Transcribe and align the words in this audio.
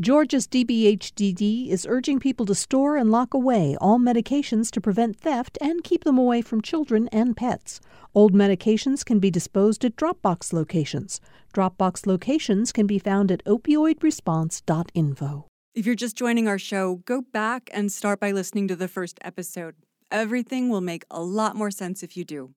Georgia's 0.00 0.48
DBHDD 0.48 1.68
is 1.68 1.86
urging 1.88 2.18
people 2.18 2.44
to 2.46 2.54
store 2.56 2.96
and 2.96 3.12
lock 3.12 3.32
away 3.32 3.76
all 3.80 4.00
medications 4.00 4.68
to 4.72 4.80
prevent 4.80 5.16
theft 5.16 5.56
and 5.60 5.84
keep 5.84 6.02
them 6.02 6.18
away 6.18 6.42
from 6.42 6.60
children 6.60 7.06
and 7.12 7.36
pets. 7.36 7.80
Old 8.12 8.34
medications 8.34 9.04
can 9.04 9.20
be 9.20 9.30
disposed 9.30 9.84
at 9.84 9.94
Dropbox 9.94 10.52
locations. 10.52 11.20
Dropbox 11.54 12.08
locations 12.08 12.72
can 12.72 12.88
be 12.88 12.98
found 12.98 13.30
at 13.30 13.44
opioidresponse.info. 13.44 15.46
If 15.76 15.86
you're 15.86 15.94
just 15.94 16.16
joining 16.16 16.48
our 16.48 16.58
show, 16.58 16.96
go 17.04 17.22
back 17.22 17.70
and 17.72 17.92
start 17.92 18.18
by 18.18 18.32
listening 18.32 18.66
to 18.68 18.74
the 18.74 18.88
first 18.88 19.20
episode. 19.22 19.76
Everything 20.10 20.70
will 20.70 20.80
make 20.80 21.04
a 21.08 21.22
lot 21.22 21.54
more 21.54 21.70
sense 21.70 22.02
if 22.02 22.16
you 22.16 22.24
do. 22.24 22.50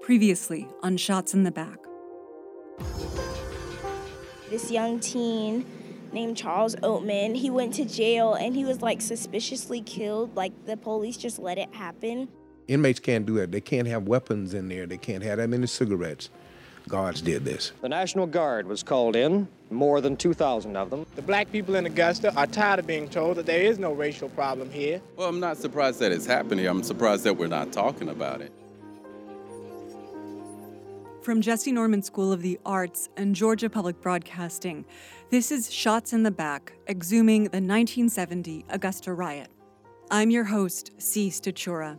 Previously 0.00 0.66
on 0.82 0.96
Shots 0.96 1.34
in 1.34 1.44
the 1.44 1.50
Back 1.50 1.76
this 4.52 4.70
young 4.70 5.00
teen 5.00 5.64
named 6.12 6.36
Charles 6.36 6.76
Oatman. 6.76 7.34
He 7.34 7.48
went 7.48 7.72
to 7.74 7.86
jail 7.86 8.34
and 8.34 8.54
he 8.54 8.66
was 8.66 8.82
like 8.82 9.00
suspiciously 9.00 9.80
killed. 9.80 10.36
Like 10.36 10.52
the 10.66 10.76
police 10.76 11.16
just 11.16 11.38
let 11.38 11.56
it 11.56 11.74
happen. 11.74 12.28
Inmates 12.68 13.00
can't 13.00 13.24
do 13.24 13.36
that. 13.36 13.50
They 13.50 13.62
can't 13.62 13.88
have 13.88 14.06
weapons 14.06 14.52
in 14.52 14.68
there. 14.68 14.86
They 14.86 14.98
can't 14.98 15.22
have 15.22 15.38
that 15.38 15.48
many 15.48 15.66
cigarettes. 15.66 16.28
Guards 16.86 17.22
did 17.22 17.46
this. 17.46 17.72
The 17.80 17.88
National 17.88 18.26
Guard 18.26 18.66
was 18.66 18.82
called 18.82 19.16
in, 19.16 19.48
more 19.70 20.02
than 20.02 20.16
2,000 20.16 20.76
of 20.76 20.90
them. 20.90 21.06
The 21.14 21.22
black 21.22 21.50
people 21.50 21.76
in 21.76 21.86
Augusta 21.86 22.34
are 22.36 22.46
tired 22.46 22.80
of 22.80 22.86
being 22.86 23.08
told 23.08 23.38
that 23.38 23.46
there 23.46 23.62
is 23.62 23.78
no 23.78 23.92
racial 23.92 24.28
problem 24.30 24.68
here. 24.70 25.00
Well, 25.16 25.28
I'm 25.28 25.40
not 25.40 25.56
surprised 25.56 25.98
that 26.00 26.12
it's 26.12 26.26
happening. 26.26 26.66
I'm 26.66 26.82
surprised 26.82 27.24
that 27.24 27.34
we're 27.34 27.46
not 27.46 27.72
talking 27.72 28.10
about 28.10 28.42
it. 28.42 28.52
From 31.22 31.40
Jessye 31.40 31.72
Norman 31.72 32.02
School 32.02 32.32
of 32.32 32.42
the 32.42 32.58
Arts 32.66 33.08
and 33.16 33.32
Georgia 33.32 33.70
Public 33.70 34.00
Broadcasting, 34.00 34.84
this 35.30 35.52
is 35.52 35.72
Shots 35.72 36.12
in 36.12 36.24
the 36.24 36.32
Back, 36.32 36.72
exhuming 36.88 37.44
the 37.44 37.60
1970 37.60 38.64
Augusta 38.68 39.12
riot. 39.12 39.46
I'm 40.10 40.30
your 40.30 40.42
host, 40.42 40.90
Sea 41.00 41.28
Stachura. 41.28 41.96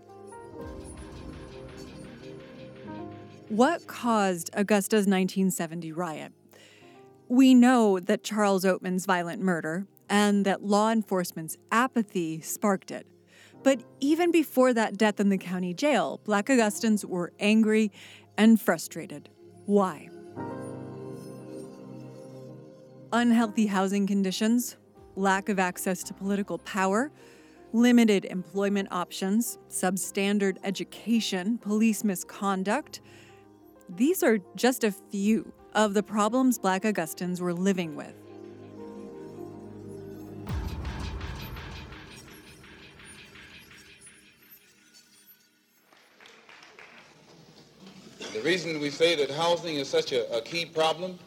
What 3.48 3.88
caused 3.88 4.50
Augusta's 4.58 5.08
1970 5.08 5.94
riot? 5.94 6.34
We 7.30 7.54
know 7.54 8.02
that 8.02 8.26
Charles 8.26 8.66
Oatman's 8.66 9.06
violent 9.06 9.42
murder 9.42 9.88
and 10.10 10.44
that 10.44 10.66
law 10.66 10.92
enforcement's 10.92 11.58
apathy 11.72 12.42
sparked 12.42 12.92
it. 12.92 13.08
But 13.64 13.82
even 14.02 14.30
before 14.30 14.74
that 14.74 14.98
death 14.98 15.22
in 15.22 15.30
the 15.30 15.38
county 15.38 15.74
jail, 15.74 16.20
Black 16.26 16.50
Augustans 16.50 17.06
were 17.06 17.32
angry 17.40 17.94
and 18.38 18.59
frustrated. 18.59 19.30
Why? 19.66 20.09
Unhealthy 23.12 23.67
housing 23.67 24.08
conditions, 24.08 24.78
lack 25.16 25.50
of 25.50 25.59
access 25.59 26.03
to 26.03 26.14
political 26.14 26.58
power, 26.59 27.12
limited 27.73 28.25
employment 28.25 28.88
options, 28.92 29.58
substandard 29.70 30.58
education, 30.64 31.58
police 31.58 32.03
misconduct. 32.03 33.02
These 33.90 34.23
are 34.23 34.40
just 34.56 34.84
a 34.84 34.92
few 34.92 35.52
of 35.73 35.94
the 35.94 36.03
problems 36.03 36.59
Black 36.59 36.86
Augustans 36.86 37.42
were 37.42 37.53
living 37.53 37.95
with. 37.95 38.23
Reason 48.44 48.80
we 48.80 48.90
say 48.90 49.16
that 49.16 49.32
housing 49.32 49.78
is 49.78 49.88
such 49.88 50.12
a, 50.12 50.32
a 50.36 50.42
key 50.42 50.66
problem, 50.66 51.18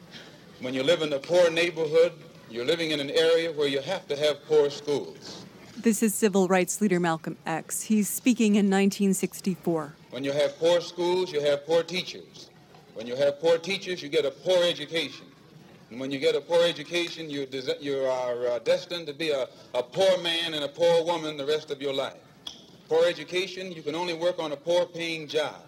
when 0.61 0.75
you 0.75 0.83
live 0.83 1.03
in 1.03 1.13
a 1.13 1.19
poor 1.19 1.51
neighborhood, 1.51 2.13
you're 2.51 2.65
living 2.65 2.91
in 2.91 3.01
an 3.01 3.11
area 3.11 3.51
where 3.53 3.69
you 3.69 3.81
have 3.81 4.07
to 4.09 4.17
have 4.17 4.45
poor 4.47 4.71
schools. 4.71 5.45
This 5.77 6.03
is 6.03 6.15
civil 6.15 6.47
rights 6.49 6.81
leader 6.81 7.01
Malcolm 7.01 7.37
X. 7.45 7.83
He's 7.83 8.09
speaking 8.09 8.55
in 8.55 8.67
1964. 8.67 9.95
When 10.11 10.25
you 10.25 10.33
have 10.33 10.59
poor 10.59 10.81
schools, 10.81 11.33
you 11.33 11.41
have 11.41 11.67
poor 11.67 11.83
teachers. 11.83 12.51
When 12.95 13.07
you 13.07 13.17
have 13.17 13.41
poor 13.41 13.59
teachers, 13.59 14.03
you 14.03 14.09
get 14.09 14.25
a 14.25 14.31
poor 14.31 14.63
education. 14.65 15.27
And 15.91 16.01
when 16.01 16.11
you 16.11 16.19
get 16.19 16.35
a 16.35 16.41
poor 16.41 16.65
education, 16.65 17.29
you, 17.29 17.47
des- 17.47 17.79
you 17.81 17.99
are 17.99 18.47
uh, 18.47 18.59
destined 18.61 19.07
to 19.07 19.13
be 19.13 19.31
a, 19.31 19.49
a 19.75 19.83
poor 19.83 20.19
man 20.23 20.55
and 20.55 20.65
a 20.65 20.69
poor 20.69 21.05
woman 21.05 21.37
the 21.37 21.47
rest 21.47 21.71
of 21.71 21.81
your 21.81 21.93
life. 21.93 22.17
Poor 22.89 23.05
education, 23.07 23.73
you 23.73 23.83
can 23.83 23.95
only 23.95 24.15
work 24.15 24.39
on 24.39 24.53
a 24.53 24.57
poor 24.57 24.87
paying 24.87 25.29
job 25.29 25.66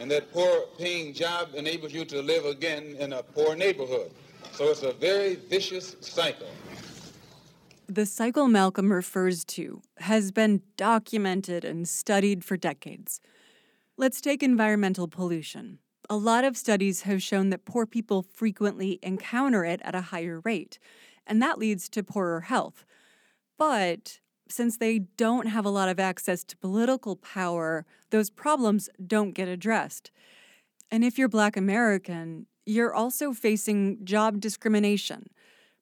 and 0.00 0.10
that 0.10 0.32
poor 0.32 0.66
paying 0.78 1.14
job 1.14 1.50
enables 1.54 1.92
you 1.92 2.04
to 2.06 2.20
live 2.22 2.44
again 2.44 2.96
in 2.98 3.12
a 3.12 3.22
poor 3.22 3.54
neighborhood. 3.54 4.10
So 4.52 4.70
it's 4.70 4.82
a 4.82 4.92
very 4.92 5.36
vicious 5.36 5.96
cycle. 6.00 6.48
The 7.88 8.06
cycle 8.06 8.48
Malcolm 8.48 8.92
refers 8.92 9.44
to 9.46 9.82
has 9.98 10.32
been 10.32 10.62
documented 10.76 11.64
and 11.64 11.86
studied 11.88 12.44
for 12.44 12.56
decades. 12.56 13.20
Let's 13.98 14.20
take 14.20 14.42
environmental 14.42 15.08
pollution. 15.08 15.78
A 16.08 16.16
lot 16.16 16.44
of 16.44 16.56
studies 16.56 17.02
have 17.02 17.22
shown 17.22 17.50
that 17.50 17.64
poor 17.64 17.86
people 17.86 18.22
frequently 18.22 18.98
encounter 19.02 19.64
it 19.64 19.80
at 19.84 19.94
a 19.94 20.00
higher 20.00 20.40
rate, 20.40 20.78
and 21.26 21.42
that 21.42 21.58
leads 21.58 21.88
to 21.90 22.02
poorer 22.02 22.40
health. 22.40 22.84
But 23.58 24.20
since 24.52 24.76
they 24.76 24.98
don't 24.98 25.46
have 25.46 25.64
a 25.64 25.70
lot 25.70 25.88
of 25.88 25.98
access 25.98 26.44
to 26.44 26.56
political 26.56 27.16
power, 27.16 27.84
those 28.10 28.30
problems 28.30 28.88
don't 29.04 29.32
get 29.32 29.48
addressed. 29.48 30.10
And 30.90 31.02
if 31.02 31.18
you're 31.18 31.28
Black 31.28 31.56
American, 31.56 32.46
you're 32.66 32.94
also 32.94 33.32
facing 33.32 34.04
job 34.04 34.40
discrimination, 34.40 35.30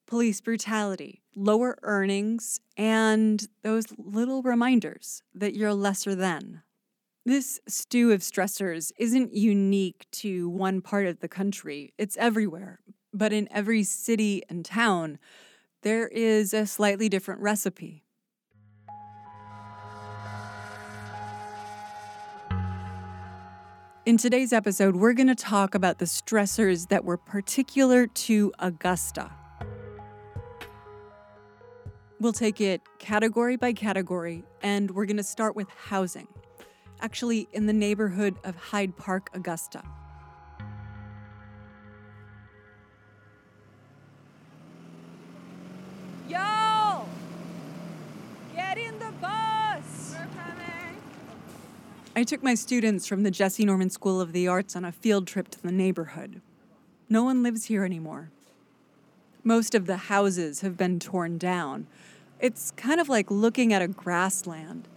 police 0.07 0.41
brutality, 0.41 1.21
lower 1.35 1.77
earnings, 1.83 2.59
and 2.77 3.47
those 3.63 3.85
little 3.97 4.41
reminders 4.41 5.21
that 5.33 5.53
you're 5.53 5.73
lesser 5.73 6.15
than. 6.15 6.63
This 7.25 7.59
stew 7.67 8.11
of 8.11 8.21
stressors 8.21 8.91
isn't 8.97 9.33
unique 9.33 10.07
to 10.13 10.49
one 10.49 10.81
part 10.81 11.05
of 11.05 11.19
the 11.19 11.27
country, 11.27 11.93
it's 11.97 12.17
everywhere. 12.17 12.79
But 13.13 13.33
in 13.33 13.47
every 13.51 13.83
city 13.83 14.41
and 14.49 14.65
town, 14.65 15.19
there 15.83 16.07
is 16.07 16.53
a 16.53 16.65
slightly 16.65 17.09
different 17.09 17.41
recipe. 17.41 18.03
In 24.11 24.17
today's 24.17 24.51
episode, 24.51 24.97
we're 24.97 25.13
going 25.13 25.29
to 25.29 25.35
talk 25.35 25.73
about 25.73 25.99
the 25.99 26.03
stressors 26.03 26.89
that 26.89 27.05
were 27.05 27.15
particular 27.15 28.07
to 28.07 28.51
Augusta. 28.59 29.31
We'll 32.19 32.33
take 32.33 32.59
it 32.59 32.81
category 32.99 33.55
by 33.55 33.71
category, 33.71 34.43
and 34.61 34.91
we're 34.91 35.05
going 35.05 35.15
to 35.15 35.23
start 35.23 35.55
with 35.55 35.69
housing. 35.69 36.27
Actually, 36.99 37.47
in 37.53 37.67
the 37.67 37.73
neighborhood 37.73 38.35
of 38.43 38.57
Hyde 38.57 38.97
Park, 38.97 39.29
Augusta. 39.33 39.81
I 52.13 52.23
took 52.23 52.43
my 52.43 52.55
students 52.55 53.07
from 53.07 53.23
the 53.23 53.31
Jessye 53.31 53.65
Norman 53.65 53.89
School 53.89 54.19
of 54.19 54.33
the 54.33 54.45
Arts 54.45 54.75
on 54.75 54.83
a 54.83 54.91
field 54.91 55.27
trip 55.27 55.47
to 55.51 55.61
the 55.61 55.71
neighborhood. 55.71 56.41
No 57.07 57.23
one 57.23 57.41
lives 57.41 57.65
here 57.65 57.85
anymore. 57.85 58.31
Most 59.45 59.73
of 59.73 59.85
the 59.85 59.95
houses 59.95 60.59
have 60.59 60.75
been 60.75 60.99
torn 60.99 61.37
down. 61.37 61.87
It's 62.41 62.71
kind 62.71 62.99
of 62.99 63.07
like 63.07 63.31
looking 63.31 63.71
at 63.71 63.81
a 63.81 63.87
grassland. 63.87 64.89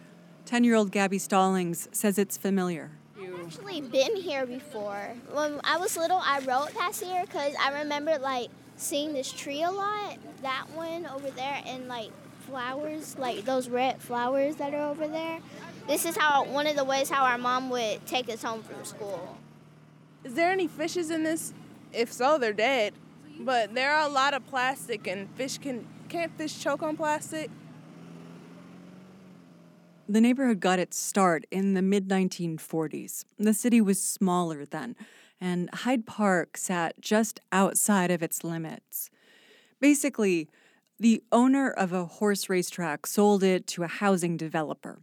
10 0.45 0.65
year 0.65 0.75
old 0.75 0.91
Gabby 0.91 1.19
Stallings 1.19 1.89
says 1.93 2.19
it's 2.19 2.37
familiar. 2.37 2.91
I've 3.17 3.47
actually 3.47 3.81
been 3.81 4.17
here 4.17 4.45
before. 4.45 5.15
When 5.33 5.61
I 5.63 5.77
was 5.77 5.97
little, 5.97 6.21
I 6.21 6.41
rode 6.41 6.75
past 6.75 7.01
here 7.01 7.23
because 7.27 7.55
I 7.61 7.81
remember 7.83 8.19
like 8.19 8.49
seeing 8.77 9.13
this 9.13 9.31
tree 9.31 9.63
a 9.63 9.71
lot. 9.71 10.19
That 10.43 10.67
one 10.75 11.07
over 11.07 11.31
there, 11.31 11.63
and 11.65 11.87
like 11.87 12.11
flowers, 12.47 13.17
like 13.19 13.45
those 13.45 13.69
red 13.69 14.03
flowers 14.03 14.57
that 14.57 14.75
are 14.75 14.91
over 14.91 15.07
there. 15.07 15.39
This 15.87 16.07
is 16.07 16.17
how 16.17 16.45
one 16.45 16.67
of 16.67 16.77
the 16.77 16.85
ways 16.85 17.11
how 17.11 17.25
our 17.25 17.37
mom 17.37 17.69
would 17.69 18.07
take 18.07 18.31
us 18.31 18.43
home 18.43 18.63
from 18.63 18.85
school. 18.85 19.37
Is 20.25 20.33
there 20.33 20.51
any 20.51 20.67
fishes 20.67 21.11
in 21.11 21.25
this? 21.25 21.53
If 21.93 22.11
so, 22.11 22.39
they're 22.39 22.55
dead. 22.55 22.95
But 23.39 23.75
there 23.75 23.93
are 23.93 24.07
a 24.07 24.11
lot 24.11 24.33
of 24.33 24.47
plastic, 24.47 25.07
and 25.07 25.29
fish 25.37 25.59
can 25.59 25.87
can't 26.09 26.37
fish 26.39 26.59
choke 26.59 26.83
on 26.83 26.97
plastic? 26.97 27.51
The 30.09 30.21
neighborhood 30.21 30.61
got 30.61 30.79
its 30.79 30.99
start 30.99 31.45
in 31.51 31.75
the 31.75 31.83
mid 31.83 32.09
1940s. 32.09 33.25
The 33.39 33.55
city 33.55 33.81
was 33.81 34.03
smaller 34.03 34.65
then, 34.65 34.97
and 35.41 35.69
Hyde 35.73 36.07
Park 36.07 36.57
sat 36.57 37.01
just 37.01 37.41
outside 37.53 38.11
of 38.11 38.23
its 38.23 38.45
limits. 38.45 39.11
Basically, 39.81 40.49
the 40.99 41.23
owner 41.33 41.71
of 41.71 41.93
a 41.93 42.07
horse 42.07 42.49
racetrack 42.49 43.07
sold 43.07 43.43
it 43.43 43.67
to 43.69 43.83
a 43.83 43.89
housing 43.89 44.37
developer. 44.37 45.03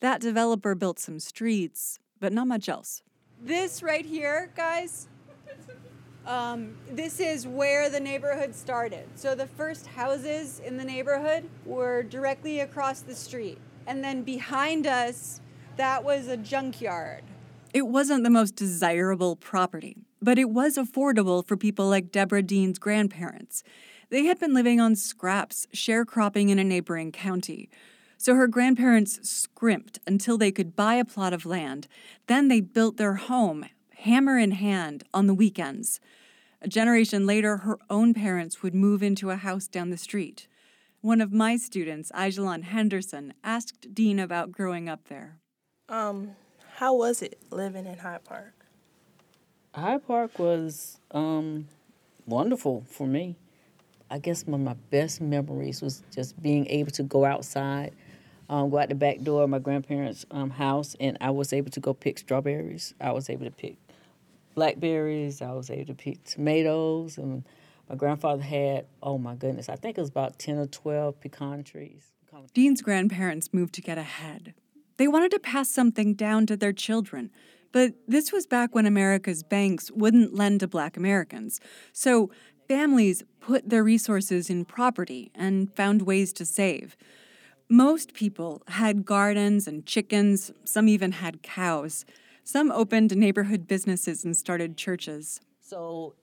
That 0.00 0.20
developer 0.20 0.74
built 0.74 0.98
some 0.98 1.20
streets, 1.20 1.98
but 2.20 2.32
not 2.32 2.46
much 2.46 2.68
else. 2.68 3.02
This 3.40 3.82
right 3.82 4.04
here, 4.04 4.50
guys, 4.56 5.08
Um, 6.26 6.76
this 6.90 7.20
is 7.20 7.46
where 7.46 7.90
the 7.90 8.00
neighborhood 8.00 8.54
started. 8.54 9.06
So 9.14 9.34
the 9.34 9.46
first 9.46 9.86
houses 9.86 10.58
in 10.64 10.78
the 10.78 10.84
neighborhood 10.84 11.50
were 11.66 12.02
directly 12.02 12.60
across 12.60 13.00
the 13.00 13.14
street. 13.14 13.58
And 13.86 14.02
then 14.02 14.22
behind 14.22 14.86
us, 14.86 15.42
that 15.76 16.02
was 16.02 16.28
a 16.28 16.38
junkyard. 16.38 17.24
It 17.74 17.88
wasn't 17.88 18.24
the 18.24 18.30
most 18.30 18.56
desirable 18.56 19.36
property, 19.36 20.06
but 20.22 20.38
it 20.38 20.48
was 20.48 20.78
affordable 20.78 21.46
for 21.46 21.56
people 21.58 21.88
like 21.88 22.10
Deborah 22.10 22.42
Dean's 22.42 22.78
grandparents. 22.78 23.62
They 24.08 24.24
had 24.24 24.38
been 24.38 24.54
living 24.54 24.80
on 24.80 24.96
scraps, 24.96 25.66
sharecropping 25.74 26.48
in 26.48 26.58
a 26.58 26.64
neighboring 26.64 27.12
county. 27.12 27.68
So 28.24 28.36
her 28.36 28.46
grandparents 28.48 29.18
scrimped 29.28 29.98
until 30.06 30.38
they 30.38 30.50
could 30.50 30.74
buy 30.74 30.94
a 30.94 31.04
plot 31.04 31.34
of 31.34 31.44
land. 31.44 31.88
Then 32.26 32.48
they 32.48 32.62
built 32.62 32.96
their 32.96 33.16
home, 33.16 33.66
hammer 33.98 34.38
in 34.38 34.52
hand, 34.52 35.04
on 35.12 35.26
the 35.26 35.34
weekends. 35.34 36.00
A 36.62 36.66
generation 36.66 37.26
later, 37.26 37.58
her 37.58 37.76
own 37.90 38.14
parents 38.14 38.62
would 38.62 38.74
move 38.74 39.02
into 39.02 39.28
a 39.28 39.36
house 39.36 39.68
down 39.68 39.90
the 39.90 39.98
street. 39.98 40.48
One 41.02 41.20
of 41.20 41.34
my 41.34 41.58
students, 41.58 42.10
Ajalon 42.14 42.62
Henderson, 42.62 43.34
asked 43.44 43.94
Dean 43.94 44.18
about 44.18 44.50
growing 44.50 44.88
up 44.88 45.08
there. 45.08 45.36
Um, 45.90 46.30
how 46.76 46.94
was 46.94 47.20
it 47.20 47.38
living 47.50 47.84
in 47.84 47.98
Hyde 47.98 48.24
Park? 48.24 48.54
Hyde 49.74 50.06
Park 50.06 50.38
was 50.38 50.98
um, 51.10 51.68
wonderful 52.24 52.86
for 52.88 53.06
me. 53.06 53.36
I 54.10 54.18
guess 54.18 54.46
one 54.46 54.62
of 54.62 54.64
my 54.64 54.76
best 54.88 55.20
memories 55.20 55.82
was 55.82 56.02
just 56.10 56.40
being 56.40 56.66
able 56.68 56.92
to 56.92 57.02
go 57.02 57.26
outside, 57.26 57.92
um, 58.48 58.70
go 58.70 58.78
out 58.78 58.88
the 58.88 58.94
back 58.94 59.20
door 59.20 59.44
of 59.44 59.50
my 59.50 59.58
grandparents' 59.58 60.26
um, 60.30 60.50
house, 60.50 60.96
and 61.00 61.16
I 61.20 61.30
was 61.30 61.52
able 61.52 61.70
to 61.70 61.80
go 61.80 61.94
pick 61.94 62.18
strawberries. 62.18 62.94
I 63.00 63.12
was 63.12 63.30
able 63.30 63.44
to 63.44 63.50
pick 63.50 63.76
blackberries. 64.54 65.42
I 65.42 65.52
was 65.52 65.70
able 65.70 65.86
to 65.86 65.94
pick 65.94 66.24
tomatoes, 66.24 67.18
and 67.18 67.44
my 67.88 67.96
grandfather 67.96 68.42
had 68.42 68.86
oh 69.02 69.18
my 69.18 69.34
goodness, 69.34 69.68
I 69.68 69.76
think 69.76 69.98
it 69.98 70.00
was 70.00 70.10
about 70.10 70.38
ten 70.38 70.58
or 70.58 70.66
twelve 70.66 71.20
pecan 71.20 71.64
trees. 71.64 72.12
Dean's 72.52 72.82
grandparents 72.82 73.50
moved 73.52 73.74
to 73.74 73.80
get 73.80 73.96
ahead. 73.96 74.54
They 74.96 75.08
wanted 75.08 75.30
to 75.32 75.38
pass 75.38 75.70
something 75.70 76.14
down 76.14 76.46
to 76.46 76.56
their 76.56 76.72
children. 76.72 77.30
But 77.72 77.94
this 78.06 78.32
was 78.32 78.46
back 78.46 78.74
when 78.74 78.86
America's 78.86 79.42
banks 79.42 79.90
wouldn't 79.90 80.34
lend 80.34 80.60
to 80.60 80.68
black 80.68 80.96
Americans. 80.96 81.60
So 81.92 82.30
families 82.68 83.24
put 83.40 83.68
their 83.68 83.82
resources 83.82 84.48
in 84.48 84.64
property 84.64 85.32
and 85.34 85.74
found 85.74 86.02
ways 86.02 86.32
to 86.34 86.44
save. 86.44 86.96
Most 87.74 88.14
people 88.14 88.62
had 88.68 89.04
gardens 89.04 89.66
and 89.66 89.84
chickens, 89.84 90.52
some 90.62 90.86
even 90.86 91.10
had 91.10 91.42
cows. 91.42 92.04
Some 92.44 92.70
opened 92.70 93.16
neighborhood 93.16 93.66
businesses 93.66 94.24
and 94.24 94.36
started 94.36 94.76
churches. 94.76 95.40
So, 95.60 96.14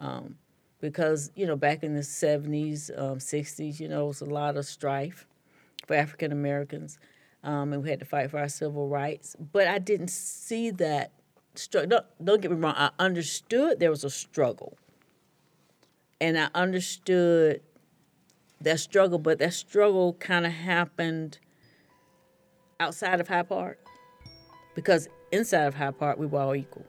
um, 0.00 0.38
because, 0.80 1.30
you 1.34 1.46
know, 1.46 1.56
back 1.56 1.82
in 1.82 1.92
the 1.94 2.00
70s, 2.00 2.90
um, 2.98 3.18
60s, 3.18 3.78
you 3.80 3.86
know, 3.86 4.04
it 4.04 4.08
was 4.08 4.22
a 4.22 4.24
lot 4.24 4.56
of 4.56 4.64
strife 4.64 5.26
for 5.86 5.94
African 5.94 6.32
Americans. 6.32 6.98
Um, 7.42 7.74
and 7.74 7.82
we 7.82 7.90
had 7.90 7.98
to 7.98 8.06
fight 8.06 8.30
for 8.30 8.38
our 8.38 8.48
civil 8.48 8.88
rights. 8.88 9.36
But 9.52 9.68
I 9.68 9.78
didn't 9.78 10.08
see 10.08 10.70
that 10.70 11.12
struggle. 11.54 11.90
Don't, 11.90 12.06
don't 12.24 12.40
get 12.40 12.50
me 12.50 12.56
wrong, 12.56 12.76
I 12.78 12.88
understood 12.98 13.78
there 13.78 13.90
was 13.90 14.04
a 14.04 14.10
struggle. 14.10 14.78
And 16.18 16.38
I 16.38 16.48
understood 16.54 17.60
that 18.64 18.80
struggle, 18.80 19.18
but 19.18 19.38
that 19.38 19.54
struggle 19.54 20.14
kind 20.14 20.46
of 20.46 20.52
happened 20.52 21.38
outside 22.80 23.20
of 23.20 23.28
Hyde 23.28 23.48
Park 23.48 23.78
because 24.74 25.08
inside 25.32 25.64
of 25.64 25.74
Hyde 25.74 25.98
Park 25.98 26.18
we 26.18 26.26
were 26.26 26.40
all 26.40 26.54
equal. 26.54 26.86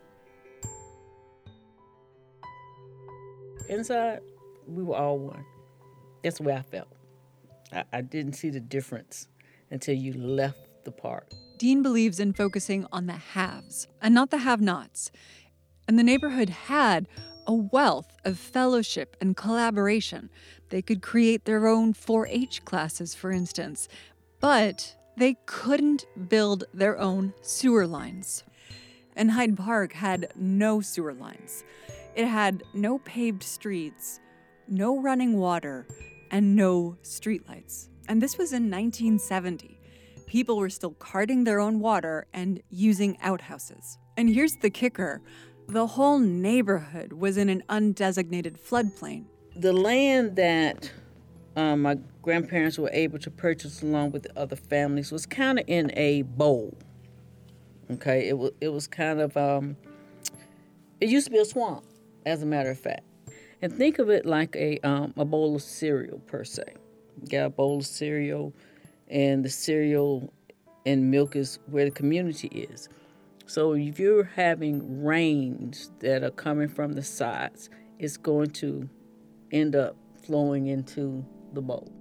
Inside, 3.70 4.22
we 4.68 4.84
were 4.84 4.96
all 4.96 5.18
one. 5.18 5.46
That's 6.24 6.38
the 6.38 6.44
way 6.44 6.54
I 6.54 6.62
felt. 6.62 6.88
I, 7.72 7.84
I 7.94 8.02
didn't 8.02 8.34
see 8.34 8.50
the 8.50 8.60
difference 8.60 9.28
until 9.72 9.96
you 9.96 10.14
left 10.14 10.86
the 10.86 10.92
park. 10.92 11.32
Dean 11.58 11.82
believes 11.82 12.20
in 12.20 12.34
focusing 12.34 12.86
on 12.92 13.08
the 13.08 13.14
haves 13.14 13.88
and 14.02 14.14
not 14.14 14.30
the 14.30 14.40
have 14.40 14.62
nots. 14.62 15.12
And 15.88 15.98
the 15.98 16.04
neighborhood 16.04 16.50
had 16.50 17.08
a 17.48 17.54
wealth 17.54 18.16
of 18.24 18.38
fellowship 18.38 19.16
and 19.22 19.36
collaboration. 19.36 20.30
They 20.70 20.82
could 20.82 21.02
create 21.02 21.46
their 21.46 21.68
own 21.68 21.94
4 21.94 22.28
H 22.28 22.66
classes, 22.66 23.14
for 23.14 23.32
instance, 23.32 23.88
but 24.40 24.96
they 25.18 25.38
couldn't 25.46 26.06
build 26.28 26.66
their 26.74 26.98
own 26.98 27.34
sewer 27.42 27.88
lines. 27.88 28.44
And 29.16 29.32
Hyde 29.32 29.58
Park 29.58 29.94
had 29.94 30.34
no 30.36 30.82
sewer 30.82 31.14
lines. 31.14 31.64
It 32.16 32.26
had 32.26 32.64
no 32.74 33.00
paved 33.00 33.44
streets, 33.44 34.20
no 34.68 35.00
running 35.02 35.38
water, 35.38 35.88
and 36.32 36.56
no 36.56 36.98
streetlights. 37.04 37.90
And 38.08 38.22
this 38.22 38.38
was 38.38 38.52
in 38.52 38.64
1970. 38.64 39.80
People 40.28 40.58
were 40.58 40.70
still 40.70 40.92
carting 40.92 41.44
their 41.44 41.60
own 41.60 41.80
water 41.80 42.28
and 42.34 42.62
using 42.70 43.18
outhouses. 43.22 43.98
And 44.18 44.30
here's 44.30 44.56
the 44.58 44.70
kicker 44.70 45.22
the 45.68 45.88
whole 45.88 46.20
neighborhood 46.20 47.14
was 47.14 47.38
in 47.38 47.50
an 47.50 47.64
undesignated 47.70 48.60
floodplain. 48.60 49.26
The 49.56 49.74
land 49.74 50.36
that 50.36 50.92
um, 51.56 51.82
my 51.84 51.98
grandparents 52.22 52.78
were 52.78 52.90
able 52.92 53.20
to 53.20 53.32
purchase 53.32 53.82
along 53.82 54.12
with 54.12 54.24
the 54.24 54.40
other 54.40 54.56
families 54.56 55.12
was 55.12 55.26
kind 55.26 55.60
of 55.60 55.66
in 55.68 55.92
a 55.96 56.24
bowl. 56.24 56.78
Okay, 57.92 58.28
it 58.28 58.38
was 58.38 58.52
it 58.62 58.70
was 58.70 58.88
kind 58.88 59.22
of 59.22 59.38
um, 59.38 59.78
it 61.00 61.10
used 61.10 61.28
to 61.28 61.32
be 61.32 61.38
a 61.38 61.46
swamp, 61.46 61.86
as 62.26 62.42
a 62.42 62.46
matter 62.46 62.72
of 62.72 62.80
fact. 62.80 63.04
And 63.62 63.72
think 63.72 64.00
of 64.00 64.10
it 64.10 64.26
like 64.26 64.56
a 64.56 64.80
um, 64.80 65.14
a 65.18 65.26
bowl 65.26 65.56
of 65.56 65.62
cereal 65.62 66.20
per 66.20 66.44
se. 66.44 66.64
You 67.22 67.28
got 67.30 67.46
a 67.46 67.50
bowl 67.50 67.80
of 67.80 67.86
cereal, 67.86 68.54
and 69.08 69.46
the 69.46 69.50
cereal 69.50 70.34
and 70.86 71.10
milk 71.12 71.36
is 71.36 71.60
where 71.68 71.86
the 71.86 71.92
community 71.92 72.48
is. 72.48 72.90
So 73.48 73.74
if 73.74 74.00
you're 74.00 74.24
having 74.24 75.04
rains 75.04 75.92
that 76.00 76.24
are 76.24 76.32
coming 76.32 76.68
from 76.68 76.94
the 76.94 77.04
sides, 77.04 77.70
it's 78.00 78.18
going 78.18 78.50
to 78.52 78.90
end 79.52 79.76
up 79.76 79.96
flowing 80.26 80.68
into 80.68 81.24
the 81.54 81.62
bowl. 81.62 81.92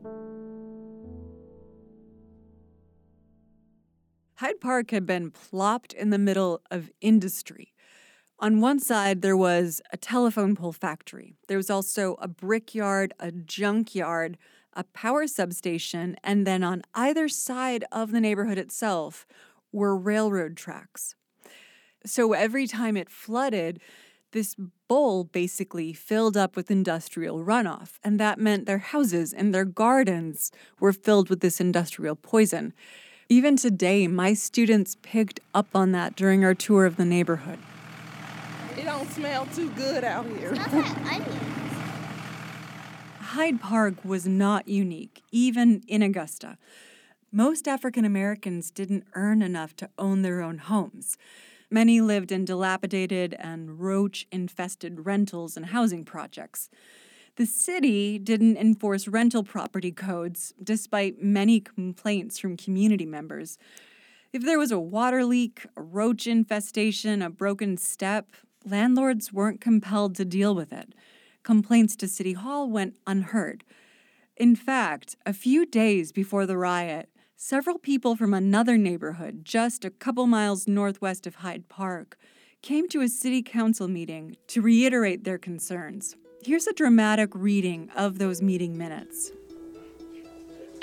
Hyde 4.37 4.61
Park 4.61 4.91
had 4.91 5.06
been 5.06 5.31
plopped 5.31 5.93
in 5.93 6.11
the 6.11 6.19
middle 6.19 6.61
of 6.70 6.91
industry. 7.00 7.75
On 8.41 8.61
one 8.61 8.81
side, 8.81 9.23
there 9.23 9.37
was 9.37 9.81
a 9.93 9.96
telephone 9.96 10.56
pole 10.56 10.73
factory. 10.73 11.37
There 11.46 11.56
was 11.56 11.70
also 11.70 12.17
a 12.20 12.26
brickyard, 12.26 13.12
a 13.20 13.31
junkyard, 13.31 14.38
a 14.73 14.82
power 14.82 15.26
substation, 15.26 16.17
and 16.24 16.46
then 16.46 16.65
on 16.65 16.82
either 16.94 17.29
side 17.29 17.84
of 17.93 18.10
the 18.10 18.20
neighborhood 18.20 18.58
itself 18.58 19.24
were 19.72 19.96
railroad 19.96 20.56
tracks. 20.56 21.15
So 22.06 22.32
every 22.34 22.67
time 22.67 22.96
it 22.96 23.08
flooded, 23.08 23.81
this 24.32 24.56
bowl 24.89 25.25
basically 25.25 25.93
filled 25.93 26.37
up 26.37 26.56
with 26.56 26.70
industrial 26.70 27.39
runoff, 27.39 27.99
and 28.03 28.20
that 28.20 28.39
meant 28.39 28.67
their 28.67 28.79
houses 28.79 29.32
and 29.32 29.55
their 29.55 29.65
gardens 29.65 30.51
were 30.81 30.93
filled 30.93 31.31
with 31.31 31.41
this 31.41 31.61
industrial 31.61 32.17
poison. 32.17 32.75
Even 33.29 33.56
today, 33.56 34.06
my 34.06 34.34
students 34.34 34.96
picked 35.01 35.41
up 35.55 35.69
on 35.75 35.93
that 35.93 36.15
during 36.15 36.44
our 36.44 36.55
tour 36.55 36.84
of 36.84 36.96
the 36.96 37.05
neighborhood. 37.05 37.58
It 38.77 38.84
don't 38.84 39.08
smell 39.11 39.46
too 39.46 39.70
good 39.70 40.05
out 40.05 40.27
here. 40.27 40.55
Hyde 43.20 43.61
Park 43.61 44.05
was 44.05 44.27
not 44.29 44.69
unique, 44.69 45.23
even 45.32 45.82
in 45.89 46.03
Augusta. 46.03 46.58
Most 47.32 47.67
African 47.67 48.05
Americans 48.05 48.70
didn't 48.70 49.06
earn 49.15 49.43
enough 49.43 49.75
to 49.77 49.89
own 49.99 50.23
their 50.23 50.41
own 50.43 50.58
homes. 50.58 51.17
Many 51.74 52.00
lived 52.00 52.31
in 52.31 52.44
dilapidated 52.44 53.34
and 53.36 53.81
roach 53.81 54.28
infested 54.31 55.06
rentals 55.06 55.56
and 55.56 55.66
housing 55.66 56.04
projects. 56.04 56.70
The 57.34 57.46
city 57.46 58.16
didn't 58.16 58.58
enforce 58.58 59.08
rental 59.08 59.43
property 59.43 59.90
codes, 59.90 60.54
despite 60.62 61.20
many 61.20 61.58
complaints 61.58 62.38
from 62.38 62.56
community 62.56 63.06
members. 63.06 63.58
If 64.32 64.44
there 64.44 64.56
was 64.56 64.70
a 64.70 64.78
water 64.78 65.24
leak, 65.24 65.66
a 65.76 65.82
roach 65.82 66.28
infestation, 66.28 67.22
a 67.22 67.28
broken 67.28 67.76
step, 67.76 68.36
landlords 68.64 69.32
weren't 69.32 69.60
compelled 69.60 70.14
to 70.14 70.24
deal 70.24 70.54
with 70.54 70.72
it. 70.72 70.94
Complaints 71.43 71.96
to 71.96 72.06
City 72.06 72.34
Hall 72.34 72.70
went 72.70 72.94
unheard. 73.04 73.64
In 74.36 74.54
fact, 74.54 75.16
a 75.26 75.32
few 75.32 75.66
days 75.66 76.12
before 76.12 76.46
the 76.46 76.56
riot, 76.56 77.08
several 77.36 77.79
people 77.79 78.14
from 78.14 78.32
another 78.32 78.79
neighborhood 78.79 79.44
just 79.44 79.84
a 79.84 79.91
couple 79.91 80.26
miles 80.26 80.69
northwest 80.69 81.26
of 81.26 81.36
Hyde 81.36 81.69
Park 81.69 82.17
came 82.62 82.88
to 82.88 83.00
a 83.00 83.08
city 83.08 83.43
council 83.43 83.88
meeting 83.88 84.36
to 84.46 84.62
reiterate 84.62 85.24
their 85.24 85.36
concerns. 85.36 86.14
Here's 86.44 86.67
a 86.69 86.72
dramatic 86.72 87.31
reading 87.34 87.91
of 87.96 88.19
those 88.19 88.41
meeting 88.41 88.79
minutes. 88.79 89.32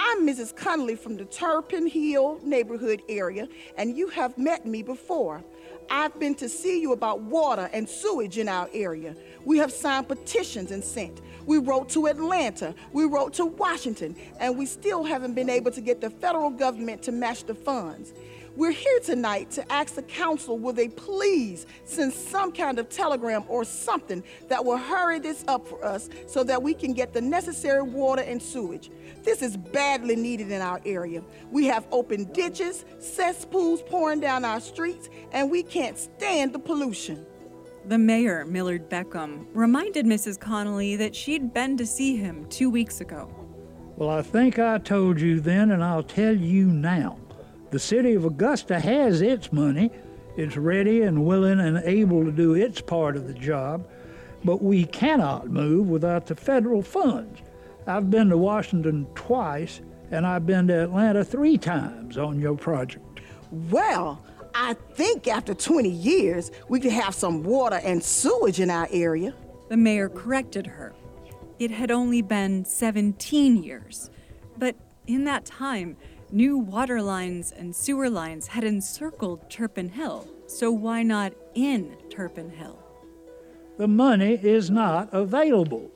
I'm 0.03 0.27
Mrs. 0.27 0.55
Connolly 0.55 0.95
from 0.95 1.15
the 1.15 1.25
Turpin 1.25 1.85
Hill 1.85 2.39
neighborhood 2.41 3.03
area, 3.07 3.47
and 3.77 3.95
you 3.95 4.07
have 4.07 4.35
met 4.35 4.65
me 4.65 4.81
before. 4.81 5.43
I've 5.91 6.19
been 6.19 6.33
to 6.35 6.49
see 6.49 6.81
you 6.81 6.93
about 6.93 7.21
water 7.21 7.69
and 7.71 7.87
sewage 7.87 8.39
in 8.39 8.49
our 8.49 8.67
area. 8.73 9.15
We 9.45 9.59
have 9.59 9.71
signed 9.71 10.07
petitions 10.07 10.71
and 10.71 10.83
sent. 10.83 11.21
We 11.45 11.59
wrote 11.59 11.87
to 11.89 12.07
Atlanta, 12.07 12.73
we 12.91 13.05
wrote 13.05 13.33
to 13.33 13.45
Washington, 13.45 14.15
and 14.39 14.57
we 14.57 14.65
still 14.65 15.03
haven't 15.03 15.35
been 15.35 15.51
able 15.51 15.69
to 15.69 15.81
get 15.81 16.01
the 16.01 16.09
federal 16.09 16.49
government 16.49 17.03
to 17.03 17.11
match 17.11 17.43
the 17.43 17.53
funds. 17.53 18.11
We're 18.57 18.71
here 18.71 18.99
tonight 18.99 19.49
to 19.51 19.71
ask 19.71 19.95
the 19.95 20.01
council 20.01 20.59
will 20.59 20.73
they 20.73 20.89
please 20.89 21.65
send 21.85 22.11
some 22.11 22.51
kind 22.51 22.79
of 22.79 22.89
telegram 22.89 23.45
or 23.47 23.63
something 23.63 24.21
that 24.49 24.63
will 24.63 24.77
hurry 24.77 25.19
this 25.19 25.45
up 25.47 25.65
for 25.65 25.83
us 25.85 26.09
so 26.27 26.43
that 26.43 26.61
we 26.61 26.73
can 26.73 26.91
get 26.91 27.13
the 27.13 27.21
necessary 27.21 27.81
water 27.81 28.23
and 28.23 28.41
sewage. 28.41 28.91
This 29.23 29.41
is 29.41 29.55
badly 29.55 30.17
needed 30.17 30.51
in 30.51 30.61
our 30.61 30.81
area. 30.85 31.23
We 31.49 31.65
have 31.67 31.87
open 31.93 32.25
ditches, 32.33 32.83
cesspools 32.99 33.83
pouring 33.83 34.19
down 34.19 34.43
our 34.43 34.59
streets, 34.59 35.07
and 35.31 35.49
we 35.49 35.63
can't 35.63 35.97
stand 35.97 36.51
the 36.51 36.59
pollution. 36.59 37.25
The 37.85 37.97
mayor, 37.97 38.43
Millard 38.43 38.89
Beckham, 38.89 39.45
reminded 39.53 40.05
Mrs. 40.05 40.37
Connolly 40.37 40.97
that 40.97 41.15
she'd 41.15 41.53
been 41.53 41.77
to 41.77 41.85
see 41.85 42.17
him 42.17 42.45
two 42.49 42.69
weeks 42.69 42.99
ago. 42.99 43.33
Well, 43.95 44.09
I 44.09 44.21
think 44.21 44.59
I 44.59 44.77
told 44.77 45.21
you 45.21 45.39
then, 45.39 45.71
and 45.71 45.81
I'll 45.81 46.03
tell 46.03 46.35
you 46.35 46.65
now. 46.65 47.17
The 47.71 47.79
city 47.79 48.15
of 48.15 48.25
Augusta 48.25 48.81
has 48.81 49.21
its 49.21 49.53
money. 49.53 49.91
It's 50.35 50.57
ready 50.57 51.03
and 51.03 51.25
willing 51.25 51.61
and 51.61 51.77
able 51.85 52.25
to 52.25 52.31
do 52.31 52.53
its 52.53 52.81
part 52.81 53.15
of 53.15 53.27
the 53.27 53.33
job, 53.33 53.87
but 54.43 54.61
we 54.61 54.83
cannot 54.83 55.49
move 55.49 55.87
without 55.87 56.25
the 56.25 56.35
federal 56.35 56.81
funds. 56.81 57.41
I've 57.87 58.11
been 58.11 58.29
to 58.29 58.37
Washington 58.37 59.07
twice, 59.15 59.79
and 60.11 60.27
I've 60.27 60.45
been 60.45 60.67
to 60.67 60.83
Atlanta 60.83 61.23
three 61.23 61.57
times 61.57 62.17
on 62.17 62.41
your 62.41 62.57
project. 62.57 63.21
Well, 63.69 64.21
I 64.53 64.73
think 64.93 65.29
after 65.29 65.53
20 65.53 65.89
years, 65.89 66.51
we 66.67 66.81
could 66.81 66.91
have 66.91 67.15
some 67.15 67.41
water 67.41 67.79
and 67.83 68.03
sewage 68.03 68.59
in 68.59 68.69
our 68.69 68.89
area. 68.91 69.33
The 69.69 69.77
mayor 69.77 70.09
corrected 70.09 70.67
her. 70.67 70.93
It 71.57 71.71
had 71.71 71.89
only 71.89 72.21
been 72.21 72.65
17 72.65 73.63
years. 73.63 74.09
But 74.57 74.75
in 75.07 75.23
that 75.25 75.45
time, 75.45 75.95
New 76.33 76.57
water 76.57 77.01
lines 77.01 77.51
and 77.51 77.75
sewer 77.75 78.09
lines 78.09 78.47
had 78.47 78.63
encircled 78.63 79.49
Turpin 79.49 79.89
Hill, 79.89 80.25
so 80.47 80.71
why 80.71 81.03
not 81.03 81.33
in 81.55 81.97
Turpin 82.09 82.49
Hill? 82.49 82.79
The 83.77 83.89
money 83.89 84.39
is 84.41 84.69
not 84.69 85.09
available. 85.11 85.91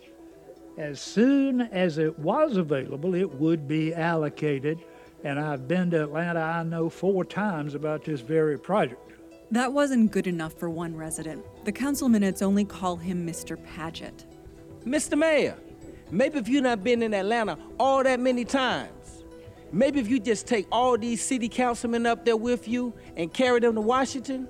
As 0.78 1.00
soon 1.00 1.62
as 1.62 1.98
it 1.98 2.20
was 2.20 2.58
available, 2.58 3.16
it 3.16 3.34
would 3.36 3.66
be 3.66 3.94
allocated, 3.94 4.80
and 5.24 5.40
I've 5.40 5.70
been 5.70 5.90
to 5.92 6.04
Atlanta, 6.04 6.42
I 6.42 6.64
know, 6.64 6.90
four 6.90 7.24
times 7.24 7.74
about 7.74 8.04
this 8.04 8.20
very 8.20 8.60
project. 8.60 9.14
That 9.52 9.72
wasn't 9.72 10.12
good 10.12 10.28
enough 10.28 10.60
for 10.60 10.70
one 10.70 10.98
resident. 10.98 11.46
The 11.64 11.72
council 11.72 12.10
minutes 12.10 12.42
only 12.42 12.66
call 12.66 12.98
him 12.98 13.26
Mr. 13.26 13.58
Paget. 13.64 14.26
Mr. 14.84 15.18
Mayor, 15.18 15.56
maybe 16.12 16.40
if 16.40 16.50
you've 16.50 16.64
not 16.64 16.84
been 16.84 17.04
in 17.04 17.14
Atlanta 17.14 17.58
all 17.80 18.04
that 18.04 18.20
many 18.20 18.44
times, 18.44 18.90
Maybe 19.76 20.00
if 20.00 20.08
you 20.08 20.22
just 20.22 20.48
take 20.48 20.68
all 20.72 20.98
these 20.98 21.22
city 21.22 21.50
councilmen 21.50 22.06
up 22.06 22.24
there 22.24 22.38
with 22.38 22.66
you 22.66 22.94
and 23.18 23.34
carry 23.34 23.60
them 23.60 23.76
to 23.76 23.82
Washington. 23.82 24.48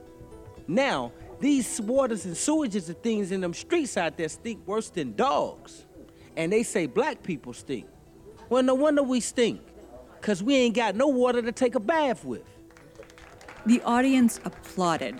Now, 0.68 1.14
these 1.40 1.82
waters 1.82 2.26
and 2.26 2.36
sewages 2.36 2.90
and 2.90 3.02
things 3.02 3.32
in 3.32 3.42
them 3.42 3.56
streets 3.56 3.98
out 3.98 4.18
there 4.18 4.30
stink 4.30 4.68
worse 4.68 4.92
than 4.92 5.16
dogs. 5.16 5.88
And 6.38 6.54
they 6.54 6.62
say 6.62 6.86
black 6.86 7.24
people 7.24 7.54
stink. 7.54 7.88
Well, 8.50 8.62
no 8.62 8.76
wonder 8.76 9.02
we 9.02 9.20
stink, 9.20 9.62
because 10.22 10.44
we 10.44 10.58
ain't 10.58 10.76
got 10.76 10.96
no 10.96 11.08
water 11.08 11.42
to 11.42 11.52
take 11.52 11.74
a 11.74 11.80
bath 11.80 12.24
with. 12.24 12.46
The 13.66 13.82
audience 13.82 14.40
applauded. 14.46 15.20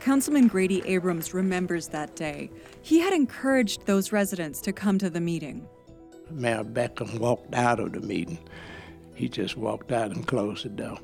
Councilman 0.00 0.48
Grady 0.48 0.82
Abrams 0.84 1.32
remembers 1.32 1.88
that 1.88 2.14
day. 2.14 2.50
He 2.82 3.00
had 3.00 3.14
encouraged 3.14 3.86
those 3.86 4.12
residents 4.12 4.60
to 4.60 4.72
come 4.74 4.98
to 4.98 5.08
the 5.08 5.20
meeting. 5.20 5.66
Mayor 6.30 6.62
Beckham 6.62 7.18
walked 7.18 7.54
out 7.54 7.80
of 7.80 7.92
the 7.92 8.00
meeting 8.00 8.38
he 9.16 9.28
just 9.28 9.56
walked 9.56 9.90
out 9.90 10.12
and 10.12 10.26
closed 10.26 10.64
the 10.64 10.68
door. 10.68 10.98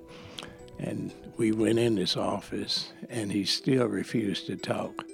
And 0.79 1.13
we 1.39 1.51
went 1.51 1.79
in 1.79 1.97
his 1.97 2.17
office, 2.17 2.93
and 3.09 3.33
he 3.33 3.45
still 3.45 3.87
refused 3.87 4.47
to 4.47 4.57
talk. 4.57 5.05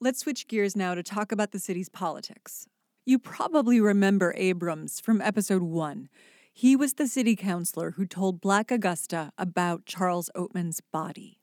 Let's 0.00 0.20
switch 0.20 0.48
gears 0.48 0.76
now 0.76 0.94
to 0.94 1.02
talk 1.02 1.32
about 1.32 1.52
the 1.52 1.60
city's 1.60 1.88
politics. 1.88 2.66
You 3.06 3.18
probably 3.18 3.80
remember 3.80 4.34
Abrams 4.36 5.00
from 5.00 5.20
episode 5.20 5.62
one. 5.62 6.08
He 6.52 6.76
was 6.76 6.94
the 6.94 7.08
city 7.08 7.36
councilor 7.36 7.92
who 7.92 8.04
told 8.04 8.40
Black 8.40 8.70
Augusta 8.70 9.32
about 9.38 9.86
Charles 9.86 10.28
Oatman's 10.36 10.82
body. 10.92 11.38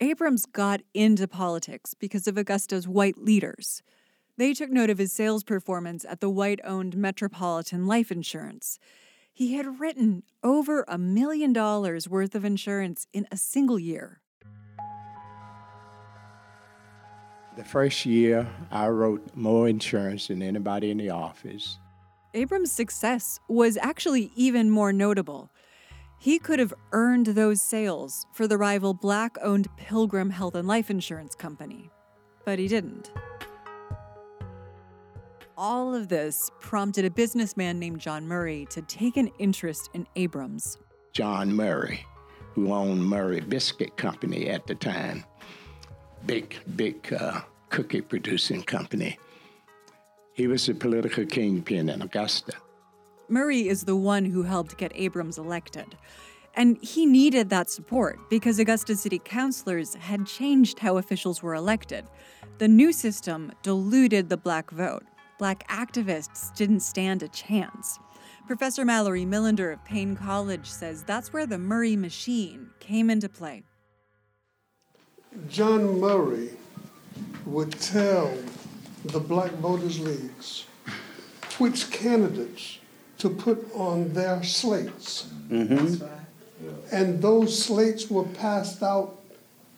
Abrams 0.00 0.44
got 0.46 0.82
into 0.92 1.28
politics 1.28 1.94
because 1.94 2.26
of 2.26 2.36
Augusta's 2.36 2.88
white 2.88 3.16
leaders. 3.16 3.82
They 4.36 4.52
took 4.52 4.70
note 4.70 4.90
of 4.90 4.98
his 4.98 5.12
sales 5.12 5.44
performance 5.44 6.04
at 6.08 6.20
the 6.20 6.28
white 6.28 6.58
owned 6.64 6.96
Metropolitan 6.96 7.86
Life 7.86 8.10
Insurance. 8.10 8.80
He 9.32 9.54
had 9.54 9.78
written 9.78 10.24
over 10.42 10.84
a 10.88 10.98
million 10.98 11.52
dollars 11.52 12.08
worth 12.08 12.34
of 12.34 12.44
insurance 12.44 13.06
in 13.12 13.28
a 13.30 13.36
single 13.36 13.78
year. 13.78 14.20
The 17.56 17.64
first 17.64 18.04
year, 18.04 18.48
I 18.72 18.88
wrote 18.88 19.24
more 19.36 19.68
insurance 19.68 20.26
than 20.26 20.42
anybody 20.42 20.90
in 20.90 20.98
the 20.98 21.10
office. 21.10 21.78
Abram's 22.34 22.72
success 22.72 23.38
was 23.48 23.76
actually 23.76 24.32
even 24.34 24.70
more 24.70 24.92
notable. 24.92 25.52
He 26.18 26.38
could 26.38 26.58
have 26.58 26.72
earned 26.92 27.26
those 27.26 27.60
sales 27.60 28.26
for 28.32 28.46
the 28.46 28.56
rival 28.56 28.94
black 28.94 29.36
owned 29.42 29.68
Pilgrim 29.76 30.30
Health 30.30 30.54
and 30.54 30.66
Life 30.66 30.90
Insurance 30.90 31.34
Company, 31.34 31.90
but 32.44 32.58
he 32.58 32.68
didn't. 32.68 33.12
All 35.56 35.94
of 35.94 36.08
this 36.08 36.50
prompted 36.60 37.04
a 37.04 37.10
businessman 37.10 37.78
named 37.78 38.00
John 38.00 38.26
Murray 38.26 38.66
to 38.70 38.82
take 38.82 39.16
an 39.16 39.30
interest 39.38 39.90
in 39.94 40.06
Abrams. 40.16 40.78
John 41.12 41.54
Murray, 41.54 42.04
who 42.54 42.72
owned 42.72 43.04
Murray 43.04 43.40
Biscuit 43.40 43.96
Company 43.96 44.48
at 44.48 44.66
the 44.66 44.74
time, 44.74 45.24
big, 46.26 46.56
big 46.74 47.12
uh, 47.12 47.42
cookie 47.68 48.00
producing 48.00 48.62
company. 48.62 49.18
He 50.32 50.48
was 50.48 50.68
a 50.68 50.74
political 50.74 51.24
kingpin 51.24 51.88
in 51.88 52.02
Augusta. 52.02 52.54
Murray 53.28 53.68
is 53.68 53.84
the 53.84 53.96
one 53.96 54.24
who 54.24 54.42
helped 54.42 54.76
get 54.76 54.92
Abrams 54.94 55.38
elected. 55.38 55.96
And 56.56 56.78
he 56.82 57.04
needed 57.04 57.50
that 57.50 57.68
support 57.70 58.18
because 58.30 58.58
Augusta 58.58 58.94
city 58.96 59.18
councilors 59.18 59.94
had 59.94 60.26
changed 60.26 60.78
how 60.78 60.98
officials 60.98 61.42
were 61.42 61.54
elected. 61.54 62.04
The 62.58 62.68
new 62.68 62.92
system 62.92 63.52
diluted 63.62 64.28
the 64.28 64.36
black 64.36 64.70
vote. 64.70 65.04
Black 65.38 65.66
activists 65.68 66.54
didn't 66.54 66.80
stand 66.80 67.22
a 67.22 67.28
chance. 67.28 67.98
Professor 68.46 68.84
Mallory 68.84 69.24
Millender 69.24 69.72
of 69.72 69.84
Paine 69.84 70.14
College 70.14 70.66
says 70.66 71.02
that's 71.02 71.32
where 71.32 71.46
the 71.46 71.58
Murray 71.58 71.96
machine 71.96 72.70
came 72.78 73.10
into 73.10 73.28
play. 73.28 73.64
John 75.48 75.98
Murray 75.98 76.50
would 77.46 77.72
tell 77.72 78.32
the 79.04 79.18
Black 79.18 79.50
Voters 79.52 79.98
Leagues 79.98 80.66
which 81.58 81.90
candidates 81.90 82.78
to 83.24 83.30
put 83.30 83.66
on 83.74 84.12
their 84.12 84.42
slates. 84.42 85.28
Mm-hmm. 85.48 86.04
And 86.92 87.22
those 87.22 87.58
slates 87.58 88.10
were 88.10 88.24
passed 88.24 88.82
out 88.82 89.18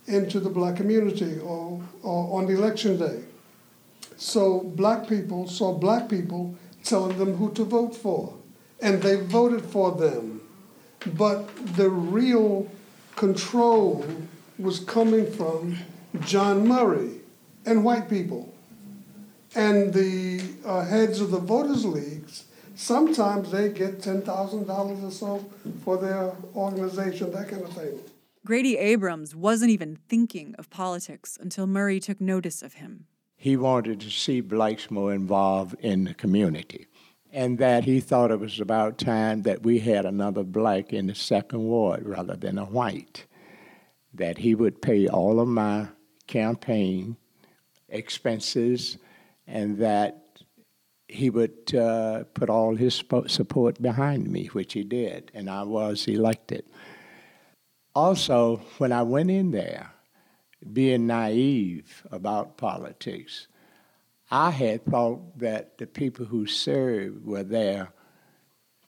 into 0.09 0.41
the 0.41 0.51
black 0.51 0.75
community 0.75 1.39
or, 1.39 1.81
or 2.03 2.41
on 2.41 2.51
election 2.51 2.99
day. 2.99 3.23
So 4.17 4.63
black 4.75 5.09
people 5.09 5.47
saw 5.47 5.73
black 5.73 6.09
people 6.09 6.57
telling 6.83 7.17
them 7.19 7.37
who 7.37 7.53
to 7.53 7.63
vote 7.63 7.95
for, 7.95 8.35
and 8.81 9.01
they 9.01 9.15
voted 9.15 9.65
for 9.65 9.93
them. 9.93 10.41
But 11.15 11.49
the 11.77 11.89
real 11.89 12.69
control 13.15 14.05
was 14.59 14.81
coming 14.81 15.31
from 15.31 15.79
John 16.23 16.67
Murray 16.67 17.21
and 17.65 17.85
white 17.85 18.11
people. 18.11 18.53
And 19.55 19.95
the 19.95 20.43
uh, 20.65 20.85
heads 20.85 21.21
of 21.21 21.31
the 21.31 21.39
voters' 21.39 21.85
leagues, 21.85 22.47
sometimes 22.77 23.51
they 23.51 23.71
get 23.71 23.99
$10,000 23.99 25.03
or 25.03 25.11
so 25.11 25.45
for 25.85 25.97
their 25.97 26.33
organization, 26.55 27.33
that 27.33 27.49
kind 27.49 27.63
of 27.63 27.73
thing. 27.73 27.99
Grady 28.45 28.77
Abrams 28.77 29.35
wasn't 29.35 29.73
even 29.73 29.99
thinking 30.09 30.55
of 30.57 30.71
politics 30.71 31.37
until 31.41 31.67
Murray 31.67 31.99
took 31.99 32.21
notice 32.21 32.63
of 32.63 32.75
him 32.75 33.07
he 33.37 33.57
wanted 33.57 34.01
to 34.01 34.11
see 34.11 34.41
Blakesmore 34.41 35.13
involved 35.13 35.77
in 35.81 36.05
the 36.05 36.15
community. 36.15 36.87
And 37.33 37.59
that 37.59 37.85
he 37.85 38.01
thought 38.01 38.31
it 38.31 38.41
was 38.41 38.61
about 38.61 38.99
time 38.99 39.43
that 39.43 39.63
we 39.63 39.79
had 39.79 40.07
another 40.07 40.43
black 40.43 40.93
in 40.93 41.07
the 41.07 41.15
second 41.15 41.63
ward 41.63 42.07
rather 42.07 42.35
than 42.35 42.59
a 42.59 42.65
white. 42.65 43.27
That 44.15 44.39
he 44.39 44.55
would 44.55 44.81
pay 44.81 45.07
all 45.07 45.39
of 45.39 45.49
my 45.49 45.89
campaign 46.27 47.17
expenses 47.89 48.97
and 49.47 49.79
that 49.79 50.25
he 51.09 51.31
would 51.31 51.75
uh, 51.75 52.25
put 52.35 52.51
all 52.51 52.75
his 52.75 53.03
support 53.27 53.81
behind 53.81 54.29
me, 54.29 54.47
which 54.47 54.73
he 54.73 54.83
did, 54.83 55.31
and 55.35 55.49
I 55.49 55.63
was 55.63 56.09
elected. 56.09 56.65
Also, 57.95 58.57
when 58.79 58.93
I 58.93 59.03
went 59.03 59.31
in 59.31 59.53
there, 59.53 59.93
being 60.73 61.07
naive 61.07 62.05
about 62.11 62.57
politics, 62.57 63.47
I 64.31 64.51
had 64.51 64.85
thought 64.85 65.39
that 65.39 65.79
the 65.79 65.87
people 65.87 66.27
who 66.27 66.47
served 66.47 67.25
were 67.25 67.45
there 67.45 67.93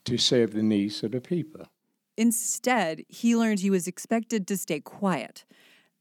to 0.05 0.19
serve 0.19 0.53
the 0.53 0.63
needs 0.63 1.03
of 1.03 1.13
the 1.13 1.21
people. 1.21 1.67
Instead, 2.17 3.05
he 3.09 3.37
learned 3.37 3.61
he 3.61 3.71
was 3.71 3.87
expected 3.87 4.49
to 4.49 4.57
stay 4.57 4.81
quiet. 4.81 5.45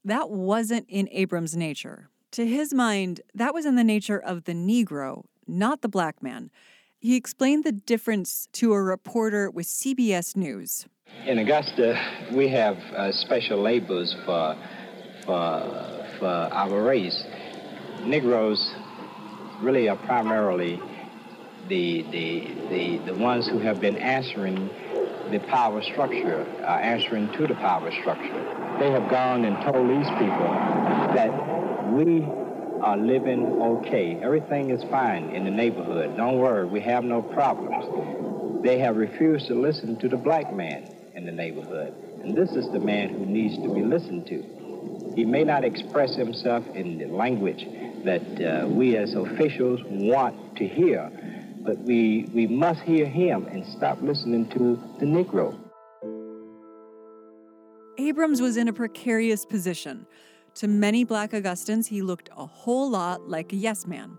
That 0.03 0.31
wasn't 0.31 0.87
in 0.89 1.07
Abrams' 1.11 1.55
nature. 1.55 2.09
To 2.31 2.47
his 2.47 2.73
mind, 2.73 3.21
that 3.35 3.53
was 3.53 3.65
in 3.65 3.75
the 3.75 3.83
nature 3.83 4.19
of 4.19 4.45
the 4.45 4.53
Negro, 4.53 5.25
not 5.47 5.81
the 5.81 5.87
black 5.87 6.21
man. 6.21 6.51
He 6.99 7.15
explained 7.15 7.63
the 7.63 7.71
difference 7.71 8.47
to 8.53 8.73
a 8.73 8.81
reporter 8.81 9.49
with 9.49 9.67
CBS 9.67 10.35
News. 10.35 10.87
In 11.25 11.37
Augusta, 11.39 11.95
we 12.33 12.47
have 12.49 12.77
uh, 12.77 13.11
special 13.11 13.61
labels 13.61 14.15
for, 14.25 14.57
for, 15.25 16.05
for 16.19 16.27
our 16.27 16.83
race. 16.83 17.23
Negroes 18.03 18.73
really 19.61 19.89
are 19.89 19.97
primarily 19.97 20.81
the, 21.69 22.03
the, 22.11 22.47
the, 22.69 23.11
the 23.11 23.15
ones 23.15 23.47
who 23.47 23.59
have 23.59 23.79
been 23.79 23.97
answering 23.97 24.69
the 25.31 25.39
power 25.49 25.81
structure, 25.81 26.45
uh, 26.61 26.65
answering 26.65 27.31
to 27.33 27.47
the 27.47 27.55
power 27.55 27.91
structure. 28.01 28.77
They 28.79 28.91
have 28.91 29.09
gone 29.09 29.45
and 29.45 29.55
told 29.63 29.89
these 29.89 30.07
people 30.17 30.49
that 31.15 31.91
we 31.91 32.21
are 32.81 32.97
living 32.97 33.61
okay. 33.61 34.17
Everything 34.21 34.69
is 34.69 34.83
fine 34.89 35.29
in 35.35 35.45
the 35.45 35.51
neighborhood. 35.51 36.15
Don't 36.17 36.37
worry, 36.37 36.65
we 36.65 36.81
have 36.81 37.03
no 37.03 37.21
problems. 37.21 38.63
They 38.63 38.79
have 38.79 38.97
refused 38.97 39.47
to 39.47 39.55
listen 39.55 39.97
to 39.99 40.09
the 40.09 40.17
black 40.17 40.53
man 40.53 40.93
in 41.13 41.25
the 41.25 41.31
neighborhood. 41.31 41.93
And 42.21 42.35
this 42.35 42.51
is 42.51 42.69
the 42.71 42.79
man 42.79 43.09
who 43.09 43.25
needs 43.25 43.55
to 43.57 43.73
be 43.73 43.83
listened 43.83 44.27
to. 44.27 45.13
He 45.15 45.25
may 45.25 45.43
not 45.43 45.63
express 45.63 46.15
himself 46.15 46.63
in 46.75 46.97
the 46.97 47.05
language 47.05 47.65
that 48.03 48.21
uh, 48.41 48.67
we 48.67 48.95
as 48.97 49.13
officials 49.15 49.81
want 49.85 50.55
to 50.57 50.67
hear, 50.67 51.11
but 51.61 51.77
we, 51.79 52.29
we 52.33 52.47
must 52.47 52.81
hear 52.81 53.05
him 53.05 53.45
and 53.47 53.65
stop 53.65 54.01
listening 54.01 54.49
to 54.49 54.79
the 54.99 55.05
Negro. 55.05 55.57
Abrams 57.97 58.41
was 58.41 58.57
in 58.57 58.67
a 58.67 58.73
precarious 58.73 59.45
position. 59.45 60.05
To 60.57 60.67
many 60.67 61.03
black 61.03 61.35
Augustans, 61.35 61.85
he 61.85 62.01
looked 62.01 62.31
a 62.35 62.47
whole 62.47 62.89
lot 62.89 63.29
like 63.29 63.53
a 63.53 63.55
yes 63.55 63.85
man. 63.85 64.17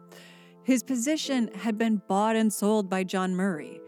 His 0.63 0.85
position 0.85 1.51
had 1.53 1.77
been 1.77 2.01
bought 2.07 2.37
and 2.37 2.53
sold 2.53 2.89
by 2.89 3.03
John 3.03 3.35
Murray. 3.35 3.81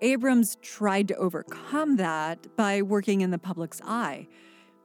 Abrams 0.00 0.56
tried 0.62 1.08
to 1.08 1.16
overcome 1.16 1.96
that 1.96 2.46
by 2.54 2.80
working 2.80 3.22
in 3.22 3.32
the 3.32 3.40
public's 3.40 3.80
eye. 3.84 4.28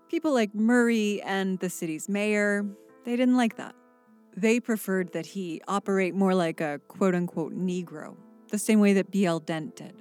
People 0.10 0.34
like 0.34 0.56
Murray 0.56 1.22
and 1.22 1.60
the 1.60 1.70
city's 1.70 2.10
mayor, 2.10 2.66
they 3.04 3.16
didn't 3.16 3.38
like 3.38 3.56
that. 3.58 3.76
They 4.36 4.60
preferred 4.60 5.14
that 5.14 5.28
he 5.28 5.62
operate 5.68 6.16
more 6.16 6.34
like 6.34 6.60
a 6.60 6.82
quote 6.88 7.14
unquote 7.14 7.54
Negro, 7.54 8.16
the 8.50 8.58
same 8.58 8.80
way 8.80 8.94
that 8.94 9.12
B.L. 9.12 9.42
Dent 9.42 9.76
did. 9.76 9.94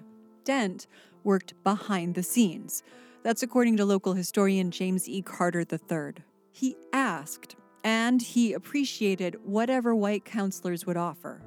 Dent 0.45 0.87
worked 1.23 1.53
behind 1.65 2.15
the 2.15 2.23
scenes. 2.23 2.83
That's 3.23 3.43
according 3.43 3.77
to 3.77 3.85
local 3.85 4.15
historian 4.15 4.71
James 4.71 5.07
E. 5.07 5.21
Carter 5.21 5.67
III. 5.71 6.25
He 6.57 6.77
asked, 6.93 7.57
and 7.83 8.23
he 8.23 8.53
appreciated 8.53 9.37
whatever 9.43 9.93
white 9.93 10.25
counselors 10.25 10.87
would 10.87 10.97
offer. 10.97 11.43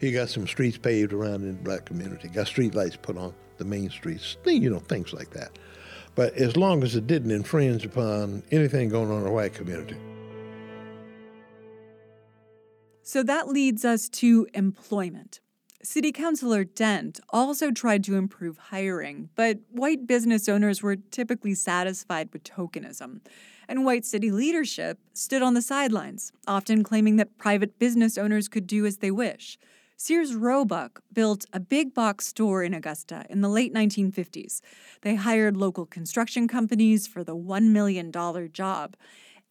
He 0.00 0.10
got 0.10 0.30
some 0.30 0.46
streets 0.46 0.78
paved 0.78 1.12
around 1.12 1.42
in 1.42 1.58
the 1.58 1.62
black 1.62 1.84
community, 1.84 2.28
got 2.28 2.46
street 2.46 2.74
lights 2.74 2.96
put 2.96 3.18
on 3.18 3.34
the 3.58 3.66
main 3.66 3.90
streets, 3.90 4.38
you 4.46 4.70
know, 4.70 4.78
things 4.78 5.12
like 5.12 5.30
that. 5.32 5.58
But 6.14 6.32
as 6.32 6.56
long 6.56 6.82
as 6.82 6.96
it 6.96 7.06
didn't 7.06 7.30
infringe 7.30 7.84
upon 7.84 8.42
anything 8.50 8.88
going 8.88 9.10
on 9.10 9.18
in 9.18 9.24
the 9.24 9.30
white 9.30 9.52
community. 9.52 9.98
So 13.02 13.22
that 13.24 13.48
leads 13.48 13.84
us 13.84 14.08
to 14.08 14.46
employment. 14.54 15.40
City 15.82 16.10
Councilor 16.10 16.64
Dent 16.64 17.20
also 17.30 17.70
tried 17.70 18.02
to 18.04 18.16
improve 18.16 18.58
hiring, 18.58 19.28
but 19.36 19.60
white 19.70 20.08
business 20.08 20.48
owners 20.48 20.82
were 20.82 20.96
typically 20.96 21.54
satisfied 21.54 22.30
with 22.32 22.42
tokenism. 22.42 23.20
And 23.68 23.84
white 23.84 24.04
city 24.04 24.32
leadership 24.32 24.98
stood 25.12 25.40
on 25.40 25.54
the 25.54 25.62
sidelines, 25.62 26.32
often 26.48 26.82
claiming 26.82 27.14
that 27.16 27.38
private 27.38 27.78
business 27.78 28.18
owners 28.18 28.48
could 28.48 28.66
do 28.66 28.86
as 28.86 28.96
they 28.96 29.12
wish. 29.12 29.56
Sears 29.96 30.34
Roebuck 30.34 31.02
built 31.12 31.44
a 31.52 31.60
big 31.60 31.94
box 31.94 32.26
store 32.26 32.64
in 32.64 32.74
Augusta 32.74 33.24
in 33.30 33.40
the 33.40 33.48
late 33.48 33.72
1950s. 33.72 34.60
They 35.02 35.14
hired 35.14 35.56
local 35.56 35.86
construction 35.86 36.48
companies 36.48 37.06
for 37.06 37.22
the 37.22 37.36
$1 37.36 37.70
million 37.70 38.10
job 38.52 38.96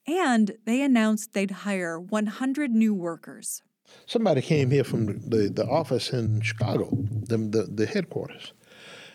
and 0.08 0.52
they 0.66 0.82
announced 0.82 1.34
they'd 1.34 1.52
hire 1.52 2.00
100 2.00 2.72
new 2.72 2.94
workers. 2.94 3.62
Somebody 4.06 4.42
came 4.42 4.72
here 4.72 4.84
from 4.84 5.20
the, 5.30 5.50
the 5.50 5.66
office 5.66 6.12
in 6.12 6.42
Chicago, 6.42 6.90
the, 6.92 7.38
the, 7.38 7.64
the 7.64 7.86
headquarters, 7.86 8.54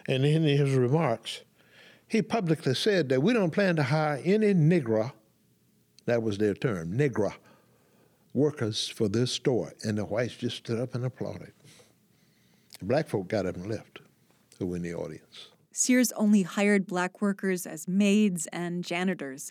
and 0.06 0.24
in 0.24 0.42
his 0.42 0.74
remarks, 0.74 1.42
he 2.08 2.20
publicly 2.20 2.74
said 2.74 3.08
that 3.08 3.22
we 3.22 3.32
don't 3.32 3.52
plan 3.52 3.76
to 3.76 3.82
hire 3.82 4.20
any 4.24 4.52
Negro, 4.52 5.12
that 6.04 6.22
was 6.22 6.38
their 6.38 6.54
term, 6.54 6.92
Negro, 6.92 7.32
workers 8.34 8.88
for 8.88 9.08
this 9.08 9.32
store. 9.32 9.72
And 9.82 9.96
the 9.96 10.04
whites 10.04 10.36
just 10.36 10.58
stood 10.58 10.78
up 10.78 10.94
and 10.94 11.04
applauded. 11.04 11.52
The 12.80 12.84
black 12.84 13.08
folk 13.08 13.28
got 13.28 13.46
up 13.46 13.56
and 13.56 13.66
left, 13.66 14.00
who 14.58 14.66
were 14.66 14.76
in 14.76 14.82
the 14.82 14.94
audience. 14.94 15.48
Sears 15.72 16.12
only 16.12 16.42
hired 16.42 16.86
black 16.86 17.22
workers 17.22 17.66
as 17.66 17.88
maids 17.88 18.46
and 18.52 18.84
janitors. 18.84 19.50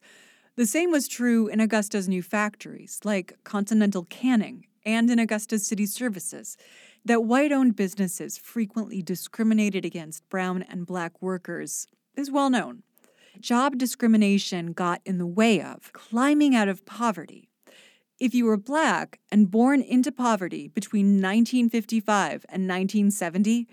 The 0.55 0.67
same 0.67 0.91
was 0.91 1.07
true 1.07 1.47
in 1.47 1.59
Augusta's 1.59 2.07
new 2.07 2.21
factories, 2.21 2.99
like 3.03 3.37
Continental 3.43 4.03
Canning, 4.03 4.67
and 4.85 5.09
in 5.09 5.19
Augusta's 5.19 5.65
city 5.65 5.85
services, 5.85 6.57
that 7.03 7.23
white 7.23 7.51
owned 7.51 7.75
businesses 7.75 8.37
frequently 8.37 9.01
discriminated 9.01 9.85
against 9.85 10.27
brown 10.29 10.63
and 10.63 10.85
black 10.85 11.21
workers 11.21 11.87
is 12.15 12.31
well 12.31 12.49
known. 12.49 12.83
Job 13.39 13.77
discrimination 13.77 14.73
got 14.73 15.01
in 15.05 15.17
the 15.17 15.25
way 15.25 15.61
of 15.61 15.93
climbing 15.93 16.55
out 16.55 16.67
of 16.67 16.85
poverty. 16.85 17.49
If 18.19 18.35
you 18.35 18.45
were 18.45 18.57
black 18.57 19.19
and 19.31 19.49
born 19.49 19.81
into 19.81 20.11
poverty 20.11 20.67
between 20.67 21.21
1955 21.21 22.45
and 22.49 22.67
1970, 22.67 23.67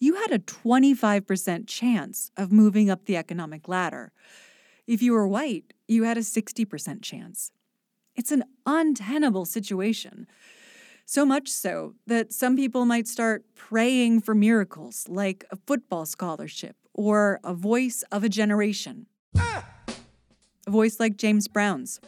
you 0.00 0.14
had 0.16 0.30
a 0.30 0.38
25% 0.38 1.66
chance 1.66 2.30
of 2.36 2.52
moving 2.52 2.90
up 2.90 3.06
the 3.06 3.16
economic 3.16 3.66
ladder. 3.66 4.12
If 4.86 5.02
you 5.02 5.12
were 5.12 5.26
white, 5.26 5.72
you 5.86 6.04
had 6.04 6.18
a 6.18 6.22
60% 6.22 7.02
chance. 7.02 7.52
It's 8.18 8.32
an 8.32 8.42
untenable 8.66 9.44
situation. 9.44 10.26
So 11.06 11.24
much 11.24 11.48
so 11.48 11.94
that 12.08 12.32
some 12.32 12.56
people 12.56 12.84
might 12.84 13.06
start 13.06 13.44
praying 13.54 14.22
for 14.22 14.34
miracles 14.34 15.06
like 15.08 15.44
a 15.52 15.56
football 15.68 16.04
scholarship 16.04 16.74
or 16.92 17.38
a 17.44 17.54
voice 17.54 18.02
of 18.10 18.24
a 18.24 18.28
generation. 18.28 19.06
A 19.36 19.62
voice 20.66 20.98
like 20.98 21.16
James 21.16 21.46
Brown's. 21.46 22.00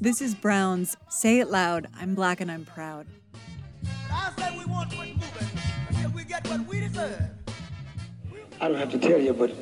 This 0.00 0.22
is 0.22 0.34
Brown's 0.34 0.96
Say 1.10 1.40
It 1.40 1.50
Loud, 1.50 1.88
I'm 2.00 2.14
Black 2.14 2.40
and 2.40 2.50
I'm 2.50 2.64
Proud. 2.64 3.06
I 8.60 8.68
don't 8.68 8.76
have 8.76 8.90
to 8.92 8.98
tell 8.98 9.18
you, 9.18 9.32
but 9.32 9.52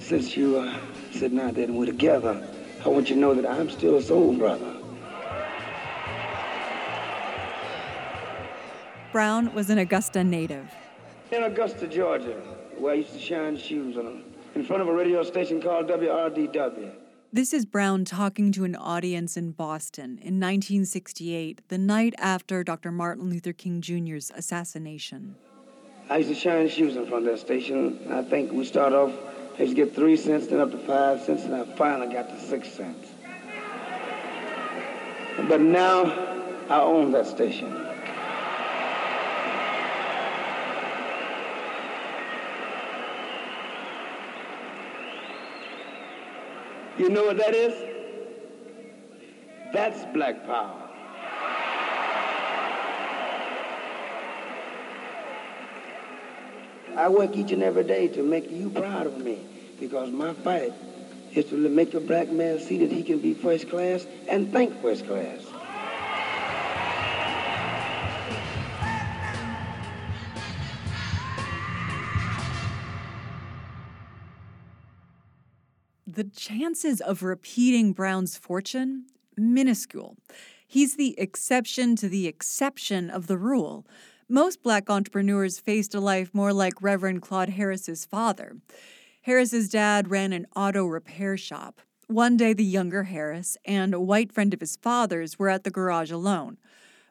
since 0.00 0.36
you 0.36 0.58
uh, 0.58 0.72
are 0.72 0.80
sitting 1.12 1.38
out 1.38 1.54
there 1.54 1.64
and 1.64 1.76
we're 1.76 1.86
together, 1.86 2.46
I 2.84 2.88
want 2.88 3.10
you 3.10 3.16
to 3.16 3.20
know 3.20 3.34
that 3.34 3.44
I'm 3.44 3.68
still 3.68 3.96
a 3.96 4.02
soul 4.02 4.34
brother. 4.34 4.76
Brown 9.12 9.52
was 9.54 9.68
an 9.68 9.78
Augusta 9.78 10.22
native. 10.24 10.70
In 11.32 11.42
Augusta, 11.42 11.86
Georgia, 11.86 12.40
where 12.78 12.92
I 12.92 12.96
used 12.96 13.12
to 13.12 13.18
shine 13.18 13.56
shoes 13.56 13.96
on, 13.96 14.24
in 14.54 14.64
front 14.64 14.82
of 14.82 14.88
a 14.88 14.92
radio 14.92 15.22
station 15.22 15.60
called 15.60 15.88
WRDW. 15.88 16.92
This 17.32 17.52
is 17.52 17.66
Brown 17.66 18.04
talking 18.04 18.52
to 18.52 18.64
an 18.64 18.76
audience 18.76 19.36
in 19.36 19.50
Boston 19.52 20.12
in 20.22 20.40
1968, 20.40 21.62
the 21.68 21.76
night 21.76 22.14
after 22.18 22.62
Dr. 22.64 22.90
Martin 22.92 23.28
Luther 23.28 23.52
King 23.52 23.80
Jr.'s 23.82 24.30
assassination. 24.34 25.36
I 26.08 26.18
used 26.18 26.28
to 26.28 26.36
shine 26.36 26.68
shoes 26.68 26.96
in 26.96 27.04
front 27.06 27.26
of 27.26 27.32
that 27.32 27.40
station. 27.40 27.98
I 28.12 28.22
think 28.22 28.52
we 28.52 28.64
start 28.64 28.92
off, 28.92 29.12
I 29.58 29.62
used 29.62 29.74
to 29.76 29.84
get 29.84 29.94
three 29.94 30.16
cents, 30.16 30.46
then 30.46 30.60
up 30.60 30.70
to 30.70 30.78
five 30.78 31.20
cents, 31.20 31.42
and 31.44 31.54
I 31.54 31.64
finally 31.74 32.12
got 32.12 32.28
to 32.28 32.40
six 32.40 32.68
cents. 32.68 33.08
But 35.48 35.60
now 35.60 36.04
I 36.70 36.80
own 36.80 37.10
that 37.10 37.26
station. 37.26 37.72
You 46.98 47.10
know 47.10 47.24
what 47.24 47.36
that 47.36 47.54
is? 47.54 47.74
That's 49.72 50.04
black 50.14 50.46
power. 50.46 50.85
I 56.96 57.10
work 57.10 57.36
each 57.36 57.52
and 57.52 57.62
every 57.62 57.84
day 57.84 58.08
to 58.08 58.22
make 58.22 58.50
you 58.50 58.70
proud 58.70 59.06
of 59.06 59.18
me 59.18 59.38
because 59.78 60.10
my 60.10 60.32
fight 60.32 60.72
is 61.34 61.44
to 61.50 61.56
make 61.56 61.92
a 61.92 62.00
black 62.00 62.30
man 62.30 62.58
see 62.58 62.78
that 62.78 62.90
he 62.90 63.02
can 63.02 63.18
be 63.18 63.34
first 63.34 63.68
class 63.68 64.06
and 64.28 64.50
think 64.50 64.80
first 64.80 65.06
class. 65.06 65.42
The 76.06 76.24
chances 76.24 77.02
of 77.02 77.22
repeating 77.22 77.92
Brown's 77.92 78.38
fortune? 78.38 79.04
Minuscule. 79.36 80.16
He's 80.66 80.96
the 80.96 81.14
exception 81.20 81.94
to 81.96 82.08
the 82.08 82.26
exception 82.26 83.10
of 83.10 83.26
the 83.26 83.36
rule. 83.36 83.86
Most 84.28 84.60
black 84.60 84.90
entrepreneurs 84.90 85.60
faced 85.60 85.94
a 85.94 86.00
life 86.00 86.34
more 86.34 86.52
like 86.52 86.82
Reverend 86.82 87.22
Claude 87.22 87.50
Harris's 87.50 88.04
father. 88.04 88.56
Harris's 89.22 89.68
dad 89.68 90.10
ran 90.10 90.32
an 90.32 90.46
auto 90.56 90.84
repair 90.84 91.36
shop. 91.36 91.80
One 92.08 92.36
day, 92.36 92.52
the 92.52 92.64
younger 92.64 93.04
Harris 93.04 93.56
and 93.64 93.94
a 93.94 94.00
white 94.00 94.32
friend 94.32 94.52
of 94.52 94.58
his 94.58 94.74
father's 94.74 95.38
were 95.38 95.48
at 95.48 95.62
the 95.62 95.70
garage 95.70 96.10
alone. 96.10 96.58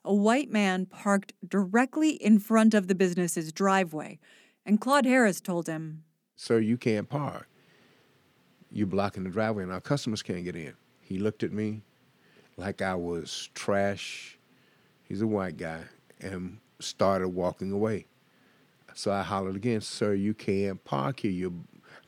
A 0.03 0.13
white 0.13 0.51
man 0.51 0.87
parked 0.87 1.31
directly 1.47 2.11
in 2.11 2.37
front 2.37 2.73
of 2.73 2.89
the 2.89 2.95
business's 2.95 3.53
driveway, 3.53 4.19
and 4.65 4.81
Claude 4.81 5.05
Harris 5.05 5.39
told 5.39 5.67
him, 5.67 6.03
Sir, 6.35 6.59
you 6.59 6.77
can't 6.77 7.07
park. 7.07 7.47
You're 8.69 8.87
blocking 8.87 9.23
the 9.23 9.29
driveway, 9.29 9.63
and 9.63 9.71
our 9.71 9.79
customers 9.79 10.21
can't 10.21 10.43
get 10.43 10.57
in. 10.57 10.73
He 10.99 11.17
looked 11.17 11.43
at 11.43 11.53
me 11.53 11.81
like 12.57 12.81
I 12.81 12.95
was 12.95 13.49
trash. 13.53 14.37
He's 15.03 15.21
a 15.21 15.27
white 15.27 15.55
guy, 15.55 15.83
and 16.19 16.59
started 16.79 17.29
walking 17.29 17.71
away. 17.71 18.07
So 18.93 19.11
I 19.11 19.23
hollered 19.23 19.55
again, 19.57 19.81
Sir, 19.81 20.13
you 20.13 20.33
can't 20.33 20.83
park 20.85 21.19
here. 21.19 21.31
You're 21.31 21.51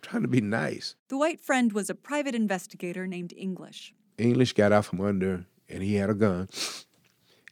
trying 0.01 0.21
to 0.21 0.27
be 0.27 0.39
nice. 0.39 0.95
The 1.09 1.17
white 1.17 1.41
friend 1.41 1.73
was 1.73 1.89
a 1.89 1.95
private 1.95 2.33
investigator 2.33 3.05
named 3.05 3.33
English. 3.35 3.93
English 4.17 4.53
got 4.53 4.71
out 4.71 4.85
from 4.85 5.01
under, 5.01 5.45
and 5.69 5.83
he 5.83 5.95
had 5.95 6.09
a 6.09 6.13
gun. 6.13 6.47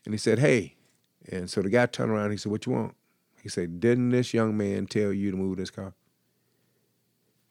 And 0.06 0.14
he 0.14 0.18
said, 0.18 0.40
Hey. 0.40 0.76
And 1.32 1.50
so 1.50 1.62
the 1.62 1.70
guy 1.70 1.86
turned 1.88 2.12
around. 2.12 2.26
And 2.26 2.34
he 2.34 2.38
said, 2.38 2.52
What 2.52 2.66
you 2.66 2.72
want? 2.72 2.96
He 3.42 3.50
said, 3.50 3.80
Didn't 3.80 4.12
this 4.12 4.34
young 4.34 4.56
man 4.56 4.88
tell 4.88 5.12
you 5.12 5.32
to 5.32 5.38
move 5.38 5.58
this 5.58 5.70
car? 5.70 5.94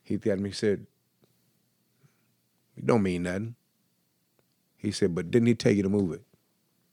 He 0.03 0.17
got 0.17 0.39
me. 0.39 0.51
He 0.51 0.55
said, 0.55 0.87
It 2.77 2.87
don't 2.87 3.03
mean 3.03 3.25
nothing. 3.25 3.57
He 4.77 4.91
said, 4.91 5.15
But 5.15 5.31
didn't 5.31 5.49
he 5.49 5.55
tell 5.55 5.73
you 5.73 5.83
to 5.83 5.89
move 5.89 6.13
it? 6.13 6.23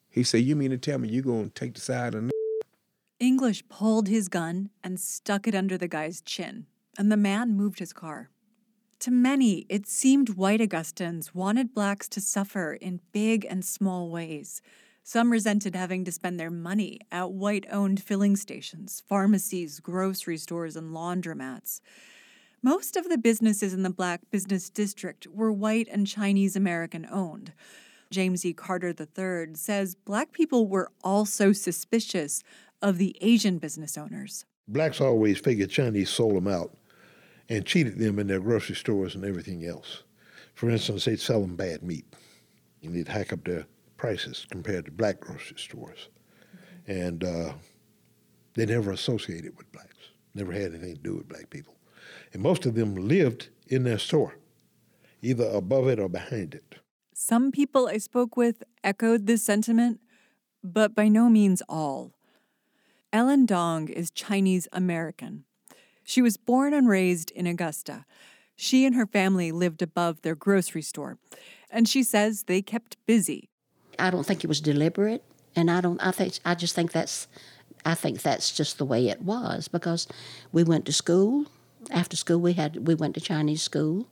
He 0.09 0.23
said, 0.23 0.41
You 0.41 0.55
mean 0.55 0.71
to 0.71 0.77
tell 0.77 0.97
me 0.97 1.07
you're 1.07 1.23
going 1.23 1.49
to 1.49 1.53
take 1.53 1.75
the 1.75 1.81
side 1.81 2.13
of 2.13 2.23
English 3.21 3.63
pulled 3.69 4.07
his 4.07 4.27
gun 4.27 4.71
and 4.83 4.99
stuck 4.99 5.47
it 5.47 5.53
under 5.53 5.77
the 5.77 5.87
guy's 5.87 6.21
chin, 6.21 6.65
and 6.97 7.11
the 7.11 7.15
man 7.15 7.55
moved 7.55 7.77
his 7.77 7.93
car. 7.93 8.31
To 9.01 9.11
many, 9.11 9.67
it 9.69 9.85
seemed 9.85 10.31
white 10.31 10.59
Augustans 10.59 11.33
wanted 11.33 11.71
blacks 11.71 12.09
to 12.09 12.19
suffer 12.19 12.73
in 12.73 12.99
big 13.11 13.45
and 13.47 13.63
small 13.63 14.09
ways. 14.09 14.63
Some 15.03 15.31
resented 15.31 15.75
having 15.75 16.03
to 16.05 16.11
spend 16.11 16.39
their 16.39 16.49
money 16.49 16.99
at 17.11 17.31
white 17.31 17.67
owned 17.71 18.01
filling 18.01 18.35
stations, 18.35 19.03
pharmacies, 19.07 19.79
grocery 19.79 20.37
stores, 20.37 20.75
and 20.75 20.91
laundromats. 20.91 21.79
Most 22.63 22.95
of 22.95 23.07
the 23.07 23.19
businesses 23.19 23.71
in 23.71 23.83
the 23.83 23.91
black 23.91 24.21
business 24.31 24.67
district 24.71 25.27
were 25.27 25.51
white 25.51 25.87
and 25.91 26.07
Chinese 26.07 26.55
American 26.55 27.07
owned. 27.11 27.53
James 28.09 28.43
E. 28.45 28.51
Carter 28.53 28.93
III 28.99 29.55
says 29.55 29.95
black 29.95 30.31
people 30.31 30.67
were 30.67 30.91
also 31.03 31.53
suspicious 31.53 32.43
of 32.81 32.97
the 32.97 33.15
Asian 33.21 33.57
business 33.57 33.97
owners. 33.97 34.45
Blacks 34.67 35.01
always 35.01 35.39
figured 35.39 35.69
Chinese 35.69 36.09
sold 36.09 36.35
them 36.35 36.47
out 36.47 36.77
and 37.49 37.65
cheated 37.65 37.97
them 37.97 38.19
in 38.19 38.27
their 38.27 38.39
grocery 38.39 38.75
stores 38.75 39.15
and 39.15 39.25
everything 39.25 39.65
else. 39.65 40.03
For 40.53 40.69
instance, 40.69 41.05
they'd 41.05 41.19
sell 41.19 41.41
them 41.41 41.55
bad 41.55 41.83
meat 41.83 42.05
and 42.83 42.95
they'd 42.95 43.07
hack 43.07 43.33
up 43.33 43.43
their 43.43 43.65
prices 43.97 44.45
compared 44.49 44.85
to 44.85 44.91
black 44.91 45.19
grocery 45.19 45.57
stores. 45.57 46.09
And 46.87 47.23
uh, 47.23 47.53
they 48.53 48.65
never 48.65 48.91
associated 48.91 49.57
with 49.57 49.71
blacks, 49.71 50.09
never 50.33 50.51
had 50.51 50.73
anything 50.73 50.95
to 50.95 51.01
do 51.01 51.15
with 51.17 51.29
black 51.29 51.49
people. 51.49 51.75
And 52.33 52.41
most 52.41 52.65
of 52.65 52.75
them 52.75 52.95
lived 52.95 53.49
in 53.67 53.83
their 53.83 53.99
store, 53.99 54.35
either 55.21 55.45
above 55.45 55.87
it 55.87 55.99
or 55.99 56.09
behind 56.09 56.55
it. 56.55 56.75
Some 57.13 57.51
people 57.51 57.87
I 57.87 57.97
spoke 57.97 58.35
with 58.35 58.63
echoed 58.83 59.27
this 59.27 59.43
sentiment, 59.43 59.99
but 60.63 60.95
by 60.95 61.07
no 61.07 61.29
means 61.29 61.61
all. 61.69 62.13
Ellen 63.13 63.45
Dong 63.45 63.89
is 63.89 64.09
Chinese 64.09 64.69
American. 64.71 65.43
She 66.03 66.21
was 66.21 66.37
born 66.37 66.73
and 66.73 66.87
raised 66.87 67.29
in 67.31 67.45
Augusta. 67.45 68.05
She 68.55 68.85
and 68.85 68.95
her 68.95 69.05
family 69.05 69.51
lived 69.51 69.81
above 69.81 70.21
their 70.21 70.35
grocery 70.35 70.81
store, 70.81 71.17
and 71.69 71.89
she 71.89 72.03
says 72.03 72.43
they 72.43 72.61
kept 72.61 72.95
busy. 73.05 73.49
I 73.99 74.11
don't 74.11 74.25
think 74.25 74.45
it 74.45 74.47
was 74.47 74.61
deliberate, 74.61 75.23
and 75.57 75.69
I 75.69 75.81
don't. 75.81 75.99
I 76.01 76.11
think 76.11 76.39
I 76.45 76.55
just 76.55 76.73
think 76.73 76.93
that's. 76.93 77.27
I 77.83 77.95
think 77.95 78.21
that's 78.21 78.51
just 78.51 78.77
the 78.77 78.85
way 78.85 79.09
it 79.09 79.21
was 79.23 79.67
because 79.67 80.07
we 80.53 80.63
went 80.63 80.85
to 80.85 80.93
school. 80.93 81.47
After 81.89 82.15
school, 82.15 82.39
we 82.39 82.53
had 82.53 82.87
we 82.87 82.95
went 82.95 83.15
to 83.15 83.21
Chinese 83.21 83.61
school. 83.61 84.07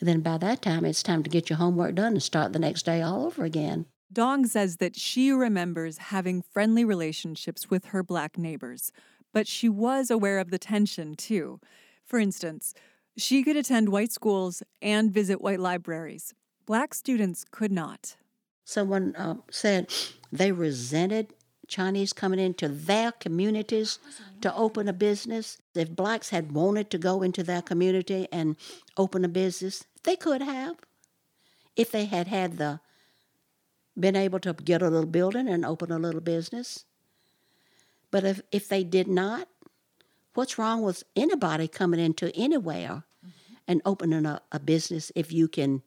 And 0.00 0.08
then 0.08 0.20
by 0.20 0.38
that 0.38 0.62
time, 0.62 0.84
it's 0.84 1.02
time 1.02 1.22
to 1.22 1.30
get 1.30 1.50
your 1.50 1.58
homework 1.58 1.96
done 1.96 2.14
and 2.14 2.22
start 2.22 2.52
the 2.52 2.58
next 2.58 2.84
day 2.84 3.02
all 3.02 3.26
over 3.26 3.44
again. 3.44 3.86
Dong 4.12 4.46
says 4.46 4.76
that 4.76 4.96
she 4.96 5.30
remembers 5.30 5.98
having 5.98 6.42
friendly 6.42 6.84
relationships 6.84 7.70
with 7.70 7.86
her 7.86 8.02
black 8.02 8.36
neighbors, 8.36 8.92
but 9.32 9.46
she 9.46 9.68
was 9.68 10.10
aware 10.10 10.38
of 10.38 10.50
the 10.50 10.58
tension 10.58 11.14
too. 11.14 11.60
For 12.04 12.18
instance, 12.18 12.74
she 13.16 13.42
could 13.42 13.56
attend 13.56 13.90
white 13.90 14.12
schools 14.12 14.62
and 14.80 15.12
visit 15.12 15.40
white 15.40 15.60
libraries. 15.60 16.34
Black 16.66 16.94
students 16.94 17.44
could 17.50 17.72
not. 17.72 18.16
Someone 18.64 19.14
uh, 19.16 19.36
said 19.50 19.90
they 20.30 20.52
resented 20.52 21.34
Chinese 21.66 22.12
coming 22.12 22.38
into 22.38 22.68
their 22.68 23.12
communities 23.12 23.98
to 24.40 24.54
open 24.54 24.88
a 24.88 24.92
business. 24.92 25.58
If 25.74 25.96
blacks 25.96 26.28
had 26.28 26.52
wanted 26.52 26.90
to 26.90 26.98
go 26.98 27.22
into 27.22 27.42
their 27.42 27.62
community 27.62 28.28
and 28.30 28.56
open 28.96 29.24
a 29.24 29.28
business, 29.28 29.84
they 30.04 30.16
could 30.16 30.42
have. 30.42 30.76
If 31.76 31.90
they 31.90 32.04
had 32.04 32.28
had 32.28 32.58
the 32.58 32.80
been 33.98 34.16
able 34.16 34.40
to 34.40 34.52
get 34.54 34.82
a 34.82 34.88
little 34.88 35.06
building 35.06 35.48
and 35.48 35.64
open 35.64 35.90
a 35.92 35.98
little 35.98 36.20
business. 36.20 36.84
But 38.10 38.24
if, 38.24 38.40
if 38.50 38.68
they 38.68 38.84
did 38.84 39.08
not, 39.08 39.48
what's 40.34 40.58
wrong 40.58 40.82
with 40.82 41.02
anybody 41.16 41.68
coming 41.68 42.00
into 42.00 42.34
anywhere 42.36 43.04
mm-hmm. 43.24 43.54
and 43.68 43.82
opening 43.84 44.26
a, 44.26 44.40
a 44.50 44.58
business 44.58 45.12
if 45.14 45.32
you 45.32 45.48
can 45.48 45.82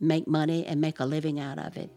make 0.00 0.26
money 0.26 0.64
and 0.66 0.80
make 0.80 1.00
a 1.00 1.04
living 1.04 1.40
out 1.40 1.58
of 1.58 1.76
it? 1.76 1.90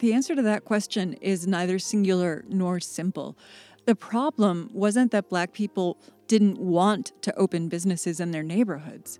The 0.00 0.14
answer 0.14 0.34
to 0.34 0.42
that 0.42 0.64
question 0.64 1.12
is 1.14 1.46
neither 1.46 1.78
singular 1.78 2.42
nor 2.48 2.80
simple. 2.80 3.36
The 3.84 3.94
problem 3.94 4.70
wasn't 4.72 5.10
that 5.10 5.28
black 5.28 5.52
people 5.52 5.98
didn't 6.26 6.58
want 6.58 7.12
to 7.20 7.36
open 7.36 7.68
businesses 7.68 8.18
in 8.18 8.30
their 8.30 8.42
neighborhoods. 8.42 9.18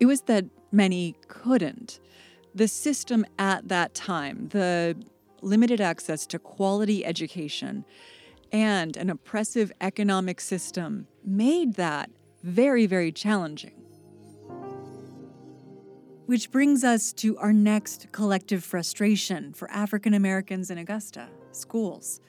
It 0.00 0.06
was 0.06 0.22
that 0.22 0.46
many 0.72 1.16
couldn't. 1.28 2.00
The 2.54 2.68
system 2.68 3.24
at 3.38 3.68
that 3.68 3.94
time, 3.94 4.48
the 4.48 4.96
limited 5.42 5.80
access 5.80 6.26
to 6.26 6.38
quality 6.38 7.04
education, 7.04 7.84
and 8.50 8.96
an 8.96 9.10
oppressive 9.10 9.70
economic 9.80 10.40
system 10.40 11.06
made 11.24 11.74
that 11.74 12.10
very, 12.42 12.86
very 12.86 13.12
challenging. 13.12 13.74
Which 16.26 16.50
brings 16.50 16.84
us 16.84 17.12
to 17.14 17.38
our 17.38 17.52
next 17.52 18.08
collective 18.12 18.62
frustration 18.62 19.52
for 19.52 19.70
African 19.70 20.14
Americans 20.14 20.70
in 20.70 20.78
Augusta 20.78 21.28
schools. 21.52 22.20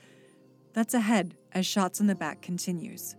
That's 0.74 0.94
ahead 0.94 1.36
as 1.52 1.66
Shots 1.66 2.00
in 2.00 2.08
the 2.08 2.16
Back 2.16 2.42
continues. 2.42 3.16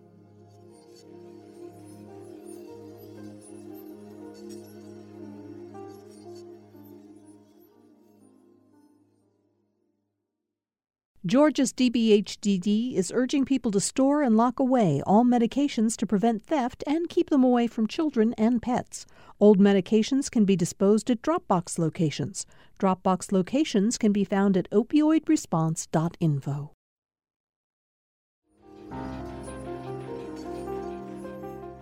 Georgia's 11.26 11.74
DBHDD 11.74 12.94
is 12.94 13.12
urging 13.14 13.44
people 13.44 13.70
to 13.70 13.78
store 13.78 14.22
and 14.22 14.38
lock 14.38 14.58
away 14.58 15.02
all 15.06 15.22
medications 15.22 15.94
to 15.94 16.06
prevent 16.06 16.42
theft 16.42 16.82
and 16.86 17.10
keep 17.10 17.28
them 17.28 17.44
away 17.44 17.66
from 17.66 17.86
children 17.86 18.32
and 18.38 18.62
pets. 18.62 19.04
Old 19.38 19.58
medications 19.58 20.30
can 20.30 20.46
be 20.46 20.56
disposed 20.56 21.10
at 21.10 21.20
Dropbox 21.20 21.78
locations. 21.78 22.46
Dropbox 22.78 23.32
locations 23.32 23.98
can 23.98 24.12
be 24.12 24.24
found 24.24 24.56
at 24.56 24.70
opioidresponse.info. 24.70 26.72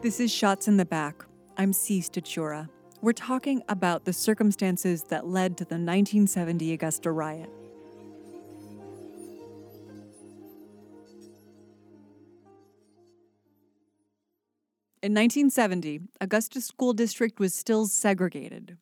This 0.03 0.19
is 0.19 0.35
Shots 0.35 0.67
in 0.67 0.79
the 0.79 0.85
Back. 0.85 1.25
I'm 1.57 1.73
Sea 1.73 2.01
Stachura. 2.01 2.69
We're 3.03 3.13
talking 3.13 3.63
about 3.69 4.05
the 4.05 4.13
circumstances 4.13 5.05
that 5.05 5.29
led 5.29 5.57
to 5.59 5.65
the 5.65 5.77
1970 5.77 6.73
Augusta 6.73 7.13
riot. 7.13 7.49
In 15.01 15.13
1970, 15.13 16.01
Augusta 16.21 16.61
School 16.61 16.93
District 16.93 17.39
was 17.39 17.55
still 17.55 17.87
segregated. 17.87 18.79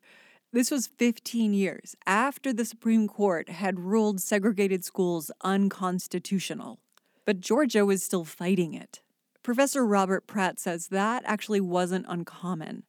This 0.50 0.70
was 0.70 0.86
15 0.86 1.52
years 1.52 1.94
after 2.06 2.54
the 2.54 2.64
Supreme 2.64 3.06
Court 3.06 3.50
had 3.50 3.80
ruled 3.80 4.22
segregated 4.22 4.82
schools 4.82 5.30
unconstitutional. 5.42 6.78
But 7.26 7.40
Georgia 7.40 7.84
was 7.84 8.02
still 8.02 8.24
fighting 8.24 8.72
it. 8.72 9.02
Professor 9.42 9.84
Robert 9.84 10.26
Pratt 10.26 10.58
says 10.58 10.88
that 10.88 11.22
actually 11.26 11.60
wasn't 11.60 12.06
uncommon. 12.08 12.84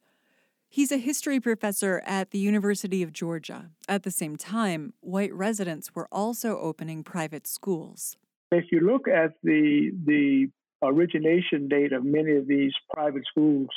He's 0.70 0.90
a 0.90 0.96
history 0.96 1.38
professor 1.38 2.02
at 2.06 2.30
the 2.30 2.38
University 2.38 3.02
of 3.02 3.12
Georgia. 3.12 3.68
At 3.90 4.04
the 4.04 4.10
same 4.10 4.36
time, 4.36 4.94
white 5.00 5.34
residents 5.34 5.94
were 5.94 6.08
also 6.10 6.58
opening 6.58 7.04
private 7.04 7.46
schools. 7.46 8.16
If 8.52 8.72
you 8.72 8.80
look 8.80 9.06
at 9.06 9.34
the 9.42 9.90
the 10.06 10.48
origination 10.82 11.68
date 11.68 11.92
of 11.92 12.04
many 12.04 12.36
of 12.36 12.46
these 12.46 12.72
private 12.92 13.22
schools 13.30 13.68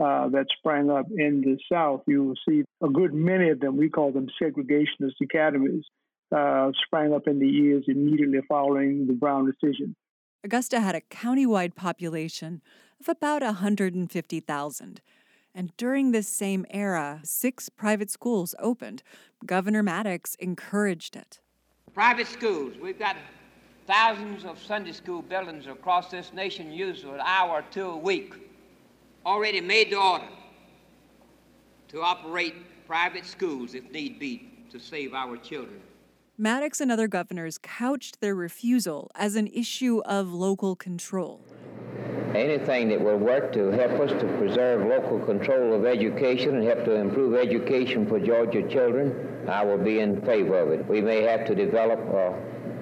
uh, 0.00 0.28
that 0.30 0.46
sprang 0.58 0.90
up 0.90 1.06
in 1.16 1.40
the 1.42 1.58
South, 1.72 2.02
you 2.06 2.24
will 2.24 2.34
see 2.48 2.64
a 2.82 2.88
good 2.88 3.14
many 3.14 3.50
of 3.50 3.60
them, 3.60 3.76
we 3.76 3.88
call 3.88 4.12
them 4.12 4.26
segregationist 4.40 5.14
academies, 5.22 5.84
uh, 6.34 6.70
sprang 6.84 7.12
up 7.12 7.26
in 7.26 7.38
the 7.38 7.46
years 7.46 7.84
immediately 7.88 8.40
following 8.48 9.06
the 9.06 9.12
Brown 9.12 9.46
decision. 9.46 9.94
Augusta 10.44 10.80
had 10.80 10.94
a 10.94 11.00
countywide 11.02 11.74
population 11.76 12.62
of 13.00 13.08
about 13.08 13.42
150,000. 13.42 15.00
And 15.54 15.76
during 15.76 16.12
this 16.12 16.26
same 16.26 16.64
era, 16.70 17.20
six 17.22 17.68
private 17.68 18.10
schools 18.10 18.54
opened. 18.58 19.02
Governor 19.44 19.82
Maddox 19.82 20.34
encouraged 20.36 21.14
it. 21.14 21.40
Private 21.92 22.26
schools, 22.26 22.72
we've 22.80 22.98
got 22.98 23.16
Thousands 23.86 24.44
of 24.44 24.62
Sunday 24.62 24.92
school 24.92 25.22
buildings 25.22 25.66
across 25.66 26.08
this 26.08 26.32
nation 26.32 26.72
use 26.72 27.02
an 27.02 27.20
hour 27.20 27.50
or 27.58 27.64
two 27.70 27.86
a 27.86 27.96
week. 27.96 28.34
Already 29.26 29.60
made 29.60 29.90
the 29.90 29.96
order 29.96 30.28
to 31.88 32.00
operate 32.00 32.54
private 32.86 33.26
schools 33.26 33.74
if 33.74 33.90
need 33.90 34.20
be 34.20 34.50
to 34.70 34.78
save 34.78 35.14
our 35.14 35.36
children. 35.36 35.80
Maddox 36.38 36.80
and 36.80 36.90
other 36.92 37.08
governors 37.08 37.58
couched 37.58 38.20
their 38.20 38.34
refusal 38.34 39.10
as 39.14 39.34
an 39.36 39.48
issue 39.48 40.00
of 40.04 40.32
local 40.32 40.76
control. 40.76 41.40
Anything 42.34 42.88
that 42.88 43.00
will 43.00 43.18
work 43.18 43.52
to 43.52 43.66
help 43.70 43.92
us 44.00 44.10
to 44.10 44.26
preserve 44.38 44.86
local 44.86 45.18
control 45.20 45.74
of 45.74 45.84
education 45.84 46.56
and 46.56 46.64
help 46.64 46.84
to 46.84 46.94
improve 46.94 47.34
education 47.34 48.06
for 48.06 48.18
Georgia 48.18 48.66
children, 48.68 49.46
I 49.48 49.64
will 49.64 49.76
be 49.76 50.00
in 50.00 50.22
favor 50.22 50.58
of 50.58 50.70
it. 50.70 50.86
We 50.86 51.02
may 51.02 51.22
have 51.22 51.44
to 51.46 51.54
develop 51.54 52.00
uh, 52.14 52.32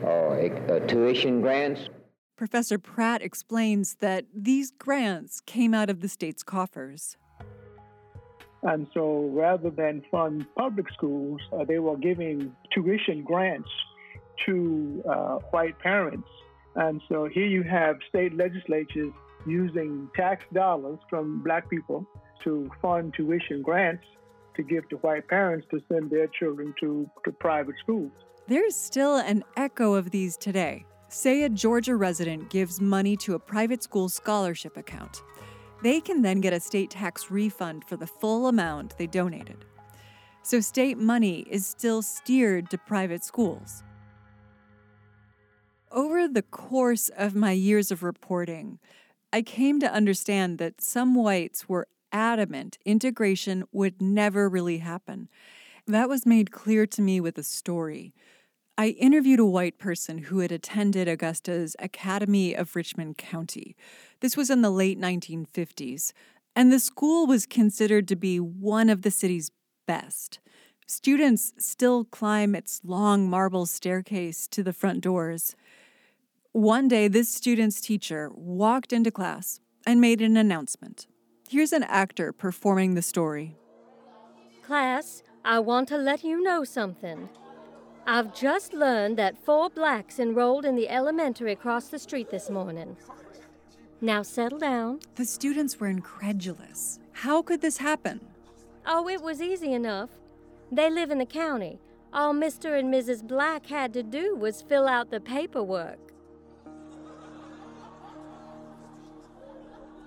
uh, 0.04 0.80
tuition 0.86 1.40
grants. 1.40 1.88
Professor 2.36 2.78
Pratt 2.78 3.20
explains 3.22 3.96
that 3.96 4.24
these 4.34 4.70
grants 4.70 5.40
came 5.40 5.74
out 5.74 5.90
of 5.90 6.00
the 6.00 6.08
state's 6.08 6.42
coffers. 6.42 7.16
And 8.62 8.86
so 8.92 9.30
rather 9.32 9.70
than 9.70 10.02
fund 10.10 10.46
public 10.56 10.86
schools, 10.92 11.40
uh, 11.52 11.64
they 11.64 11.78
were 11.78 11.96
giving 11.96 12.54
tuition 12.72 13.22
grants 13.22 13.68
to 14.46 15.02
uh, 15.08 15.38
white 15.50 15.78
parents. 15.78 16.28
And 16.76 17.00
so 17.08 17.26
here 17.26 17.46
you 17.46 17.62
have 17.62 17.96
state 18.08 18.34
legislatures 18.34 19.12
using 19.46 20.08
tax 20.14 20.44
dollars 20.52 20.98
from 21.08 21.42
black 21.42 21.68
people 21.70 22.06
to 22.44 22.70
fund 22.80 23.14
tuition 23.14 23.62
grants 23.62 24.04
to 24.56 24.62
give 24.62 24.88
to 24.90 24.96
white 24.96 25.28
parents 25.28 25.66
to 25.70 25.80
send 25.90 26.10
their 26.10 26.26
children 26.26 26.74
to, 26.80 27.08
to 27.24 27.32
private 27.32 27.74
schools. 27.82 28.12
There's 28.50 28.74
still 28.74 29.18
an 29.18 29.44
echo 29.56 29.94
of 29.94 30.10
these 30.10 30.36
today. 30.36 30.84
Say 31.08 31.44
a 31.44 31.48
Georgia 31.48 31.94
resident 31.94 32.50
gives 32.50 32.80
money 32.80 33.16
to 33.18 33.34
a 33.34 33.38
private 33.38 33.80
school 33.80 34.08
scholarship 34.08 34.76
account. 34.76 35.22
They 35.84 36.00
can 36.00 36.22
then 36.22 36.40
get 36.40 36.52
a 36.52 36.58
state 36.58 36.90
tax 36.90 37.30
refund 37.30 37.84
for 37.84 37.96
the 37.96 38.08
full 38.08 38.48
amount 38.48 38.98
they 38.98 39.06
donated. 39.06 39.64
So 40.42 40.58
state 40.58 40.98
money 40.98 41.46
is 41.48 41.64
still 41.64 42.02
steered 42.02 42.70
to 42.70 42.78
private 42.78 43.22
schools. 43.22 43.84
Over 45.92 46.26
the 46.26 46.42
course 46.42 47.08
of 47.16 47.36
my 47.36 47.52
years 47.52 47.92
of 47.92 48.02
reporting, 48.02 48.80
I 49.32 49.42
came 49.42 49.78
to 49.78 49.92
understand 49.92 50.58
that 50.58 50.80
some 50.80 51.14
whites 51.14 51.68
were 51.68 51.86
adamant 52.10 52.78
integration 52.84 53.62
would 53.70 54.02
never 54.02 54.48
really 54.48 54.78
happen. 54.78 55.28
That 55.86 56.08
was 56.08 56.26
made 56.26 56.50
clear 56.50 56.84
to 56.88 57.00
me 57.00 57.20
with 57.20 57.38
a 57.38 57.44
story. 57.44 58.12
I 58.78 58.88
interviewed 58.88 59.40
a 59.40 59.44
white 59.44 59.78
person 59.78 60.18
who 60.18 60.38
had 60.38 60.52
attended 60.52 61.08
Augusta's 61.08 61.76
Academy 61.78 62.54
of 62.54 62.74
Richmond 62.74 63.18
County. 63.18 63.76
This 64.20 64.36
was 64.36 64.48
in 64.50 64.62
the 64.62 64.70
late 64.70 64.98
1950s, 64.98 66.12
and 66.56 66.72
the 66.72 66.78
school 66.78 67.26
was 67.26 67.46
considered 67.46 68.08
to 68.08 68.16
be 68.16 68.40
one 68.40 68.88
of 68.88 69.02
the 69.02 69.10
city's 69.10 69.50
best. 69.86 70.40
Students 70.86 71.52
still 71.58 72.04
climb 72.04 72.54
its 72.54 72.80
long 72.82 73.28
marble 73.28 73.66
staircase 73.66 74.48
to 74.48 74.62
the 74.62 74.72
front 74.72 75.02
doors. 75.02 75.54
One 76.52 76.88
day, 76.88 77.06
this 77.06 77.32
student's 77.32 77.80
teacher 77.80 78.30
walked 78.34 78.92
into 78.92 79.10
class 79.12 79.60
and 79.86 80.00
made 80.00 80.20
an 80.20 80.36
announcement. 80.36 81.06
Here's 81.48 81.72
an 81.72 81.84
actor 81.84 82.32
performing 82.32 82.94
the 82.94 83.02
story. 83.02 83.56
Class, 84.64 85.22
I 85.44 85.60
want 85.60 85.88
to 85.88 85.96
let 85.96 86.24
you 86.24 86.42
know 86.42 86.64
something. 86.64 87.28
I've 88.12 88.34
just 88.34 88.74
learned 88.74 89.16
that 89.18 89.38
four 89.38 89.70
blacks 89.70 90.18
enrolled 90.18 90.64
in 90.64 90.74
the 90.74 90.88
elementary 90.88 91.52
across 91.52 91.86
the 91.86 91.98
street 92.00 92.28
this 92.28 92.50
morning. 92.50 92.96
Now 94.00 94.22
settle 94.22 94.58
down. 94.58 94.98
The 95.14 95.24
students 95.24 95.78
were 95.78 95.86
incredulous. 95.86 96.98
How 97.12 97.40
could 97.40 97.60
this 97.60 97.76
happen? 97.76 98.20
Oh, 98.84 99.08
it 99.08 99.22
was 99.22 99.40
easy 99.40 99.72
enough. 99.72 100.10
They 100.72 100.90
live 100.90 101.12
in 101.12 101.18
the 101.18 101.24
county. 101.24 101.78
All 102.12 102.34
Mr. 102.34 102.76
and 102.76 102.92
Mrs. 102.92 103.24
Black 103.24 103.66
had 103.66 103.92
to 103.92 104.02
do 104.02 104.34
was 104.34 104.60
fill 104.60 104.88
out 104.88 105.12
the 105.12 105.20
paperwork. 105.20 106.00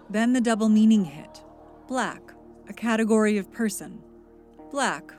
Then 0.09 0.33
the 0.33 0.41
double 0.41 0.67
meaning 0.67 1.05
hit. 1.05 1.41
Black, 1.87 2.33
a 2.67 2.73
category 2.73 3.37
of 3.37 3.49
person. 3.49 4.01
Black, 4.71 5.13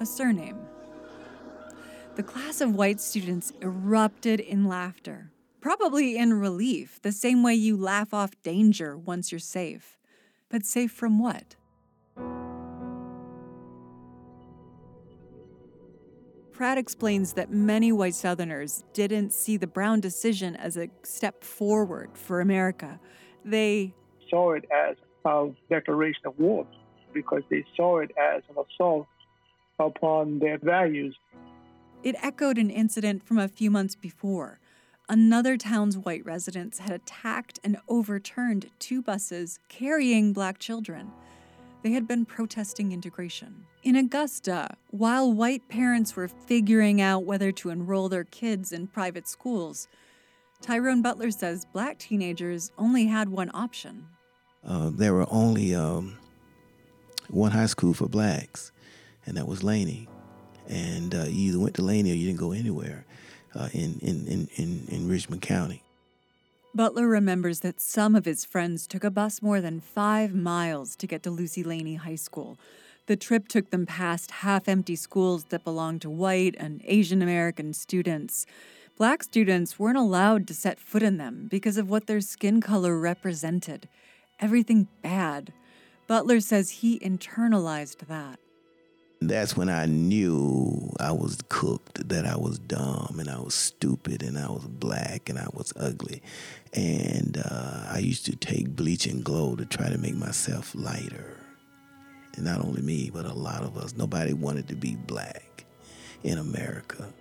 a 0.00 0.04
surname. 0.04 0.58
The 2.16 2.22
class 2.22 2.60
of 2.60 2.76
white 2.76 3.00
students 3.00 3.52
erupted 3.60 4.38
in 4.38 4.68
laughter, 4.68 5.32
probably 5.60 6.16
in 6.16 6.32
relief, 6.34 7.02
the 7.02 7.10
same 7.10 7.42
way 7.42 7.54
you 7.54 7.76
laugh 7.76 8.14
off 8.14 8.40
danger 8.44 8.96
once 8.96 9.32
you're 9.32 9.40
safe. 9.40 9.98
But 10.48 10.64
safe 10.64 10.92
from 10.92 11.18
what? 11.18 11.56
Pratt 16.52 16.78
explains 16.78 17.32
that 17.32 17.50
many 17.50 17.90
white 17.90 18.14
Southerners 18.14 18.84
didn't 18.92 19.32
see 19.32 19.56
the 19.56 19.66
Brown 19.66 19.98
decision 19.98 20.54
as 20.54 20.76
a 20.76 20.88
step 21.02 21.42
forward 21.42 22.10
for 22.14 22.40
America. 22.40 23.00
They 23.44 23.92
saw 24.30 24.52
it 24.52 24.64
as 24.72 24.94
a 25.24 25.48
declaration 25.68 26.26
of 26.26 26.38
war 26.38 26.64
because 27.12 27.42
they 27.50 27.64
saw 27.76 27.98
it 27.98 28.12
as 28.16 28.44
an 28.48 28.54
assault 28.54 29.08
upon 29.80 30.38
their 30.38 30.58
values 30.58 31.16
it 32.04 32.14
echoed 32.22 32.58
an 32.58 32.70
incident 32.70 33.26
from 33.26 33.38
a 33.38 33.48
few 33.48 33.70
months 33.70 33.96
before. 33.96 34.60
Another 35.08 35.56
town's 35.56 35.98
white 35.98 36.24
residents 36.24 36.78
had 36.78 36.92
attacked 36.92 37.58
and 37.64 37.78
overturned 37.88 38.70
two 38.78 39.02
buses 39.02 39.58
carrying 39.68 40.32
black 40.32 40.58
children. 40.58 41.10
They 41.82 41.92
had 41.92 42.06
been 42.06 42.26
protesting 42.26 42.92
integration. 42.92 43.66
In 43.82 43.96
Augusta, 43.96 44.76
while 44.90 45.32
white 45.32 45.68
parents 45.68 46.14
were 46.14 46.28
figuring 46.28 47.00
out 47.00 47.24
whether 47.24 47.52
to 47.52 47.70
enroll 47.70 48.08
their 48.08 48.24
kids 48.24 48.72
in 48.72 48.86
private 48.86 49.26
schools, 49.26 49.88
Tyrone 50.60 51.02
Butler 51.02 51.30
says 51.30 51.66
black 51.72 51.98
teenagers 51.98 52.70
only 52.78 53.06
had 53.06 53.28
one 53.28 53.50
option. 53.52 54.06
Uh, 54.66 54.90
there 54.92 55.12
were 55.12 55.26
only 55.30 55.74
um, 55.74 56.16
one 57.28 57.50
high 57.50 57.66
school 57.66 57.92
for 57.92 58.08
blacks, 58.08 58.72
and 59.26 59.36
that 59.36 59.46
was 59.46 59.62
Laney 59.62 60.08
and 60.68 61.14
uh, 61.14 61.24
you 61.24 61.48
either 61.48 61.58
went 61.58 61.74
to 61.76 61.82
Laney 61.82 62.10
or 62.12 62.14
you 62.14 62.26
didn't 62.26 62.40
go 62.40 62.52
anywhere 62.52 63.04
uh, 63.54 63.68
in, 63.72 63.98
in, 64.00 64.26
in, 64.26 64.48
in, 64.56 64.86
in 64.88 65.08
Richmond 65.08 65.42
County. 65.42 65.82
Butler 66.74 67.06
remembers 67.06 67.60
that 67.60 67.80
some 67.80 68.16
of 68.16 68.24
his 68.24 68.44
friends 68.44 68.86
took 68.86 69.04
a 69.04 69.10
bus 69.10 69.40
more 69.40 69.60
than 69.60 69.80
five 69.80 70.34
miles 70.34 70.96
to 70.96 71.06
get 71.06 71.22
to 71.22 71.30
Lucy 71.30 71.62
Laney 71.62 71.94
High 71.94 72.16
School. 72.16 72.58
The 73.06 73.16
trip 73.16 73.48
took 73.48 73.70
them 73.70 73.86
past 73.86 74.30
half 74.30 74.68
empty 74.68 74.96
schools 74.96 75.44
that 75.50 75.62
belonged 75.62 76.02
to 76.02 76.10
white 76.10 76.56
and 76.58 76.80
Asian 76.84 77.22
American 77.22 77.74
students. 77.74 78.46
Black 78.96 79.22
students 79.22 79.78
weren't 79.78 79.98
allowed 79.98 80.46
to 80.48 80.54
set 80.54 80.80
foot 80.80 81.02
in 81.02 81.16
them 81.18 81.46
because 81.50 81.76
of 81.76 81.88
what 81.90 82.06
their 82.06 82.20
skin 82.20 82.60
color 82.60 82.98
represented. 82.98 83.88
everything 84.40 84.88
bad. 85.02 85.52
Butler 86.06 86.40
says 86.40 86.70
he 86.70 86.98
internalized 86.98 88.06
that. 88.08 88.38
That's 89.28 89.56
when 89.56 89.68
I 89.68 89.86
knew 89.86 90.92
I 91.00 91.12
was 91.12 91.38
cooked, 91.48 92.08
that 92.08 92.26
I 92.26 92.36
was 92.36 92.58
dumb 92.58 93.16
and 93.18 93.28
I 93.28 93.38
was 93.38 93.54
stupid 93.54 94.22
and 94.22 94.38
I 94.38 94.48
was 94.48 94.64
black 94.66 95.28
and 95.28 95.38
I 95.38 95.48
was 95.52 95.72
ugly. 95.76 96.22
And 96.72 97.42
uh, 97.44 97.86
I 97.90 97.98
used 97.98 98.26
to 98.26 98.36
take 98.36 98.76
bleach 98.76 99.06
and 99.06 99.24
glow 99.24 99.56
to 99.56 99.64
try 99.64 99.88
to 99.88 99.98
make 99.98 100.16
myself 100.16 100.74
lighter. 100.74 101.38
And 102.36 102.44
not 102.44 102.64
only 102.64 102.82
me, 102.82 103.10
but 103.12 103.24
a 103.24 103.32
lot 103.32 103.62
of 103.62 103.76
us. 103.76 103.94
Nobody 103.96 104.32
wanted 104.32 104.68
to 104.68 104.74
be 104.74 104.96
black 104.96 105.64
in 106.22 106.38
America. 106.38 107.12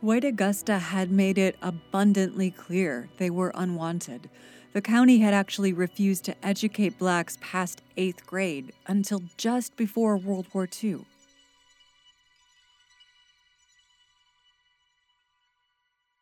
White 0.00 0.24
Augusta 0.24 0.78
had 0.78 1.10
made 1.10 1.38
it 1.38 1.56
abundantly 1.62 2.50
clear 2.50 3.08
they 3.16 3.30
were 3.30 3.52
unwanted. 3.54 4.28
The 4.76 4.82
county 4.82 5.20
had 5.20 5.32
actually 5.32 5.72
refused 5.72 6.26
to 6.26 6.34
educate 6.46 6.98
blacks 6.98 7.38
past 7.40 7.80
eighth 7.96 8.26
grade 8.26 8.74
until 8.86 9.22
just 9.38 9.74
before 9.74 10.18
World 10.18 10.48
War 10.52 10.68
II. 10.84 11.06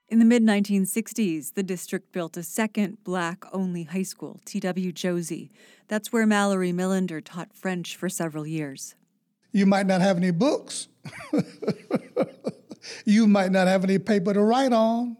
In 0.08 0.20
the 0.20 0.24
mid 0.24 0.44
1960s, 0.44 1.54
the 1.54 1.64
district 1.64 2.12
built 2.12 2.36
a 2.36 2.44
second 2.44 3.02
black 3.02 3.42
only 3.52 3.82
high 3.82 4.04
school, 4.04 4.38
T.W. 4.44 4.92
Josey. 4.92 5.50
That's 5.88 6.12
where 6.12 6.24
Mallory 6.24 6.72
Millender 6.72 7.20
taught 7.24 7.52
French 7.56 7.96
for 7.96 8.08
several 8.08 8.46
years. 8.46 8.94
You 9.50 9.66
might 9.66 9.86
not 9.86 10.00
have 10.00 10.16
any 10.16 10.30
books. 10.30 10.86
you 13.04 13.26
might 13.26 13.50
not 13.50 13.66
have 13.66 13.82
any 13.82 13.98
paper 13.98 14.32
to 14.32 14.40
write 14.40 14.72
on. 14.72 15.16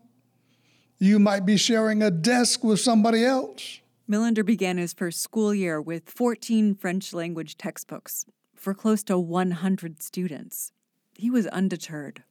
You 0.98 1.18
might 1.18 1.44
be 1.44 1.56
sharing 1.56 2.02
a 2.02 2.10
desk 2.10 2.62
with 2.62 2.80
somebody 2.80 3.24
else. 3.24 3.80
Millender 4.08 4.44
began 4.44 4.76
his 4.78 4.92
first 4.92 5.20
school 5.20 5.54
year 5.54 5.80
with 5.80 6.08
14 6.10 6.74
French 6.74 7.12
language 7.12 7.56
textbooks 7.56 8.26
for 8.54 8.74
close 8.74 9.02
to 9.04 9.18
100 9.18 10.02
students. 10.02 10.72
He 11.14 11.30
was 11.30 11.46
undeterred. 11.48 12.22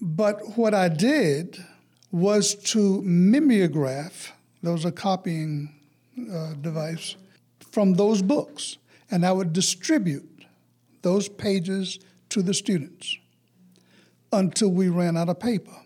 But 0.00 0.56
what 0.56 0.74
I 0.74 0.88
did 0.88 1.64
was 2.10 2.54
to 2.54 3.00
mimeograph, 3.02 4.32
that 4.62 4.72
was 4.72 4.84
a 4.84 4.92
copying 4.92 5.74
uh, 6.32 6.54
device, 6.54 7.16
from 7.70 7.94
those 7.94 8.20
books. 8.20 8.76
And 9.10 9.24
I 9.24 9.32
would 9.32 9.52
distribute 9.52 10.44
those 11.02 11.28
pages 11.28 11.98
to 12.30 12.42
the 12.42 12.54
students 12.54 13.16
until 14.32 14.70
we 14.70 14.88
ran 14.88 15.16
out 15.16 15.28
of 15.28 15.40
paper. 15.40 15.76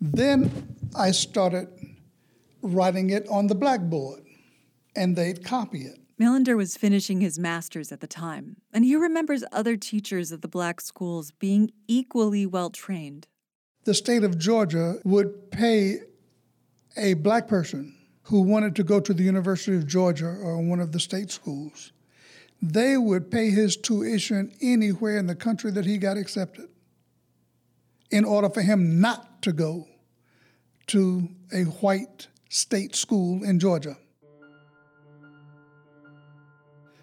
Then 0.00 0.73
I 0.94 1.10
started 1.10 1.68
writing 2.62 3.10
it 3.10 3.26
on 3.28 3.48
the 3.48 3.54
blackboard, 3.54 4.22
and 4.94 5.16
they'd 5.16 5.44
copy 5.44 5.82
it. 5.82 5.98
Millender 6.20 6.56
was 6.56 6.76
finishing 6.76 7.20
his 7.20 7.38
master's 7.38 7.90
at 7.90 8.00
the 8.00 8.06
time, 8.06 8.56
and 8.72 8.84
he 8.84 8.94
remembers 8.94 9.42
other 9.50 9.76
teachers 9.76 10.30
at 10.30 10.42
the 10.42 10.48
black 10.48 10.80
schools 10.80 11.32
being 11.32 11.72
equally 11.88 12.46
well 12.46 12.70
trained. 12.70 13.26
The 13.84 13.94
state 13.94 14.22
of 14.22 14.38
Georgia 14.38 14.96
would 15.04 15.50
pay 15.50 15.98
a 16.96 17.14
black 17.14 17.48
person 17.48 17.96
who 18.24 18.40
wanted 18.40 18.76
to 18.76 18.84
go 18.84 19.00
to 19.00 19.12
the 19.12 19.22
University 19.22 19.76
of 19.76 19.86
Georgia 19.86 20.26
or 20.26 20.62
one 20.62 20.80
of 20.80 20.92
the 20.92 21.00
state 21.00 21.30
schools, 21.30 21.92
they 22.62 22.96
would 22.96 23.30
pay 23.30 23.50
his 23.50 23.76
tuition 23.76 24.52
anywhere 24.62 25.18
in 25.18 25.26
the 25.26 25.34
country 25.34 25.70
that 25.72 25.84
he 25.84 25.98
got 25.98 26.16
accepted 26.16 26.68
in 28.10 28.24
order 28.24 28.48
for 28.48 28.62
him 28.62 29.00
not 29.00 29.42
to 29.42 29.52
go 29.52 29.86
to 30.88 31.28
a 31.52 31.64
white 31.64 32.28
state 32.48 32.94
school 32.94 33.42
in 33.42 33.58
Georgia. 33.58 33.96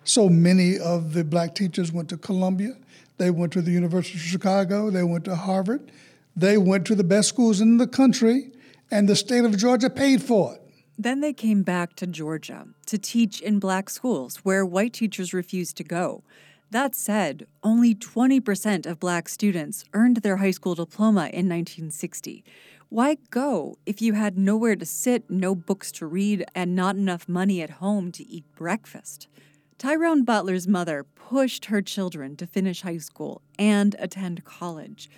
So 0.04 0.30
many 0.30 0.80
of 0.80 1.14
the 1.14 1.24
black 1.24 1.56
teachers 1.56 1.92
went 1.92 2.10
to 2.10 2.18
Columbia, 2.18 2.76
they 3.18 3.30
went 3.30 3.54
to 3.54 3.62
the 3.62 3.72
University 3.72 4.18
of 4.18 4.24
Chicago, 4.24 4.90
they 4.90 5.04
went 5.04 5.26
to 5.26 5.36
Harvard, 5.36 5.92
they 6.36 6.58
went 6.58 6.88
to 6.88 6.96
the 6.96 7.04
best 7.04 7.30
schools 7.30 7.62
in 7.62 7.78
the 7.78 7.88
country, 7.88 8.52
and 8.90 9.08
the 9.08 9.16
state 9.16 9.46
of 9.46 9.56
Georgia 9.58 9.90
paid 9.90 10.24
for 10.24 10.56
it. 10.56 10.62
Then 10.98 11.22
they 11.22 11.34
came 11.34 11.64
back 11.64 11.96
to 11.96 12.08
Georgia 12.08 12.68
to 12.86 12.98
teach 12.98 13.42
in 13.42 13.60
black 13.60 13.90
schools 13.90 14.38
where 14.38 14.66
white 14.66 14.94
teachers 14.94 15.34
refused 15.34 15.78
to 15.78 15.84
go. 15.84 16.24
That 16.72 16.96
said, 16.96 17.48
only 17.64 17.94
20% 17.94 18.86
of 18.86 19.00
black 19.00 19.28
students 19.28 19.84
earned 19.94 20.18
their 20.18 20.38
high 20.38 20.52
school 20.52 20.76
diploma 20.76 21.22
in 21.34 21.50
1960. 21.50 22.44
Why 22.92 23.16
go 23.30 23.78
if 23.86 24.02
you 24.02 24.16
had 24.16 24.38
nowhere 24.38 24.76
to 24.76 24.86
sit, 24.86 25.30
no 25.30 25.56
books 25.56 25.94
to 25.94 26.06
read, 26.06 26.44
and 26.54 26.76
not 26.76 26.98
enough 26.98 27.30
money 27.30 27.62
at 27.62 27.80
home 27.80 28.12
to 28.12 28.28
eat 28.28 28.44
breakfast? 28.54 29.30
Tyrone 29.78 30.26
Butler's 30.26 30.68
mother 30.68 31.06
pushed 31.06 31.68
her 31.68 31.82
children 31.82 32.36
to 32.36 32.46
finish 32.46 32.82
high 32.82 32.98
school 32.98 33.42
and 33.58 33.96
attend 33.98 34.44
college. 34.44 35.10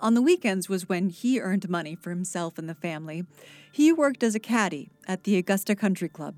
On 0.00 0.14
the 0.14 0.22
weekends 0.22 0.68
was 0.68 0.88
when 0.88 1.08
he 1.08 1.40
earned 1.40 1.68
money 1.68 1.96
for 1.96 2.10
himself 2.10 2.56
and 2.56 2.68
the 2.68 2.74
family. 2.76 3.26
He 3.72 3.92
worked 3.92 4.22
as 4.22 4.36
a 4.36 4.40
caddy 4.40 4.88
at 5.08 5.24
the 5.24 5.36
Augusta 5.38 5.74
Country 5.74 6.08
Club. 6.08 6.36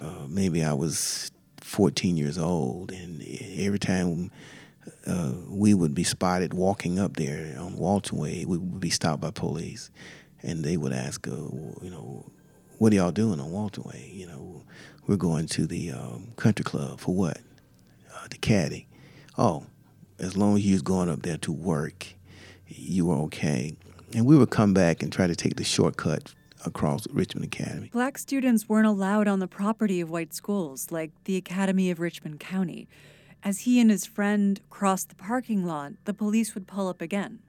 Uh, 0.00 0.28
maybe 0.28 0.62
I 0.62 0.72
was 0.72 1.32
14 1.62 2.16
years 2.16 2.38
old, 2.38 2.92
and 2.92 3.20
every 3.58 3.80
time 3.80 4.30
uh, 5.06 5.32
we 5.48 5.74
would 5.74 5.94
be 5.94 6.04
spotted 6.04 6.54
walking 6.54 6.98
up 6.98 7.16
there 7.16 7.56
on 7.58 7.76
Walton 7.76 8.18
Way, 8.18 8.44
we 8.46 8.58
would 8.58 8.80
be 8.80 8.90
stopped 8.90 9.20
by 9.20 9.30
police, 9.30 9.90
and 10.42 10.64
they 10.64 10.76
would 10.76 10.92
ask, 10.92 11.26
uh, 11.26 11.30
you 11.30 11.90
know, 11.90 12.30
what 12.78 12.92
are 12.92 12.96
y'all 12.96 13.12
doing 13.12 13.40
on 13.40 13.50
Walton 13.50 13.84
Way? 13.84 14.10
You 14.12 14.26
know, 14.26 14.64
we're 15.06 15.16
going 15.16 15.46
to 15.48 15.66
the 15.66 15.92
um, 15.92 16.32
country 16.36 16.64
club 16.64 17.00
for 17.00 17.14
what? 17.14 17.38
Uh, 18.14 18.26
the 18.30 18.38
caddy. 18.38 18.88
Oh, 19.38 19.66
as 20.18 20.36
long 20.36 20.56
as 20.56 20.66
you 20.66 20.74
was 20.74 20.82
going 20.82 21.08
up 21.08 21.22
there 21.22 21.38
to 21.38 21.52
work, 21.52 22.06
you 22.66 23.06
were 23.06 23.16
okay. 23.16 23.76
And 24.14 24.26
we 24.26 24.36
would 24.36 24.50
come 24.50 24.74
back 24.74 25.02
and 25.02 25.12
try 25.12 25.26
to 25.26 25.34
take 25.34 25.56
the 25.56 25.64
shortcut 25.64 26.34
across 26.64 27.06
Richmond 27.08 27.46
Academy. 27.46 27.90
Black 27.92 28.18
students 28.18 28.68
weren't 28.68 28.86
allowed 28.86 29.26
on 29.26 29.40
the 29.40 29.48
property 29.48 30.00
of 30.00 30.10
white 30.10 30.34
schools, 30.34 30.90
like 30.90 31.10
the 31.24 31.36
Academy 31.36 31.90
of 31.90 31.98
Richmond 31.98 32.40
County. 32.40 32.88
As 33.44 33.60
he 33.60 33.80
and 33.80 33.90
his 33.90 34.06
friend 34.06 34.60
crossed 34.70 35.08
the 35.08 35.14
parking 35.16 35.64
lot, 35.66 35.92
the 36.04 36.14
police 36.14 36.54
would 36.54 36.66
pull 36.66 36.88
up 36.88 37.00
again. 37.00 37.40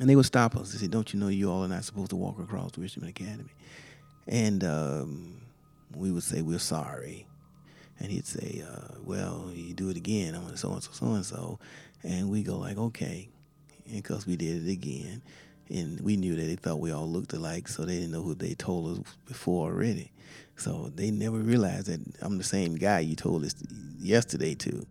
And 0.00 0.08
they 0.08 0.16
would 0.16 0.26
stop 0.26 0.56
us. 0.56 0.72
They 0.72 0.78
said, 0.78 0.90
Don't 0.90 1.12
you 1.12 1.20
know 1.20 1.28
you 1.28 1.50
all 1.50 1.64
are 1.64 1.68
not 1.68 1.84
supposed 1.84 2.10
to 2.10 2.16
walk 2.16 2.38
across 2.38 2.76
Richmond 2.76 3.10
Academy? 3.10 3.52
And 4.26 4.62
um, 4.64 5.40
we 5.94 6.10
would 6.10 6.22
say, 6.22 6.42
We're 6.42 6.58
sorry. 6.58 7.26
And 8.00 8.10
he'd 8.10 8.26
say, 8.26 8.62
uh, 8.68 8.94
Well, 9.04 9.50
you 9.54 9.74
do 9.74 9.90
it 9.90 9.96
again. 9.96 10.34
I'm 10.34 10.56
so 10.56 10.72
and 10.72 10.82
so, 10.82 10.90
so 10.92 11.06
and 11.06 11.24
so. 11.24 11.58
And 12.02 12.30
we 12.30 12.42
go, 12.42 12.58
like, 12.58 12.78
Okay. 12.78 13.28
Because 13.90 14.26
we 14.26 14.36
did 14.36 14.66
it 14.66 14.70
again 14.70 15.22
and 15.70 16.00
we 16.00 16.16
knew 16.16 16.34
that 16.34 16.42
they 16.42 16.56
thought 16.56 16.80
we 16.80 16.92
all 16.92 17.08
looked 17.08 17.32
alike, 17.32 17.68
so 17.68 17.84
they 17.84 17.96
didn't 17.96 18.12
know 18.12 18.22
who 18.22 18.34
they 18.34 18.54
told 18.54 18.98
us 18.98 19.14
before 19.26 19.70
already. 19.70 20.12
So 20.56 20.90
they 20.94 21.10
never 21.10 21.38
realized 21.38 21.86
that 21.86 22.00
I'm 22.20 22.38
the 22.38 22.44
same 22.44 22.76
guy 22.76 23.00
you 23.00 23.16
told 23.16 23.44
us 23.44 23.54
yesterday 23.98 24.54
to. 24.56 24.86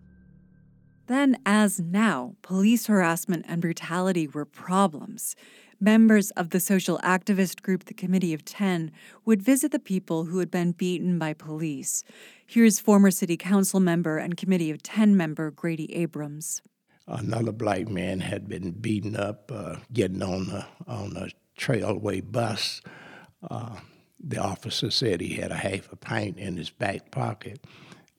Then, 1.08 1.38
as 1.46 1.80
now, 1.80 2.36
police 2.42 2.88
harassment 2.88 3.46
and 3.48 3.62
brutality 3.62 4.28
were 4.28 4.46
problems. 4.46 5.36
Members 5.80 6.32
of 6.32 6.50
the 6.52 6.60
social 6.60 7.00
activist 7.00 7.62
group, 7.62 7.86
the 7.86 7.94
Committee 7.94 8.34
of 8.34 8.46
Ten, 8.46 8.92
would 9.26 9.42
visit 9.42 9.72
the 9.72 9.80
people 9.80 10.26
who 10.26 10.40
had 10.40 10.50
been 10.50 10.72
beaten 10.72 11.20
by 11.20 11.34
police. 11.34 12.04
Here's 12.46 12.80
former 12.80 13.12
City 13.12 13.38
Council 13.38 13.80
member 13.80 14.18
and 14.18 14.38
Committee 14.38 14.72
of 14.72 14.82
Ten 14.84 15.16
member 15.18 15.52
Grady 15.52 15.94
Abrams 15.96 16.62
another 17.08 17.52
black 17.52 17.88
man 17.88 18.20
had 18.20 18.48
been 18.48 18.72
beaten 18.72 19.16
up 19.16 19.52
uh, 19.54 19.78
getting 19.94 20.22
on 20.22 20.50
a, 20.50 20.68
on 20.88 21.16
a 21.16 21.30
trailway 21.60 22.22
bus. 22.30 22.82
Uh, 23.50 23.78
the 24.20 24.38
officer 24.38 24.92
said 24.92 25.22
he 25.22 25.36
had 25.36 25.52
a 25.52 25.56
half 25.56 25.92
a 25.92 25.96
pint 25.96 26.38
in 26.38 26.58
his 26.58 26.70
back 26.70 27.12
pocket, 27.12 27.64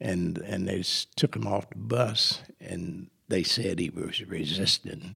and 0.00 0.38
and 0.38 0.68
they 0.68 0.82
took 1.16 1.36
him 1.36 1.46
off 1.46 1.70
the 1.70 1.76
bus, 1.76 2.42
and 2.60 3.10
they 3.28 3.42
said 3.42 3.78
he 3.78 3.90
was 3.90 4.22
resisting. 4.26 5.14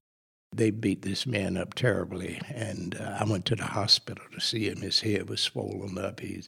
They 0.55 0.69
beat 0.69 1.01
this 1.01 1.25
man 1.25 1.57
up 1.57 1.73
terribly, 1.73 2.39
and 2.47 2.95
uh, 2.99 3.17
I 3.19 3.23
went 3.23 3.45
to 3.45 3.55
the 3.55 3.65
hospital 3.65 4.23
to 4.33 4.39
see 4.39 4.69
him. 4.69 4.81
His 4.81 5.01
head 5.01 5.27
was 5.27 5.41
swollen 5.41 5.97
up. 5.97 6.19
He's 6.19 6.47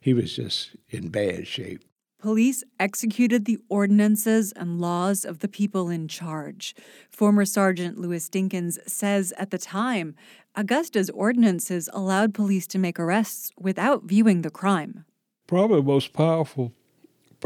he 0.00 0.12
was 0.12 0.36
just 0.36 0.76
in 0.90 1.08
bad 1.08 1.46
shape. 1.46 1.82
Police 2.18 2.64
executed 2.80 3.44
the 3.44 3.58
ordinances 3.68 4.50
and 4.52 4.80
laws 4.80 5.24
of 5.24 5.40
the 5.40 5.48
people 5.48 5.90
in 5.90 6.08
charge. 6.08 6.74
Former 7.10 7.44
Sergeant 7.44 7.98
Louis 7.98 8.28
Dinkins 8.28 8.78
says 8.88 9.32
at 9.36 9.50
the 9.50 9.58
time, 9.58 10.14
Augusta's 10.56 11.10
ordinances 11.10 11.90
allowed 11.92 12.32
police 12.32 12.66
to 12.68 12.78
make 12.78 12.98
arrests 12.98 13.50
without 13.58 14.04
viewing 14.04 14.40
the 14.40 14.50
crime. 14.50 15.04
Probably 15.46 15.76
the 15.76 15.86
most 15.86 16.14
powerful 16.14 16.72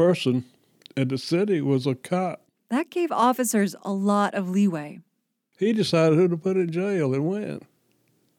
person 0.01 0.45
in 0.97 1.09
the 1.09 1.17
city 1.17 1.61
was 1.61 1.85
a 1.85 1.93
cop. 1.93 2.41
That 2.69 2.89
gave 2.89 3.11
officers 3.11 3.75
a 3.83 3.91
lot 3.91 4.33
of 4.33 4.49
leeway. 4.49 4.99
He 5.59 5.73
decided 5.73 6.17
who 6.17 6.27
to 6.27 6.37
put 6.37 6.57
in 6.57 6.71
jail 6.71 7.13
and 7.13 7.27
when. 7.27 7.59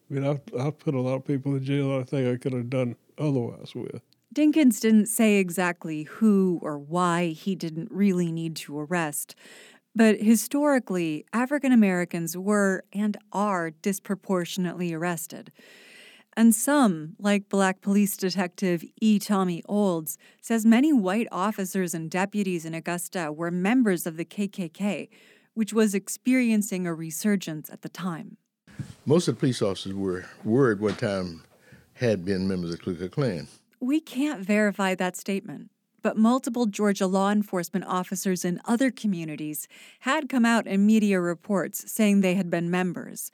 I 0.09 0.13
mean, 0.13 0.25
I, 0.25 0.61
I 0.61 0.71
put 0.71 0.93
a 0.93 0.99
lot 0.99 1.15
of 1.15 1.25
people 1.25 1.55
in 1.55 1.63
jail 1.63 1.97
I 1.97 2.03
think 2.03 2.27
I 2.27 2.37
could 2.37 2.51
have 2.51 2.69
done 2.69 2.97
otherwise 3.17 3.73
with. 3.73 4.01
Dinkins 4.35 4.81
didn't 4.81 5.05
say 5.05 5.35
exactly 5.35 6.03
who 6.03 6.59
or 6.61 6.77
why 6.77 7.27
he 7.27 7.55
didn't 7.55 7.89
really 7.91 8.31
need 8.31 8.55
to 8.57 8.79
arrest, 8.79 9.35
but 9.95 10.19
historically, 10.19 11.25
African 11.31 11.71
Americans 11.71 12.35
were 12.35 12.83
and 12.91 13.15
are 13.31 13.69
disproportionately 13.69 14.93
arrested. 14.93 15.51
And 16.35 16.55
some, 16.55 17.15
like 17.19 17.49
Black 17.49 17.81
Police 17.81 18.17
Detective 18.17 18.83
E. 18.99 19.19
Tommy 19.19 19.61
Olds, 19.67 20.17
says 20.41 20.65
many 20.65 20.91
white 20.91 21.27
officers 21.31 21.93
and 21.93 22.09
deputies 22.09 22.65
in 22.65 22.73
Augusta 22.73 23.31
were 23.31 23.51
members 23.51 24.07
of 24.07 24.17
the 24.17 24.25
KKK, 24.25 25.09
which 25.53 25.73
was 25.73 25.93
experiencing 25.93 26.87
a 26.87 26.93
resurgence 26.93 27.69
at 27.69 27.83
the 27.83 27.89
time. 27.89 28.37
Most 29.05 29.27
of 29.27 29.35
the 29.35 29.39
police 29.39 29.61
officers 29.61 29.93
were, 29.93 30.25
were 30.43 30.71
at 30.71 30.79
one 30.79 30.95
time, 30.95 31.43
had 31.93 32.25
been 32.25 32.47
members 32.47 32.73
of 32.73 32.79
the 32.79 32.83
Ku 32.83 32.95
Klux 32.95 33.13
Klan. 33.13 33.47
We 33.79 33.99
can't 33.99 34.41
verify 34.41 34.95
that 34.95 35.15
statement, 35.15 35.69
but 36.01 36.17
multiple 36.17 36.65
Georgia 36.65 37.05
law 37.05 37.31
enforcement 37.31 37.85
officers 37.85 38.43
in 38.43 38.59
other 38.65 38.89
communities 38.89 39.67
had 39.99 40.29
come 40.29 40.45
out 40.45 40.65
in 40.65 40.85
media 40.85 41.19
reports 41.19 41.91
saying 41.91 42.21
they 42.21 42.33
had 42.33 42.49
been 42.49 42.71
members. 42.71 43.31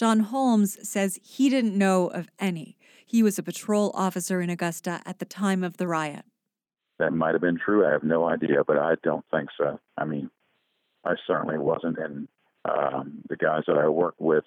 John 0.00 0.20
Holmes 0.20 0.78
says 0.88 1.18
he 1.22 1.50
didn't 1.50 1.76
know 1.76 2.06
of 2.06 2.30
any. 2.38 2.78
He 3.04 3.22
was 3.22 3.38
a 3.38 3.42
patrol 3.42 3.90
officer 3.92 4.40
in 4.40 4.48
Augusta 4.48 5.02
at 5.04 5.18
the 5.18 5.26
time 5.26 5.62
of 5.62 5.76
the 5.76 5.86
riot. 5.86 6.24
That 6.98 7.12
might 7.12 7.34
have 7.34 7.42
been 7.42 7.58
true. 7.62 7.86
I 7.86 7.92
have 7.92 8.02
no 8.02 8.26
idea, 8.26 8.64
but 8.66 8.78
I 8.78 8.94
don't 9.02 9.26
think 9.30 9.50
so. 9.58 9.78
I 9.98 10.06
mean, 10.06 10.30
I 11.04 11.16
certainly 11.26 11.58
wasn't. 11.58 11.98
And 11.98 12.28
um, 12.64 13.18
the 13.28 13.36
guys 13.36 13.64
that 13.66 13.76
I 13.76 13.88
worked 13.88 14.22
with, 14.22 14.44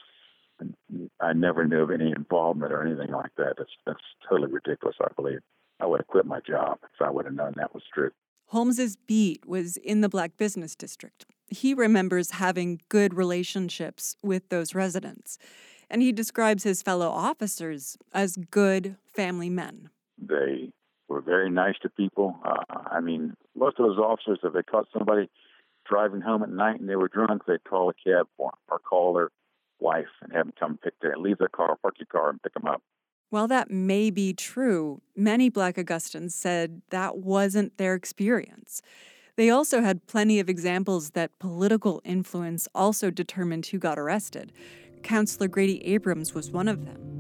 I 1.22 1.34
never 1.34 1.68
knew 1.68 1.84
of 1.84 1.92
any 1.92 2.12
involvement 2.12 2.74
or 2.74 2.84
anything 2.84 3.12
like 3.12 3.36
that. 3.38 3.54
That's 3.56 3.70
that's 3.86 4.02
totally 4.28 4.52
ridiculous. 4.52 4.96
I 5.00 5.14
believe 5.16 5.42
I 5.80 5.86
would 5.86 6.00
have 6.00 6.08
quit 6.08 6.26
my 6.26 6.40
job 6.40 6.80
if 6.82 7.00
I 7.00 7.12
would 7.12 7.26
have 7.26 7.34
known 7.36 7.54
that 7.58 7.76
was 7.76 7.84
true. 7.94 8.10
Holmes's 8.48 8.96
beat 8.96 9.46
was 9.46 9.78
in 9.78 10.02
the 10.02 10.10
black 10.10 10.36
business 10.36 10.76
district. 10.76 11.28
He 11.54 11.74
remembers 11.74 12.32
having 12.32 12.82
good 12.90 13.14
relationships 13.14 14.16
with 14.24 14.50
those 14.50 14.74
residents, 14.74 15.38
and 15.90 16.02
he 16.02 16.12
describes 16.12 16.64
his 16.64 16.82
fellow 16.82 17.10
officers 17.10 17.98
as 18.14 18.38
good 18.50 18.98
family 19.14 19.50
men. 19.50 19.90
They 20.18 20.72
were 21.08 21.22
very 21.22 21.50
nice 21.50 21.76
to 21.84 21.90
people. 21.90 22.40
Uh, 22.44 22.80
I 22.92 23.00
mean, 23.02 23.36
most 23.56 23.80
of 23.80 23.86
those 23.86 24.00
officers, 24.00 24.40
if 24.44 24.54
they 24.54 24.64
caught 24.64 24.88
somebody 24.92 25.30
driving 25.86 26.22
home 26.22 26.44
at 26.44 26.50
night 26.50 26.80
and 26.80 26.90
they 26.90 26.96
were 26.96 27.08
drunk, 27.08 27.44
they'd 27.46 27.64
call 27.64 27.90
a 27.90 27.94
cab 27.94 28.28
for 28.38 28.52
them 28.52 28.60
or 28.70 28.80
call 28.80 29.14
their 29.14 29.30
wife 29.80 30.08
and 30.22 30.32
have 30.34 30.46
them 30.46 30.54
come 30.60 30.80
pick 30.84 30.94
their, 31.02 31.18
leave 31.18 31.38
their 31.38 31.50
car, 31.50 31.76
park 31.82 31.96
your 32.00 32.08
car, 32.08 32.30
and 32.30 32.42
pick 32.42 32.54
them 32.54 32.66
up. 32.66 32.82
While 33.30 33.48
that 33.48 33.70
may 33.72 34.10
be 34.10 34.34
true, 34.34 35.02
many 35.16 35.50
Black 35.50 35.78
Augustans 35.78 36.36
said 36.36 36.82
that 36.90 37.18
wasn't 37.18 37.78
their 37.78 37.96
experience. 37.96 38.82
They 39.36 39.50
also 39.50 39.82
had 39.82 40.06
plenty 40.06 40.40
of 40.40 40.50
examples 40.50 41.12
that 41.12 41.40
political 41.40 42.02
influence 42.06 42.68
also 42.76 43.10
determined 43.10 43.66
who 43.66 43.80
got 43.80 43.98
arrested. 43.98 44.52
Counselor 45.02 45.48
Grady 45.48 45.84
Abrams 45.86 46.34
was 46.34 46.52
one 46.52 46.68
of 46.68 46.86
them. 46.86 47.14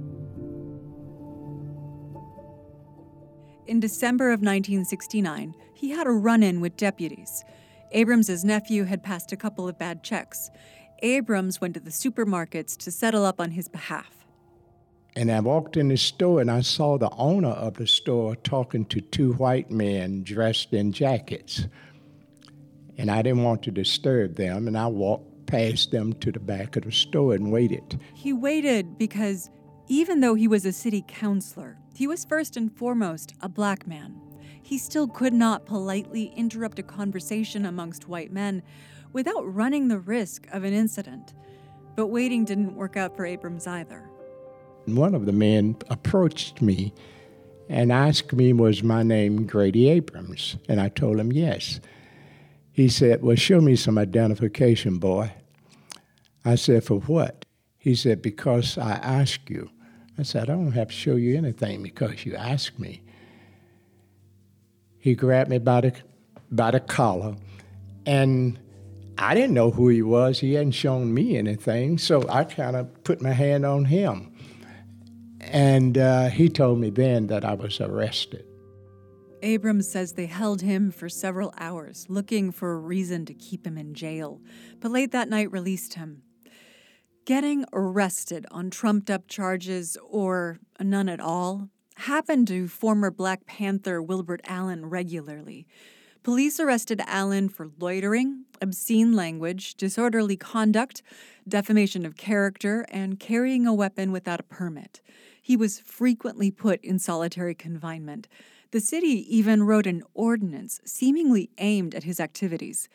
In 3.65 3.79
December 3.79 4.27
of 4.27 4.41
1969, 4.41 5.55
he 5.73 5.89
had 5.89 6.05
a 6.05 6.11
run 6.11 6.43
in 6.43 6.61
with 6.61 6.77
deputies. 6.77 7.43
Abrams's 7.91 8.43
nephew 8.43 8.83
had 8.83 9.03
passed 9.03 9.31
a 9.31 9.37
couple 9.37 9.67
of 9.67 9.79
bad 9.79 10.03
checks. 10.03 10.49
Abrams 11.01 11.59
went 11.61 11.73
to 11.73 11.79
the 11.79 11.89
supermarkets 11.89 12.77
to 12.77 12.91
settle 12.91 13.25
up 13.25 13.39
on 13.39 13.51
his 13.51 13.67
behalf. 13.67 14.25
And 15.15 15.31
I 15.31 15.39
walked 15.39 15.77
in 15.77 15.89
the 15.89 15.97
store 15.97 16.41
and 16.41 16.49
I 16.49 16.61
saw 16.61 16.97
the 16.97 17.11
owner 17.11 17.49
of 17.49 17.75
the 17.75 17.87
store 17.87 18.35
talking 18.35 18.85
to 18.85 18.99
two 18.99 19.33
white 19.33 19.69
men 19.69 20.23
dressed 20.23 20.73
in 20.73 20.91
jackets. 20.91 21.67
And 22.97 23.09
I 23.09 23.21
didn't 23.21 23.43
want 23.43 23.63
to 23.63 23.71
disturb 23.71 24.35
them, 24.35 24.67
and 24.67 24.77
I 24.77 24.87
walked 24.87 25.45
past 25.45 25.91
them 25.91 26.13
to 26.13 26.31
the 26.31 26.39
back 26.39 26.75
of 26.75 26.83
the 26.83 26.91
store 26.91 27.33
and 27.33 27.51
waited. 27.51 27.99
He 28.13 28.33
waited 28.33 28.97
because 28.97 29.49
even 29.87 30.21
though 30.21 30.35
he 30.35 30.47
was 30.47 30.65
a 30.65 30.71
city 30.71 31.03
councilor, 31.07 31.77
he 31.93 32.07
was 32.07 32.25
first 32.25 32.57
and 32.57 32.75
foremost 32.75 33.33
a 33.41 33.49
black 33.49 33.85
man. 33.85 34.19
He 34.61 34.77
still 34.77 35.07
could 35.07 35.33
not 35.33 35.65
politely 35.65 36.33
interrupt 36.35 36.79
a 36.79 36.83
conversation 36.83 37.65
amongst 37.65 38.07
white 38.07 38.31
men 38.31 38.63
without 39.11 39.41
running 39.53 39.87
the 39.87 39.99
risk 39.99 40.47
of 40.51 40.63
an 40.63 40.73
incident. 40.73 41.33
But 41.95 42.07
waiting 42.07 42.45
didn't 42.45 42.75
work 42.75 42.97
out 42.97 43.15
for 43.15 43.25
Abrams 43.25 43.67
either. 43.67 44.09
One 44.85 45.13
of 45.13 45.25
the 45.25 45.31
men 45.31 45.75
approached 45.89 46.61
me 46.61 46.93
and 47.69 47.91
asked 47.91 48.33
me, 48.33 48.53
Was 48.53 48.83
my 48.83 49.03
name 49.03 49.45
Grady 49.45 49.89
Abrams? 49.89 50.57
And 50.67 50.81
I 50.81 50.89
told 50.89 51.19
him 51.19 51.31
yes. 51.31 51.79
He 52.73 52.89
said, 52.89 53.21
Well, 53.21 53.35
show 53.35 53.61
me 53.61 53.75
some 53.75 53.99
identification, 53.99 54.97
boy. 54.97 55.31
I 56.43 56.55
said, 56.55 56.83
For 56.83 56.99
what? 57.01 57.45
He 57.77 57.93
said, 57.95 58.21
Because 58.21 58.77
I 58.79 58.93
asked 58.93 59.49
you. 59.49 59.69
I 60.17 60.23
said, 60.23 60.49
I 60.49 60.55
don't 60.55 60.71
have 60.71 60.87
to 60.87 60.93
show 60.93 61.15
you 61.15 61.37
anything 61.37 61.83
because 61.83 62.25
you 62.25 62.35
asked 62.35 62.79
me. 62.79 63.01
He 64.97 65.13
grabbed 65.13 65.51
me 65.51 65.59
by 65.59 65.81
the, 65.81 65.93
by 66.51 66.71
the 66.71 66.79
collar, 66.79 67.35
and 68.05 68.59
I 69.17 69.35
didn't 69.35 69.53
know 69.53 69.69
who 69.69 69.89
he 69.89 70.01
was. 70.01 70.39
He 70.39 70.53
hadn't 70.53 70.71
shown 70.71 71.13
me 71.13 71.37
anything, 71.37 71.99
so 71.99 72.27
I 72.27 72.43
kind 72.43 72.75
of 72.75 73.03
put 73.03 73.21
my 73.21 73.33
hand 73.33 73.65
on 73.65 73.85
him. 73.85 74.35
And 75.41 75.97
uh, 75.97 76.29
he 76.29 76.49
told 76.49 76.79
me 76.79 76.89
then 76.89 77.27
that 77.27 77.45
I 77.45 77.53
was 77.53 77.79
arrested. 77.81 78.45
Abrams 79.43 79.89
says 79.89 80.13
they 80.13 80.25
held 80.25 80.61
him 80.61 80.89
for 80.89 81.09
several 81.09 81.53
hours, 81.57 82.05
looking 82.07 82.51
for 82.51 82.71
a 82.71 82.79
reason 82.79 83.25
to 83.25 83.33
keep 83.33 83.67
him 83.67 83.77
in 83.77 83.93
jail, 83.93 84.41
but 84.79 84.89
late 84.89 85.11
that 85.11 85.29
night 85.29 85.51
released 85.51 85.95
him. 85.95 86.23
Getting 87.25 87.65
arrested 87.73 88.45
on 88.51 88.69
trumped 88.69 89.09
up 89.09 89.27
charges, 89.27 89.97
or 90.09 90.59
none 90.79 91.09
at 91.09 91.19
all, 91.19 91.69
happened 91.95 92.47
to 92.47 92.67
former 92.67 93.11
Black 93.11 93.45
Panther 93.45 94.01
Wilbert 94.01 94.41
Allen 94.45 94.85
regularly. 94.85 95.67
Police 96.23 96.59
arrested 96.59 97.01
Allen 97.05 97.49
for 97.49 97.69
loitering, 97.79 98.45
obscene 98.61 99.13
language, 99.13 99.75
disorderly 99.75 100.37
conduct, 100.37 101.01
defamation 101.47 102.05
of 102.05 102.15
character, 102.15 102.85
and 102.89 103.19
carrying 103.19 103.67
a 103.67 103.73
weapon 103.73 104.13
without 104.13 104.39
a 104.39 104.43
permit. 104.43 105.01
He 105.41 105.57
was 105.57 105.79
frequently 105.79 106.49
put 106.49 106.81
in 106.81 106.97
solitary 106.97 107.53
confinement. 107.53 108.29
The 108.73 108.79
city 108.79 109.23
even 109.29 109.61
wrote 109.61 109.85
an 109.85 110.01
ordinance 110.15 110.81
seemingly 110.83 111.51
aimed 111.59 111.93
at 111.93 112.05
his 112.05 112.19
activities. 112.19 112.89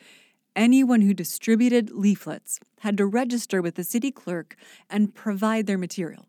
Anyone 0.53 0.99
who 0.99 1.13
distributed 1.13 1.89
leaflets 1.91 2.59
had 2.79 2.97
to 2.97 3.05
register 3.05 3.61
with 3.61 3.75
the 3.75 3.85
city 3.85 4.11
clerk 4.11 4.57
and 4.89 5.15
provide 5.15 5.67
their 5.67 5.77
material. 5.77 6.25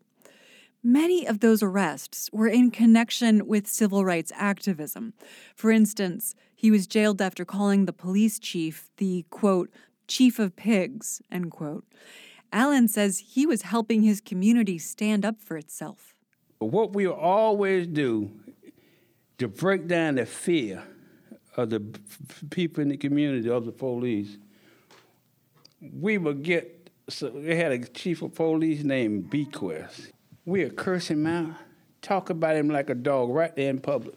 Many 0.81 1.27
of 1.27 1.41
those 1.41 1.61
arrests 1.61 2.29
were 2.31 2.47
in 2.47 2.71
connection 2.71 3.45
with 3.45 3.67
civil 3.67 4.05
rights 4.05 4.31
activism. 4.37 5.11
For 5.53 5.69
instance, 5.69 6.33
he 6.55 6.71
was 6.71 6.87
jailed 6.87 7.21
after 7.21 7.43
calling 7.43 7.83
the 7.83 7.91
police 7.91 8.39
chief 8.39 8.89
the, 8.95 9.25
quote, 9.31 9.69
chief 10.07 10.39
of 10.39 10.55
pigs, 10.55 11.21
end 11.29 11.51
quote. 11.51 11.83
Allen 12.53 12.87
says 12.87 13.19
he 13.19 13.45
was 13.45 13.63
helping 13.63 14.01
his 14.01 14.21
community 14.21 14.77
stand 14.77 15.25
up 15.25 15.41
for 15.41 15.57
itself. 15.57 16.15
What 16.59 16.93
we 16.93 17.05
always 17.05 17.85
do 17.87 18.31
to 19.41 19.47
break 19.47 19.87
down 19.87 20.15
the 20.15 20.25
fear 20.25 20.83
of 21.57 21.71
the 21.71 21.79
people 22.51 22.83
in 22.83 22.89
the 22.89 22.97
community 22.97 23.49
of 23.49 23.65
the 23.65 23.71
police, 23.71 24.37
we 25.81 26.19
would 26.19 26.43
get, 26.43 26.91
so 27.09 27.27
they 27.27 27.55
had 27.55 27.71
a 27.71 27.79
chief 27.79 28.21
of 28.21 28.35
police 28.35 28.83
named 28.83 29.31
Bequest. 29.31 30.11
We'd 30.45 30.75
curse 30.75 31.07
him 31.07 31.25
out, 31.25 31.55
talk 32.03 32.29
about 32.29 32.55
him 32.55 32.69
like 32.69 32.91
a 32.91 32.95
dog 32.95 33.31
right 33.31 33.55
there 33.55 33.71
in 33.71 33.79
public, 33.79 34.13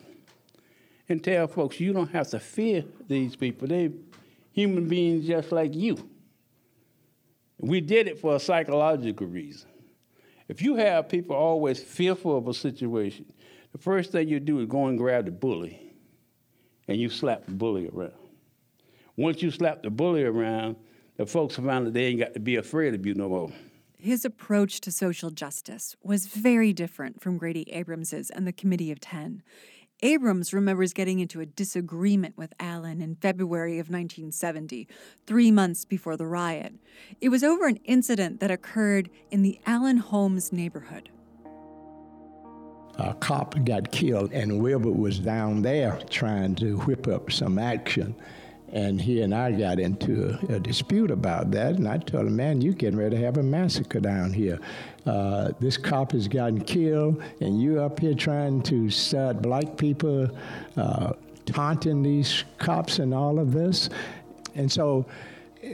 and 1.09 1.25
tell 1.25 1.47
folks, 1.47 1.81
you 1.81 1.95
don't 1.95 2.11
have 2.11 2.29
to 2.29 2.39
fear 2.39 2.85
these 3.09 3.35
people. 3.35 3.67
They're 3.67 3.93
human 4.53 4.89
beings 4.91 5.27
just 5.27 5.53
like 5.53 5.75
you. 5.75 6.07
We 7.59 7.81
did 7.81 8.09
it 8.09 8.19
for 8.19 8.37
a 8.37 8.41
psychological 8.41 9.27
reason. 9.27 9.71
If 10.49 10.61
you 10.61 10.77
have 10.77 11.09
people 11.09 11.35
always 11.35 11.83
fearful 11.83 12.37
of 12.37 12.47
a 12.47 12.53
situation, 12.53 13.25
the 13.75 13.79
first 13.79 14.13
thing 14.13 14.29
you 14.29 14.39
do 14.39 14.61
is 14.61 14.67
go 14.67 14.87
and 14.87 14.97
grab 14.97 15.25
the 15.25 15.33
bully 15.33 15.81
and 16.87 16.97
you 16.97 17.11
slap 17.11 17.45
the 17.45 17.51
bully 17.51 17.89
around. 17.89 18.13
Once 19.17 19.43
you 19.43 19.51
slap 19.51 19.83
the 19.83 19.91
bully 19.91 20.23
around, 20.23 20.77
the 21.17 21.27
folks 21.27 21.59
around 21.59 21.93
they 21.93 22.05
ain't 22.07 22.21
got 22.21 22.35
to 22.35 22.41
be 22.41 22.55
afraid 22.55 22.95
of 22.95 23.05
you 23.05 23.15
no 23.15 23.29
more. 23.29 23.51
His 23.99 24.25
approach 24.25 24.81
to 24.83 24.93
social 24.93 25.31
justice 25.31 25.97
was 26.05 26.27
very 26.27 26.73
different 26.73 27.21
from 27.21 27.37
Grady 27.37 27.65
Abrams's 27.73 28.31
and 28.31 28.47
the 28.47 28.53
Committee 28.53 28.93
of 28.93 29.01
Ten. 29.01 29.43
Abrams 30.03 30.53
remembers 30.53 30.93
getting 30.93 31.19
into 31.19 31.41
a 31.41 31.47
disagreement 31.47 32.37
with 32.37 32.53
Allen 32.61 33.01
in 33.01 33.17
February 33.17 33.79
of 33.79 33.89
1970, 33.89 34.87
three 35.27 35.51
months 35.51 35.85
before 35.85 36.17
the 36.17 36.27
riot. 36.27 36.75
It 37.21 37.31
was 37.31 37.43
over 37.43 37.67
an 37.67 37.81
incident 37.85 38.39
that 38.39 38.51
occurred 38.53 39.11
in 39.33 39.43
the 39.43 39.59
Allen 39.67 39.97
Holmes 39.97 40.53
neighborhood. 40.53 41.09
A 42.99 43.15
cop 43.15 43.57
got 43.65 43.91
killed, 43.91 44.33
and 44.33 44.63
Wilbur 44.63 44.91
was 44.91 45.19
down 45.19 45.63
there 45.63 45.99
trying 46.11 46.55
to 46.57 46.79
whip 46.81 47.09
up 47.09 47.33
some 47.33 47.59
action. 47.59 48.15
And 48.73 49.01
he 49.01 49.23
and 49.23 49.33
I 49.33 49.53
got 49.53 49.79
into 49.79 50.37
a, 50.49 50.55
a, 50.55 50.61
dispute 50.61 51.13
about 51.13 51.53
that. 51.53 51.77
And 51.77 51.87
I 51.87 51.99
told 51.99 52.27
him, 52.27 52.35
man, 52.35 52.61
you're 52.61 52.75
getting 52.75 52.99
ready 52.99 53.17
to 53.17 53.23
have 53.23 53.37
a 53.37 53.43
massacre 53.43 54.01
down 54.01 54.33
here. 54.33 54.59
Uh, 55.07 55.53
this 55.61 55.77
cop 55.77 56.11
has 56.11 56.27
gotten 56.27 56.61
killed, 56.61 57.23
and 57.41 57.61
you 57.61 57.81
up 57.81 58.01
here 58.01 58.15
trying 58.15 58.63
to 58.63 58.91
start 58.91 59.43
black 59.43 59.77
people 59.77 60.29
uh, 60.77 61.13
taunting 61.47 62.03
these 62.03 62.43
cops 62.59 62.99
and 62.99 63.15
all 63.15 63.39
of 63.39 63.53
this. 63.53 63.91
And 64.57 64.71
so 64.71 65.07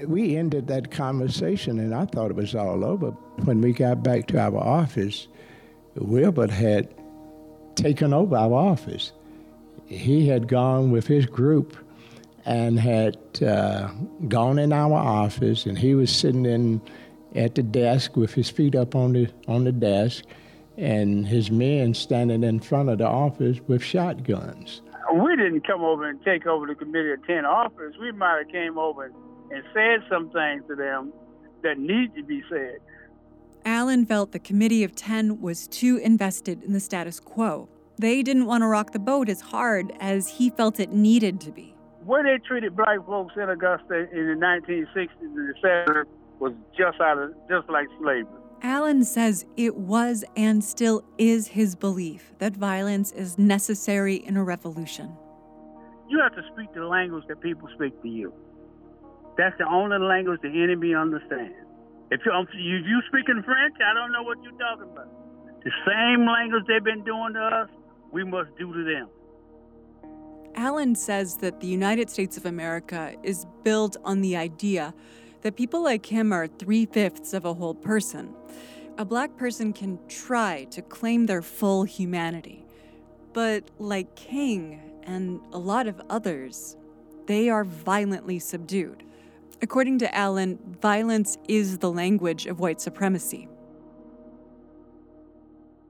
we 0.06 0.36
ended 0.36 0.66
that 0.68 0.90
conversation, 0.90 1.78
and 1.78 1.94
I 1.94 2.04
thought 2.04 2.30
it 2.30 2.36
was 2.36 2.54
all 2.54 2.84
over. 2.84 3.10
When 3.44 3.60
we 3.60 3.72
got 3.72 4.02
back 4.02 4.26
to 4.28 4.38
our 4.38 4.56
office, 4.56 5.28
Wilbert 5.94 6.50
had 6.50 6.88
taken 7.80 8.12
over 8.12 8.36
our 8.36 8.52
office. 8.52 9.12
He 9.86 10.28
had 10.28 10.46
gone 10.46 10.90
with 10.90 11.06
his 11.06 11.26
group 11.26 11.76
and 12.44 12.78
had 12.78 13.18
uh, 13.42 13.88
gone 14.28 14.58
in 14.58 14.72
our 14.72 14.94
office, 14.94 15.66
and 15.66 15.78
he 15.78 15.94
was 15.94 16.14
sitting 16.14 16.46
in 16.46 16.80
at 17.34 17.54
the 17.54 17.62
desk 17.62 18.16
with 18.16 18.34
his 18.34 18.50
feet 18.50 18.74
up 18.74 18.94
on 18.94 19.12
the 19.12 19.28
on 19.48 19.64
the 19.64 19.72
desk, 19.72 20.24
and 20.76 21.26
his 21.26 21.50
men 21.50 21.94
standing 21.94 22.42
in 22.44 22.60
front 22.60 22.88
of 22.88 22.98
the 22.98 23.06
office 23.06 23.58
with 23.66 23.82
shotguns. 23.82 24.82
We 25.12 25.34
didn't 25.36 25.66
come 25.66 25.82
over 25.82 26.08
and 26.08 26.22
take 26.24 26.46
over 26.46 26.66
the 26.66 26.74
committee 26.74 27.12
of 27.12 27.26
ten 27.26 27.44
office. 27.44 27.94
We 28.00 28.12
might 28.12 28.44
have 28.44 28.52
came 28.52 28.78
over 28.78 29.12
and 29.50 29.62
said 29.74 30.04
some 30.08 30.30
things 30.30 30.62
to 30.68 30.76
them 30.76 31.12
that 31.62 31.78
need 31.78 32.14
to 32.14 32.22
be 32.22 32.42
said. 32.48 32.78
Allen 33.64 34.06
felt 34.06 34.32
the 34.32 34.38
Committee 34.38 34.84
of 34.84 34.94
Ten 34.94 35.40
was 35.40 35.66
too 35.68 35.98
invested 35.98 36.62
in 36.62 36.72
the 36.72 36.80
status 36.80 37.20
quo. 37.20 37.68
They 37.98 38.22
didn't 38.22 38.46
want 38.46 38.62
to 38.62 38.66
rock 38.66 38.92
the 38.92 38.98
boat 38.98 39.28
as 39.28 39.40
hard 39.40 39.92
as 40.00 40.28
he 40.28 40.50
felt 40.50 40.80
it 40.80 40.92
needed 40.92 41.40
to 41.42 41.52
be. 41.52 41.74
Where 42.04 42.22
they 42.22 42.42
treated 42.46 42.74
black 42.74 43.04
folks 43.06 43.34
in 43.36 43.48
Augusta 43.48 44.08
in 44.10 44.26
the 44.26 44.46
1960s 44.46 45.08
and 45.20 45.36
the 45.36 45.54
70s 45.62 46.04
was 46.38 46.54
just 46.76 47.00
out 47.00 47.18
of 47.18 47.34
just 47.48 47.68
like 47.68 47.86
slavery. 47.98 48.26
Allen 48.62 49.04
says 49.04 49.44
it 49.56 49.76
was 49.76 50.24
and 50.36 50.62
still 50.64 51.02
is 51.18 51.48
his 51.48 51.74
belief 51.74 52.32
that 52.38 52.54
violence 52.54 53.12
is 53.12 53.38
necessary 53.38 54.16
in 54.16 54.36
a 54.36 54.44
revolution. 54.44 55.14
You 56.08 56.20
have 56.20 56.34
to 56.34 56.42
speak 56.52 56.72
the 56.74 56.84
language 56.86 57.24
that 57.28 57.40
people 57.40 57.68
speak 57.74 58.00
to 58.02 58.08
you. 58.08 58.32
That's 59.36 59.56
the 59.58 59.66
only 59.66 59.98
language 59.98 60.40
the 60.42 60.48
enemy 60.48 60.94
understands. 60.94 61.54
If 62.10 62.20
you, 62.26 62.32
um, 62.32 62.46
if 62.52 62.86
you 62.86 63.00
speak 63.08 63.28
in 63.28 63.42
French, 63.42 63.76
I 63.80 63.94
don't 63.94 64.12
know 64.12 64.22
what 64.22 64.38
you're 64.42 64.52
talking 64.52 64.90
about. 64.90 65.08
The 65.62 65.70
same 65.86 66.26
language 66.26 66.64
they've 66.66 66.82
been 66.82 67.04
doing 67.04 67.34
to 67.34 67.40
us, 67.40 67.68
we 68.10 68.24
must 68.24 68.50
do 68.58 68.72
to 68.72 68.84
them. 68.84 69.08
Allen 70.56 70.94
says 70.94 71.36
that 71.36 71.60
the 71.60 71.66
United 71.66 72.10
States 72.10 72.36
of 72.36 72.46
America 72.46 73.14
is 73.22 73.46
built 73.62 73.96
on 74.04 74.20
the 74.20 74.36
idea 74.36 74.92
that 75.42 75.56
people 75.56 75.82
like 75.82 76.06
him 76.06 76.32
are 76.32 76.48
three 76.48 76.86
fifths 76.86 77.32
of 77.32 77.44
a 77.44 77.54
whole 77.54 77.74
person. 77.74 78.34
A 78.98 79.04
black 79.04 79.36
person 79.36 79.72
can 79.72 79.98
try 80.08 80.64
to 80.70 80.82
claim 80.82 81.26
their 81.26 81.42
full 81.42 81.84
humanity, 81.84 82.66
but 83.32 83.70
like 83.78 84.14
King 84.16 84.80
and 85.04 85.40
a 85.52 85.58
lot 85.58 85.86
of 85.86 86.00
others, 86.10 86.76
they 87.26 87.48
are 87.48 87.64
violently 87.64 88.38
subdued. 88.38 89.04
According 89.62 89.98
to 89.98 90.14
Allen, 90.14 90.58
violence 90.80 91.36
is 91.46 91.78
the 91.78 91.90
language 91.90 92.46
of 92.46 92.60
white 92.60 92.80
supremacy. 92.80 93.46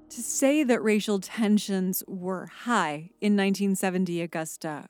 To 0.09 0.23
say 0.23 0.65
that 0.65 0.83
racial 0.83 1.21
tensions 1.21 2.03
were 2.09 2.47
high 2.47 3.11
in 3.21 3.37
1970 3.37 4.23
Augusta, 4.23 4.89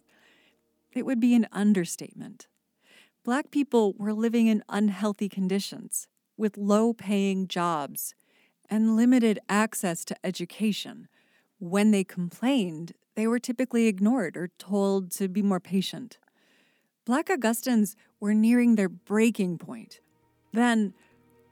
it 0.92 1.04
would 1.04 1.20
be 1.20 1.34
an 1.34 1.46
understatement. 1.52 2.48
Black 3.22 3.50
people 3.50 3.94
were 3.98 4.14
living 4.14 4.46
in 4.46 4.64
unhealthy 4.70 5.28
conditions, 5.28 6.08
with 6.38 6.56
low 6.56 6.94
paying 6.94 7.46
jobs 7.46 8.14
and 8.70 8.96
limited 8.96 9.38
access 9.46 10.06
to 10.06 10.16
education. 10.24 11.06
When 11.58 11.90
they 11.90 12.02
complained, 12.02 12.94
they 13.14 13.26
were 13.26 13.38
typically 13.38 13.88
ignored 13.88 14.38
or 14.38 14.48
told 14.58 15.10
to 15.12 15.28
be 15.28 15.42
more 15.42 15.60
patient. 15.60 16.16
Black 17.06 17.30
Augustans 17.30 17.96
were 18.20 18.34
nearing 18.34 18.74
their 18.74 18.88
breaking 18.88 19.56
point. 19.56 20.00
Then, 20.52 20.92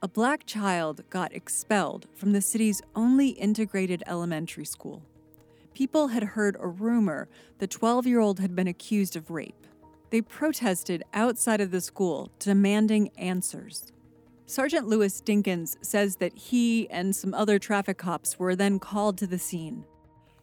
a 0.01 0.07
black 0.07 0.45
child 0.45 1.01
got 1.09 1.33
expelled 1.33 2.07
from 2.13 2.33
the 2.33 2.41
city's 2.41 2.81
only 2.95 3.29
integrated 3.29 4.03
elementary 4.05 4.65
school. 4.65 5.03
People 5.73 6.09
had 6.09 6.23
heard 6.23 6.55
a 6.59 6.67
rumor 6.67 7.27
the 7.57 7.67
12 7.67 8.05
year 8.05 8.19
old 8.19 8.39
had 8.39 8.55
been 8.55 8.67
accused 8.67 9.15
of 9.15 9.31
rape. 9.31 9.65
They 10.11 10.21
protested 10.21 11.03
outside 11.13 11.61
of 11.61 11.71
the 11.71 11.81
school, 11.81 12.31
demanding 12.39 13.09
answers. 13.17 13.91
Sergeant 14.45 14.87
Louis 14.87 15.21
Dinkins 15.21 15.77
says 15.83 16.17
that 16.17 16.35
he 16.35 16.89
and 16.89 17.15
some 17.15 17.33
other 17.33 17.59
traffic 17.59 17.97
cops 17.97 18.39
were 18.39 18.55
then 18.55 18.79
called 18.79 19.17
to 19.17 19.27
the 19.27 19.39
scene. 19.39 19.83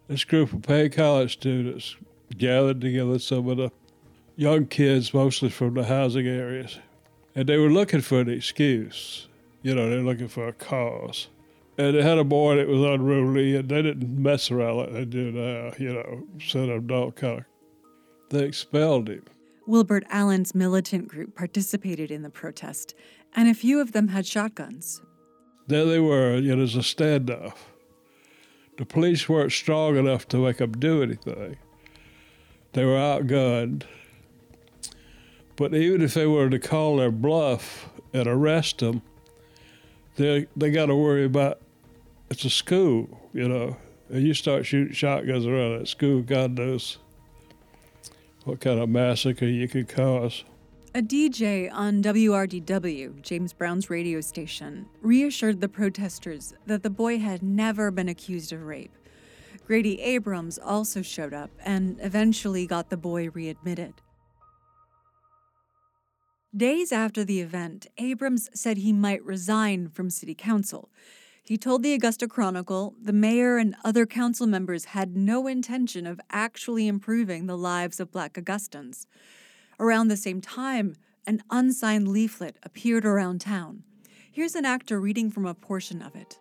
This 0.09 0.25
group 0.25 0.53
of 0.53 0.63
paid 0.63 0.93
college 0.93 1.33
students 1.33 1.97
gathered 2.37 2.81
together 2.81 3.19
some 3.19 3.49
of 3.49 3.57
the 3.57 3.71
young 4.37 4.66
kids, 4.66 5.12
mostly 5.12 5.49
from 5.49 5.74
the 5.74 5.84
housing 5.84 6.26
areas, 6.26 6.78
and 7.34 7.49
they 7.49 7.57
were 7.57 7.70
looking 7.70 8.03
for 8.03 8.20
an 8.20 8.28
excuse. 8.28 9.28
You 9.62 9.74
know, 9.74 9.91
they're 9.91 10.03
looking 10.03 10.28
for 10.28 10.47
a 10.47 10.53
cause. 10.53 11.28
And 11.78 11.97
they 11.97 12.03
had 12.03 12.18
a 12.18 12.24
boy 12.24 12.57
that 12.57 12.68
was 12.68 12.82
unruly, 12.82 13.57
and 13.57 13.68
they 13.68 13.82
didn't 13.82 14.22
mess 14.22 14.51
around 14.51 14.76
like 14.76 14.93
they 14.93 15.05
do 15.05 15.32
now, 15.32 15.72
you 15.78 15.93
know, 15.93 16.22
send 16.41 16.70
him 16.70 16.87
dog 16.87 17.16
kind 17.16 17.39
of. 17.41 17.45
They 18.30 18.45
expelled 18.45 19.09
him. 19.09 19.24
Wilbert 19.66 20.05
Allen's 20.09 20.55
militant 20.55 21.09
group 21.09 21.34
participated 21.34 22.11
in 22.11 22.22
the 22.22 22.30
protest, 22.30 22.95
and 23.34 23.49
a 23.49 23.55
few 23.55 23.80
of 23.80 23.93
them 23.93 24.09
had 24.09 24.26
shotguns. 24.26 25.03
There 25.66 25.84
they 25.84 25.99
were, 25.99 26.37
you 26.37 26.51
know, 26.51 26.59
there's 26.59 26.76
a 26.76 26.78
standoff. 26.78 27.57
The 28.78 28.87
police 28.87 29.28
weren't 29.28 29.53
strong 29.53 29.97
enough 29.97 30.28
to 30.28 30.39
make 30.39 30.59
them 30.59 30.72
do 30.72 31.03
anything. 31.03 31.57
They 32.72 32.84
were 32.84 32.97
outgunned. 32.97 33.82
But 35.57 35.75
even 35.75 36.03
if 36.03 36.15
they 36.15 36.27
were 36.27 36.51
to 36.51 36.59
call 36.59 36.97
their 36.97 37.11
bluff 37.11 37.89
and 38.13 38.27
arrest 38.27 38.79
them, 38.79 39.03
they 40.17 40.47
they 40.57 40.71
got 40.71 40.87
to 40.87 40.95
worry 40.95 41.25
about 41.25 41.61
it's 42.31 42.45
a 42.45 42.51
school, 42.51 43.09
you 43.33 43.49
know. 43.49 43.77
And 44.09 44.23
you 44.23 44.35
start 44.35 44.67
shooting 44.67 44.95
shotguns 44.95 45.47
around 45.47 45.79
that 45.79 45.89
school, 45.89 46.23
God 46.23 46.53
knows 46.59 46.99
what 48.45 48.61
kind 48.61 48.79
of 48.79 48.89
massacre 48.89 49.47
you 49.47 49.67
could 49.67 49.89
cause. 49.89 50.45
A 50.95 51.03
DJ 51.03 51.71
on 51.73 52.03
WRDW, 52.03 53.21
James 53.21 53.53
Brown's 53.53 53.91
radio 53.91 54.21
station, 54.21 54.87
reassured 55.03 55.61
the 55.61 55.69
protesters 55.69 56.55
that 56.67 56.83
the 56.83 56.89
boy 56.89 57.19
had 57.19 57.43
never 57.43 57.91
been 57.91 58.09
accused 58.09 58.53
of 58.53 58.63
rape. 58.63 58.97
Grady 59.67 60.01
Abrams 60.01 60.59
also 60.59 61.03
showed 61.03 61.35
up 61.35 61.51
and 61.65 61.99
eventually 62.01 62.67
got 62.67 62.89
the 62.89 62.97
boy 62.97 63.29
readmitted. 63.31 63.95
Days 66.57 66.91
after 66.91 67.23
the 67.23 67.41
event, 67.41 67.87
Abrams 67.99 68.49
said 68.55 68.79
he 68.79 68.93
might 68.93 69.23
resign 69.23 69.91
from 69.91 70.09
city 70.09 70.35
council. 70.35 70.89
He 71.43 71.59
told 71.59 71.83
the 71.83 71.93
Augusta 71.93 72.27
Chronicle 72.27 72.95
the 72.99 73.13
mayor 73.13 73.59
and 73.59 73.77
other 73.85 74.07
council 74.07 74.47
members 74.47 74.87
had 74.87 75.15
no 75.15 75.49
intention 75.49 76.07
of 76.07 76.19
actually 76.31 76.89
improving 76.89 77.45
the 77.45 77.59
lives 77.59 78.01
of 78.01 78.11
black 78.11 78.39
Augustans. 78.39 79.07
Around 79.79 80.09
the 80.09 80.17
same 80.17 80.41
time, 80.41 80.95
an 81.27 81.43
unsigned 81.51 82.09
leaflet 82.09 82.57
appeared 82.63 83.05
around 83.05 83.43
town. 83.43 83.83
Here's 84.33 84.55
an 84.55 84.65
actor 84.65 84.99
reading 84.99 85.31
from 85.31 85.45
a 85.45 85.53
portion 85.53 86.01
of 86.01 86.17
it. 86.17 86.39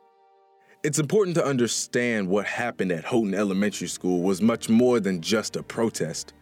It's 0.82 1.00
important 1.00 1.36
to 1.36 1.46
understand 1.46 2.30
what 2.30 2.46
happened 2.46 2.94
at 2.94 3.04
Houghton 3.04 3.34
Elementary 3.34 3.90
School 3.90 4.22
was 4.22 4.42
much 4.42 4.70
more 4.70 5.02
than 5.02 5.20
just 5.20 5.58
a 5.58 5.64
protest. 5.64 6.34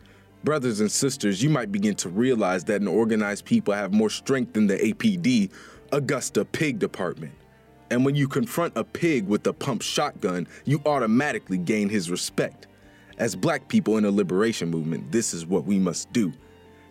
Brothers 0.44 0.82
and 0.82 0.91
sisters, 0.91 1.41
you 1.41 1.50
might 1.50 1.72
begin 1.72 1.96
to 1.96 2.10
realize 2.10 2.66
that 2.66 2.82
an 2.82 2.88
organized 2.88 3.46
people 3.46 3.74
have 3.74 3.94
more 3.94 4.10
strength 4.10 4.52
than 4.52 4.68
the 4.68 4.76
APD, 4.76 5.50
Augusta 5.94 6.44
Pig 6.44 6.80
Department. 6.80 7.32
And 7.89 8.04
when 8.04 8.16
you 8.16 8.28
confront 8.28 8.76
a 8.76 8.84
pig 8.84 9.26
with 9.26 9.48
a 9.48 9.54
pump 9.54 9.82
shotgun, 9.82 10.48
you 10.66 10.82
automatically 10.86 11.58
gain 11.58 11.88
his 11.88 12.12
respect. 12.12 12.68
As 13.18 13.38
black 13.38 13.70
people 13.70 13.98
in 13.98 14.04
a 14.04 14.12
liberation 14.12 14.70
movement, 14.70 15.14
this 15.14 15.34
is 15.34 15.46
what 15.46 15.64
we 15.64 15.80
must 15.80 16.12
do. 16.12 16.34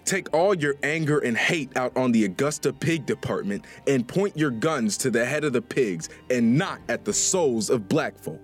Take 0.07 0.33
all 0.33 0.55
your 0.55 0.77
anger 0.83 1.19
and 1.19 1.37
hate 1.37 1.77
out 1.77 1.95
on 1.95 2.11
the 2.11 2.25
Augusta 2.25 2.73
Pig 2.73 3.05
Department 3.05 3.67
and 3.87 4.09
point 4.09 4.35
your 4.35 4.51
guns 4.51 4.97
to 4.99 5.11
the 5.11 5.27
head 5.27 5.45
of 5.45 5.53
the 5.53 5.61
pigs 5.61 6.09
and 6.31 6.57
not 6.57 6.81
at 6.89 7.05
the 7.05 7.13
souls 7.13 7.69
of 7.69 7.87
black 7.87 8.17
folk. 8.17 8.41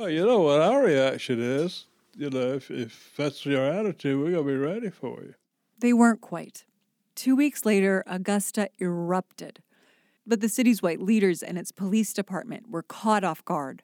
Well, 0.00 0.08
you 0.08 0.24
know 0.24 0.40
what 0.40 0.62
our 0.62 0.82
reaction 0.82 1.42
is. 1.42 1.84
You 2.16 2.30
know, 2.30 2.54
if, 2.54 2.70
if 2.70 3.12
that's 3.18 3.44
your 3.44 3.62
attitude, 3.62 4.18
we're 4.18 4.30
going 4.30 4.46
to 4.46 4.50
be 4.50 4.56
ready 4.56 4.88
for 4.88 5.20
you. 5.20 5.34
They 5.78 5.92
weren't 5.92 6.22
quite. 6.22 6.64
Two 7.14 7.36
weeks 7.36 7.66
later, 7.66 8.02
Augusta 8.06 8.70
erupted. 8.78 9.62
But 10.26 10.40
the 10.40 10.48
city's 10.48 10.80
white 10.80 11.02
leaders 11.02 11.42
and 11.42 11.58
its 11.58 11.70
police 11.70 12.14
department 12.14 12.70
were 12.70 12.82
caught 12.82 13.24
off 13.24 13.44
guard. 13.44 13.82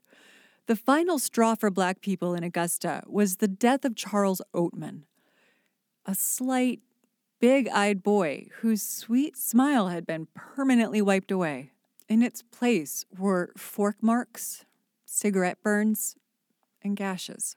The 0.68 0.74
final 0.74 1.18
straw 1.18 1.54
for 1.54 1.70
black 1.70 2.00
people 2.00 2.34
in 2.34 2.42
Augusta 2.42 3.02
was 3.06 3.36
the 3.36 3.46
death 3.46 3.84
of 3.84 3.94
Charles 3.94 4.40
Oatman, 4.54 5.02
a 6.06 6.14
slight, 6.14 6.80
big 7.40 7.68
eyed 7.68 8.02
boy 8.02 8.48
whose 8.60 8.80
sweet 8.80 9.36
smile 9.36 9.88
had 9.88 10.06
been 10.06 10.28
permanently 10.34 11.02
wiped 11.02 11.30
away. 11.30 11.72
In 12.08 12.22
its 12.22 12.40
place 12.40 13.04
were 13.18 13.52
fork 13.54 13.96
marks, 14.00 14.64
cigarette 15.06 15.62
burns, 15.62 16.16
and 16.82 16.96
gashes. 16.96 17.56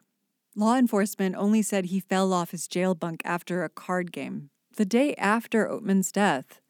Law 0.56 0.76
enforcement 0.76 1.36
only 1.36 1.62
said 1.62 1.86
he 1.86 2.00
fell 2.00 2.34
off 2.34 2.52
his 2.52 2.68
jail 2.68 2.96
bunk 2.96 3.22
after 3.26 3.64
a 3.64 3.70
card 3.70 4.12
game. 4.12 4.50
The 4.76 4.86
day 4.86 5.14
after 5.16 5.68
Oatman's 5.68 6.12
death, 6.12 6.62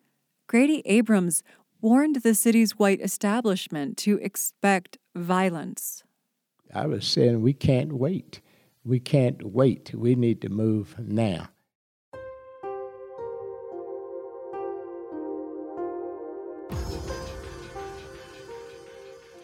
Grady 0.48 0.82
Abrams 0.86 1.44
warned 1.82 2.18
the 2.18 2.34
city's 2.34 2.78
white 2.78 3.02
establishment 3.02 3.98
to 3.98 4.18
expect 4.18 4.98
violence. 5.16 6.04
I 6.74 6.88
was 6.88 7.06
saying, 7.08 7.42
we 7.42 7.54
can't 7.54 7.94
wait. 7.94 8.42
We 8.84 9.00
can't 9.00 9.44
wait. 9.54 9.94
We 9.94 10.16
need 10.16 10.42
to 10.42 10.50
move 10.50 10.96
now. 11.00 11.50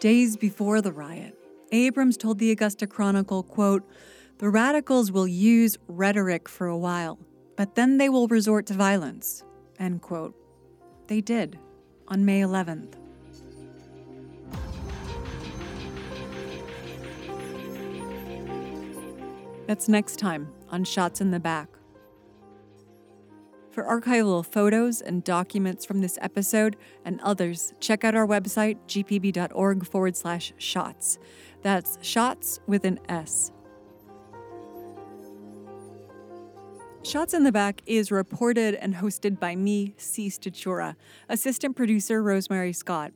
Days 0.06 0.36
before 0.36 0.80
the 0.80 0.92
riot, 0.92 1.36
Abrams 1.72 2.16
told 2.16 2.38
the 2.38 2.52
Augusta 2.52 2.86
Chronicle, 2.86 3.42
quote, 3.42 3.82
"The 4.38 4.48
radicals 4.48 5.10
will 5.10 5.26
use 5.26 5.78
rhetoric 5.88 6.48
for 6.48 6.68
a 6.68 6.78
while, 6.78 7.18
but 7.56 7.74
then 7.74 7.98
they 7.98 8.08
will 8.08 8.28
resort 8.28 8.66
to 8.66 8.74
violence." 8.74 9.42
End 9.80 10.02
quote. 10.02 10.36
They 11.08 11.20
did 11.20 11.58
on 12.06 12.24
May 12.24 12.40
11th. 12.40 12.96
That's 19.66 19.88
next 19.88 20.20
time 20.20 20.46
on 20.70 20.84
Shots 20.84 21.20
in 21.20 21.32
the 21.32 21.40
Back. 21.40 21.75
For 23.76 23.84
archival 23.84 24.42
photos 24.42 25.02
and 25.02 25.22
documents 25.22 25.84
from 25.84 26.00
this 26.00 26.16
episode 26.22 26.76
and 27.04 27.20
others, 27.20 27.74
check 27.78 28.04
out 28.04 28.14
our 28.14 28.26
website, 28.26 28.78
gpb.org 28.88 29.84
forward 29.84 30.16
slash 30.16 30.54
shots. 30.56 31.18
That's 31.60 31.98
shots 32.00 32.58
with 32.66 32.86
an 32.86 32.98
S. 33.10 33.52
Shots 37.02 37.34
in 37.34 37.42
the 37.42 37.52
Back 37.52 37.82
is 37.84 38.10
reported 38.10 38.76
and 38.76 38.94
hosted 38.94 39.38
by 39.38 39.54
me, 39.54 39.92
Sea 39.98 40.30
Stachura, 40.30 40.96
assistant 41.28 41.76
producer 41.76 42.22
Rosemary 42.22 42.72
Scott. 42.72 43.12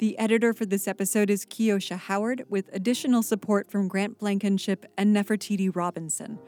The 0.00 0.18
editor 0.18 0.52
for 0.52 0.66
this 0.66 0.86
episode 0.86 1.30
is 1.30 1.46
Kiosha 1.46 1.96
Howard, 1.96 2.44
with 2.50 2.68
additional 2.74 3.22
support 3.22 3.70
from 3.70 3.88
Grant 3.88 4.18
Blankenship 4.18 4.84
and 4.98 5.16
Nefertiti 5.16 5.74
Robinson. 5.74 6.38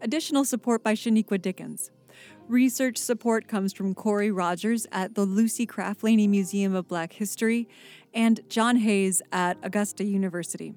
Additional 0.00 0.46
support 0.46 0.82
by 0.82 0.94
Shaniqua 0.94 1.42
Dickens. 1.42 1.90
Research 2.48 2.98
support 2.98 3.46
comes 3.46 3.72
from 3.72 3.94
Corey 3.94 4.30
Rogers 4.30 4.86
at 4.92 5.14
the 5.14 5.24
Lucy 5.24 5.64
Craft 5.64 6.02
Laney 6.02 6.26
Museum 6.26 6.74
of 6.74 6.88
Black 6.88 7.12
History 7.14 7.68
and 8.12 8.40
John 8.48 8.76
Hayes 8.76 9.22
at 9.32 9.56
Augusta 9.62 10.04
University. 10.04 10.74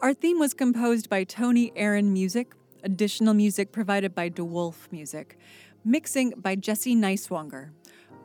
Our 0.00 0.14
theme 0.14 0.38
was 0.38 0.54
composed 0.54 1.08
by 1.08 1.24
Tony 1.24 1.72
Aaron 1.76 2.12
Music, 2.12 2.52
additional 2.82 3.34
music 3.34 3.70
provided 3.70 4.14
by 4.14 4.30
DeWolf 4.30 4.90
Music, 4.90 5.38
mixing 5.84 6.30
by 6.36 6.56
Jesse 6.56 6.96
Neiswanger. 6.96 7.70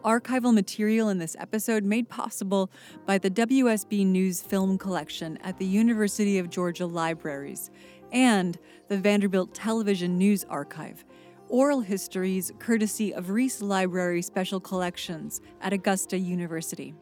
Archival 0.04 0.54
material 0.54 1.10
in 1.10 1.18
this 1.18 1.36
episode 1.38 1.84
made 1.84 2.08
possible 2.08 2.72
by 3.06 3.18
the 3.18 3.30
WSB 3.30 4.06
News 4.06 4.42
Film 4.42 4.78
Collection 4.78 5.38
at 5.44 5.60
the 5.60 5.66
University 5.66 6.40
of 6.40 6.50
Georgia 6.50 6.86
Libraries 6.86 7.70
and 8.12 8.58
the 8.88 8.98
Vanderbilt 8.98 9.54
Television 9.54 10.18
News 10.18 10.46
Archive. 10.50 11.04
Oral 11.50 11.82
histories 11.82 12.52
courtesy 12.60 13.12
of 13.12 13.32
Reese 13.32 13.60
Library 13.60 14.22
Special 14.22 14.60
Collections 14.60 15.42
at 15.62 15.74
Augusta 15.74 16.16
University. 16.16 16.94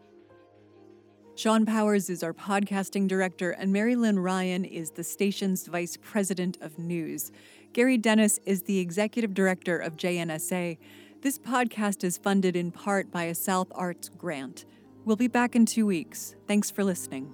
Sean 1.36 1.66
Powers 1.66 2.10
is 2.10 2.24
our 2.24 2.34
podcasting 2.34 3.10
director, 3.10 3.52
and 3.52 3.74
Mary 3.74 3.98
Lynn 3.98 4.18
Ryan 4.18 4.64
is 4.64 4.92
the 4.92 5.04
station's 5.04 5.68
vice 5.68 5.98
president 6.02 6.58
of 6.62 6.80
news. 6.80 7.30
Gary 7.74 7.98
Dennis 7.98 8.40
is 8.46 8.64
the 8.64 8.80
executive 8.80 9.34
director 9.34 9.78
of 9.78 9.98
JNSA. 9.98 10.78
This 11.22 11.38
podcast 11.38 12.06
is 12.06 12.18
funded 12.18 12.56
in 12.56 12.72
part 12.72 13.12
by 13.12 13.24
a 13.24 13.36
South 13.36 13.68
Arts 13.76 14.08
grant. 14.08 14.64
We'll 15.04 15.18
be 15.18 15.28
back 15.28 15.58
in 15.58 15.66
two 15.66 15.86
weeks. 15.86 16.36
Thanks 16.48 16.72
for 16.72 16.86
listening. 16.86 17.34